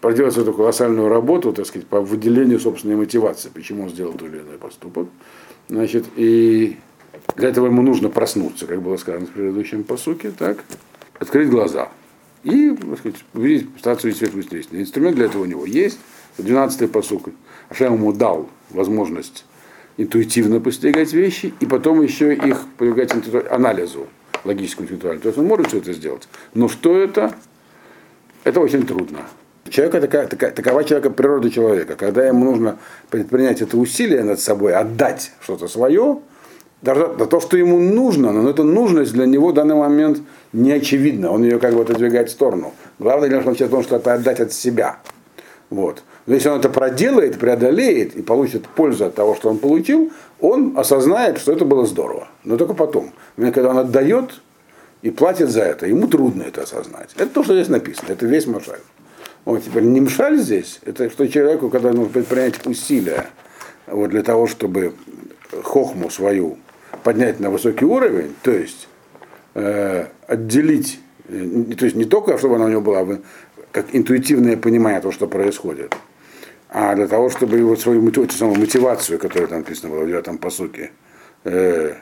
проделать 0.00 0.36
эту 0.36 0.52
колоссальную 0.52 1.08
работу, 1.08 1.52
так 1.52 1.66
сказать, 1.66 1.86
по 1.86 2.00
выделению 2.02 2.60
собственной 2.60 2.96
мотивации, 2.96 3.48
почему 3.48 3.84
он 3.84 3.88
сделал 3.88 4.12
тот 4.12 4.28
или 4.28 4.40
иной 4.40 4.58
поступок. 4.58 5.08
Значит, 5.68 6.04
и 6.16 6.76
для 7.36 7.48
этого 7.48 7.66
ему 7.66 7.80
нужно 7.80 8.10
проснуться, 8.10 8.66
как 8.66 8.82
было 8.82 8.98
сказано 8.98 9.26
в 9.26 9.30
предыдущем 9.30 9.82
посуке, 9.82 10.30
так, 10.30 10.58
открыть 11.18 11.48
глаза. 11.48 11.88
И 12.44 12.70
увидеть, 12.70 13.24
увидеть 13.34 13.68
свет 13.80 14.34
естественно. 14.34 14.80
Инструмент 14.80 15.16
для 15.16 15.26
этого 15.26 15.42
у 15.42 15.46
него 15.46 15.66
есть. 15.66 15.98
12-й 16.38 16.88
посук. 16.88 17.30
Ашем 17.68 17.94
ему 17.94 18.12
дал 18.12 18.48
возможность 18.70 19.44
интуитивно 19.96 20.60
постигать 20.60 21.12
вещи, 21.12 21.54
и 21.60 21.66
потом 21.66 22.02
еще 22.02 22.34
их 22.34 22.66
подвергать 22.76 23.12
анализу 23.50 24.08
логическому 24.44 24.86
интеллектуальному. 24.86 25.22
То 25.22 25.28
есть 25.28 25.38
он 25.38 25.46
может 25.46 25.68
все 25.68 25.78
это 25.78 25.92
сделать. 25.92 26.28
Но 26.52 26.68
что 26.68 26.96
это? 26.96 27.34
Это 28.42 28.60
очень 28.60 28.86
трудно. 28.86 29.20
Человека 29.70 30.00
такая, 30.00 30.26
такая, 30.26 30.50
такова 30.50 30.84
человека 30.84 31.10
природа 31.10 31.50
человека. 31.50 31.96
Когда 31.96 32.26
ему 32.26 32.44
нужно 32.44 32.78
предпринять 33.08 33.62
это 33.62 33.78
усилие 33.78 34.22
над 34.22 34.38
собой, 34.40 34.74
отдать 34.74 35.32
что-то 35.40 35.68
свое, 35.68 36.20
даже 36.84 37.10
да, 37.18 37.24
то, 37.24 37.40
что 37.40 37.56
ему 37.56 37.78
нужно, 37.78 38.30
но 38.30 38.48
эта 38.48 38.62
нужность 38.62 39.12
для 39.14 39.24
него 39.24 39.48
в 39.48 39.54
данный 39.54 39.74
момент 39.74 40.18
не 40.52 40.70
очевидна. 40.70 41.30
Он 41.30 41.42
ее 41.42 41.58
как 41.58 41.74
бы 41.74 41.80
отодвигает 41.80 42.28
в 42.28 42.32
сторону. 42.32 42.74
Главное 42.98 43.30
для 43.30 43.40
него 43.40 43.52
в 43.52 43.70
том, 43.70 43.82
что 43.82 43.96
это 43.96 44.12
отдать 44.12 44.40
от 44.40 44.52
себя. 44.52 44.98
Вот. 45.70 46.02
Но 46.26 46.34
если 46.34 46.50
он 46.50 46.58
это 46.58 46.68
проделает, 46.68 47.38
преодолеет 47.38 48.14
и 48.16 48.22
получит 48.22 48.66
пользу 48.68 49.06
от 49.06 49.14
того, 49.14 49.34
что 49.34 49.48
он 49.48 49.58
получил, 49.58 50.12
он 50.40 50.74
осознает, 50.76 51.38
что 51.38 51.52
это 51.52 51.64
было 51.64 51.86
здорово. 51.86 52.28
Но 52.44 52.58
только 52.58 52.74
потом. 52.74 53.12
Когда 53.36 53.70
он 53.70 53.78
отдает 53.78 54.42
и 55.00 55.10
платит 55.10 55.48
за 55.48 55.62
это, 55.62 55.86
ему 55.86 56.06
трудно 56.06 56.42
это 56.42 56.62
осознать. 56.62 57.10
Это 57.16 57.28
то, 57.28 57.44
что 57.44 57.54
здесь 57.54 57.68
написано. 57.68 58.12
Это 58.12 58.26
весь 58.26 58.46
Машаль. 58.46 58.80
Вот 59.46 59.64
теперь 59.64 59.84
не 59.84 60.00
мшаль 60.00 60.38
здесь, 60.38 60.80
это 60.86 61.10
что 61.10 61.28
человеку, 61.28 61.68
когда 61.68 61.92
нужно 61.92 62.12
предпринять 62.12 62.66
усилия 62.66 63.26
вот, 63.86 64.08
для 64.08 64.22
того, 64.22 64.46
чтобы 64.46 64.94
хохму 65.62 66.08
свою 66.08 66.56
поднять 67.02 67.40
на 67.40 67.50
высокий 67.50 67.84
уровень, 67.84 68.34
то 68.42 68.50
есть 68.50 68.88
э, 69.54 70.06
отделить, 70.26 71.00
э, 71.28 71.74
то 71.78 71.84
есть 71.84 71.96
не 71.96 72.04
только, 72.04 72.38
чтобы 72.38 72.56
она 72.56 72.66
у 72.66 72.68
него 72.68 72.80
была 72.80 73.18
как 73.72 73.86
интуитивное 73.92 74.56
понимание 74.56 75.00
того, 75.00 75.12
что 75.12 75.26
происходит, 75.26 75.94
а 76.68 76.94
для 76.94 77.06
того, 77.06 77.30
чтобы 77.30 77.58
его 77.58 77.76
свою 77.76 78.06
эту 78.08 78.34
самую 78.34 78.58
мотивацию, 78.58 79.18
которая 79.18 79.48
там 79.48 79.58
написана 79.58 79.92
была 79.92 80.04
в 80.04 80.06
девятом 80.06 80.38
посуке, 80.38 80.90
э, 81.44 81.94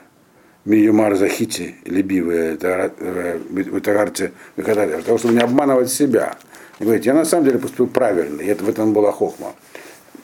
Миюмар 0.64 1.16
Захити, 1.16 1.74
любивые, 1.84 2.56
в 2.56 3.80
Тагарте, 3.80 4.32
для 4.56 5.02
того, 5.02 5.18
чтобы 5.18 5.34
не 5.34 5.40
обманывать 5.40 5.90
себя. 5.90 6.36
И 6.78 6.84
говорит, 6.84 7.04
я 7.04 7.14
на 7.14 7.24
самом 7.24 7.46
деле 7.46 7.58
поступил 7.58 7.88
правильно, 7.88 8.40
и 8.40 8.46
это, 8.46 8.64
в 8.64 8.68
этом 8.68 8.92
была 8.92 9.12
хохма. 9.12 9.54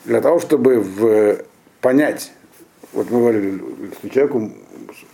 Для 0.05 0.21
того, 0.21 0.39
чтобы 0.39 0.79
в, 0.79 1.39
понять, 1.81 2.31
вот 2.93 3.09
мы 3.11 3.19
говорили, 3.19 3.61
что 3.99 4.09
человеку 4.09 4.51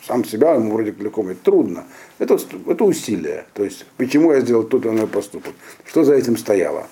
сам 0.05 0.23
себя, 0.23 0.53
ему 0.55 0.73
вроде 0.73 0.91
легко, 0.91 1.29
это 1.29 1.43
трудно. 1.43 1.85
Это, 2.19 2.37
это 2.67 2.83
усилие. 2.83 3.45
То 3.53 3.63
есть, 3.63 3.85
почему 3.97 4.31
я 4.31 4.41
сделал 4.41 4.63
тот 4.63 4.85
или 4.85 4.93
иной 4.93 5.07
поступок? 5.07 5.53
Что 5.85 6.03
за 6.03 6.13
этим 6.13 6.37
стояло? 6.37 6.87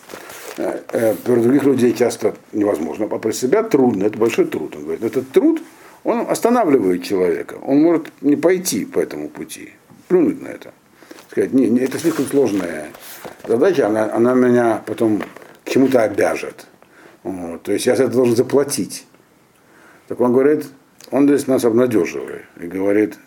Э, 0.57 0.79
э, 0.91 1.15
про 1.15 1.35
других 1.35 1.63
людей 1.63 1.93
часто 1.93 2.35
невозможно, 2.51 3.07
а 3.09 3.17
про 3.17 3.31
себя 3.31 3.63
трудно, 3.63 4.05
это 4.05 4.17
большой 4.17 4.45
труд. 4.45 4.75
Он 4.75 4.83
говорит, 4.83 5.03
этот 5.03 5.31
труд, 5.31 5.61
он 6.03 6.25
останавливает 6.29 7.03
человека. 7.03 7.55
Он 7.65 7.81
может 7.81 8.07
не 8.21 8.35
пойти 8.35 8.85
по 8.85 8.99
этому 8.99 9.29
пути, 9.29 9.71
плюнуть 10.07 10.41
на 10.41 10.49
это. 10.49 10.73
Сказать, 11.31 11.53
не, 11.53 11.67
не, 11.67 11.79
это 11.79 11.97
слишком 11.97 12.25
сложная 12.25 12.91
задача, 13.47 13.87
она, 13.87 14.13
она 14.13 14.33
меня 14.33 14.83
потом 14.85 15.23
к 15.63 15.69
чему-то 15.69 16.03
обяжет. 16.03 16.67
Вот. 17.23 17.63
То 17.63 17.71
есть 17.71 17.85
я 17.85 17.95
за 17.95 18.03
это 18.03 18.13
должен 18.13 18.35
заплатить. 18.35 19.07
Так 20.07 20.19
он 20.19 20.33
говорит, 20.33 20.65
он 21.11 21.27
здесь 21.27 21.47
нас 21.47 21.65
обнадеживает 21.65 22.43
и 22.59 22.67
говорит, 22.67 23.17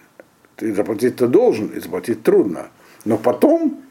ты 0.56 0.74
заплатить-то 0.74 1.26
должен, 1.26 1.68
и 1.68 1.80
заплатить 1.80 2.22
трудно. 2.22 2.68
Но 3.04 3.18
потом 3.18 3.82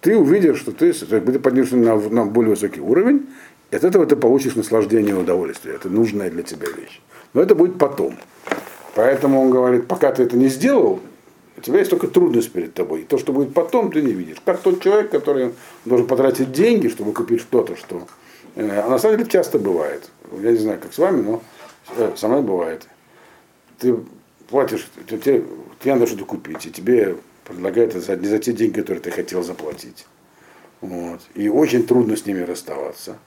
ты 0.00 0.16
увидишь, 0.16 0.58
что 0.58 0.72
ты, 0.72 0.92
ты 0.92 1.38
поднимешься 1.38 1.76
на, 1.76 1.96
на 1.96 2.24
более 2.24 2.50
высокий 2.50 2.80
уровень, 2.80 3.28
и 3.70 3.76
от 3.76 3.84
этого 3.84 4.06
ты 4.06 4.16
получишь 4.16 4.54
наслаждение 4.54 5.14
и 5.14 5.18
удовольствие. 5.18 5.74
Это 5.74 5.88
нужная 5.88 6.30
для 6.30 6.42
тебя 6.42 6.68
вещь. 6.68 7.00
Но 7.34 7.42
это 7.42 7.54
будет 7.54 7.78
потом. 7.78 8.16
Поэтому 8.94 9.42
он 9.42 9.50
говорит, 9.50 9.86
пока 9.86 10.10
ты 10.12 10.22
это 10.22 10.36
не 10.36 10.48
сделал, 10.48 11.00
у 11.56 11.60
тебя 11.60 11.78
есть 11.78 11.90
только 11.90 12.06
трудность 12.06 12.52
перед 12.52 12.72
тобой. 12.74 13.02
И 13.02 13.04
то, 13.04 13.18
что 13.18 13.32
будет 13.32 13.52
потом, 13.52 13.90
ты 13.90 14.00
не 14.00 14.12
видишь. 14.12 14.38
Как 14.44 14.60
тот 14.60 14.80
человек, 14.80 15.10
который 15.10 15.52
должен 15.84 16.06
потратить 16.06 16.52
деньги, 16.52 16.88
чтобы 16.88 17.12
купить 17.12 17.40
что-то, 17.40 17.76
что... 17.76 18.06
Э, 18.54 18.82
а 18.84 18.88
на 18.88 18.98
самом 18.98 19.18
деле 19.18 19.28
часто 19.28 19.58
бывает. 19.58 20.08
Я 20.40 20.52
не 20.52 20.58
знаю, 20.58 20.78
как 20.80 20.92
с 20.92 20.98
вами, 20.98 21.22
но 21.22 21.42
со 22.16 22.28
мной 22.28 22.42
бывает. 22.42 22.86
Ты 23.78 23.96
платишь, 24.48 24.88
тебе, 25.08 25.44
тебе 25.80 25.94
надо 25.94 26.06
что-то 26.06 26.24
купить, 26.24 26.66
и 26.66 26.70
тебе 26.70 27.16
предлагают 27.44 27.94
это 27.94 28.16
не 28.16 28.28
за 28.28 28.38
те 28.38 28.52
деньги, 28.52 28.80
которые 28.80 29.00
ты 29.00 29.10
хотел 29.10 29.42
заплатить. 29.42 30.06
Вот. 30.80 31.20
И 31.34 31.48
очень 31.48 31.86
трудно 31.86 32.16
с 32.16 32.26
ними 32.26 32.40
расставаться. 32.42 33.18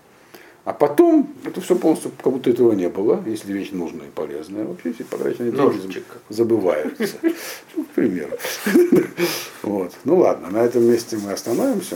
А 0.63 0.73
потом 0.73 1.33
это 1.43 1.59
все 1.59 1.75
полностью, 1.75 2.11
как 2.23 2.31
будто 2.31 2.51
этого 2.51 2.73
не 2.73 2.87
было, 2.87 3.23
если 3.25 3.51
вещь 3.51 3.71
нужная 3.71 4.07
и 4.07 4.11
полезная. 4.11 4.63
Вообще 4.63 4.93
все 4.93 5.03
потраченные 5.03 5.51
деньги 5.51 6.03
забываются. 6.29 7.17
Ну, 7.75 7.83
к 7.83 7.87
примеру. 7.89 8.37
Вот. 9.63 9.93
Ну 10.05 10.17
ладно, 10.17 10.49
на 10.49 10.57
этом 10.63 10.83
месте 10.83 11.17
мы 11.17 11.31
остановимся. 11.31 11.89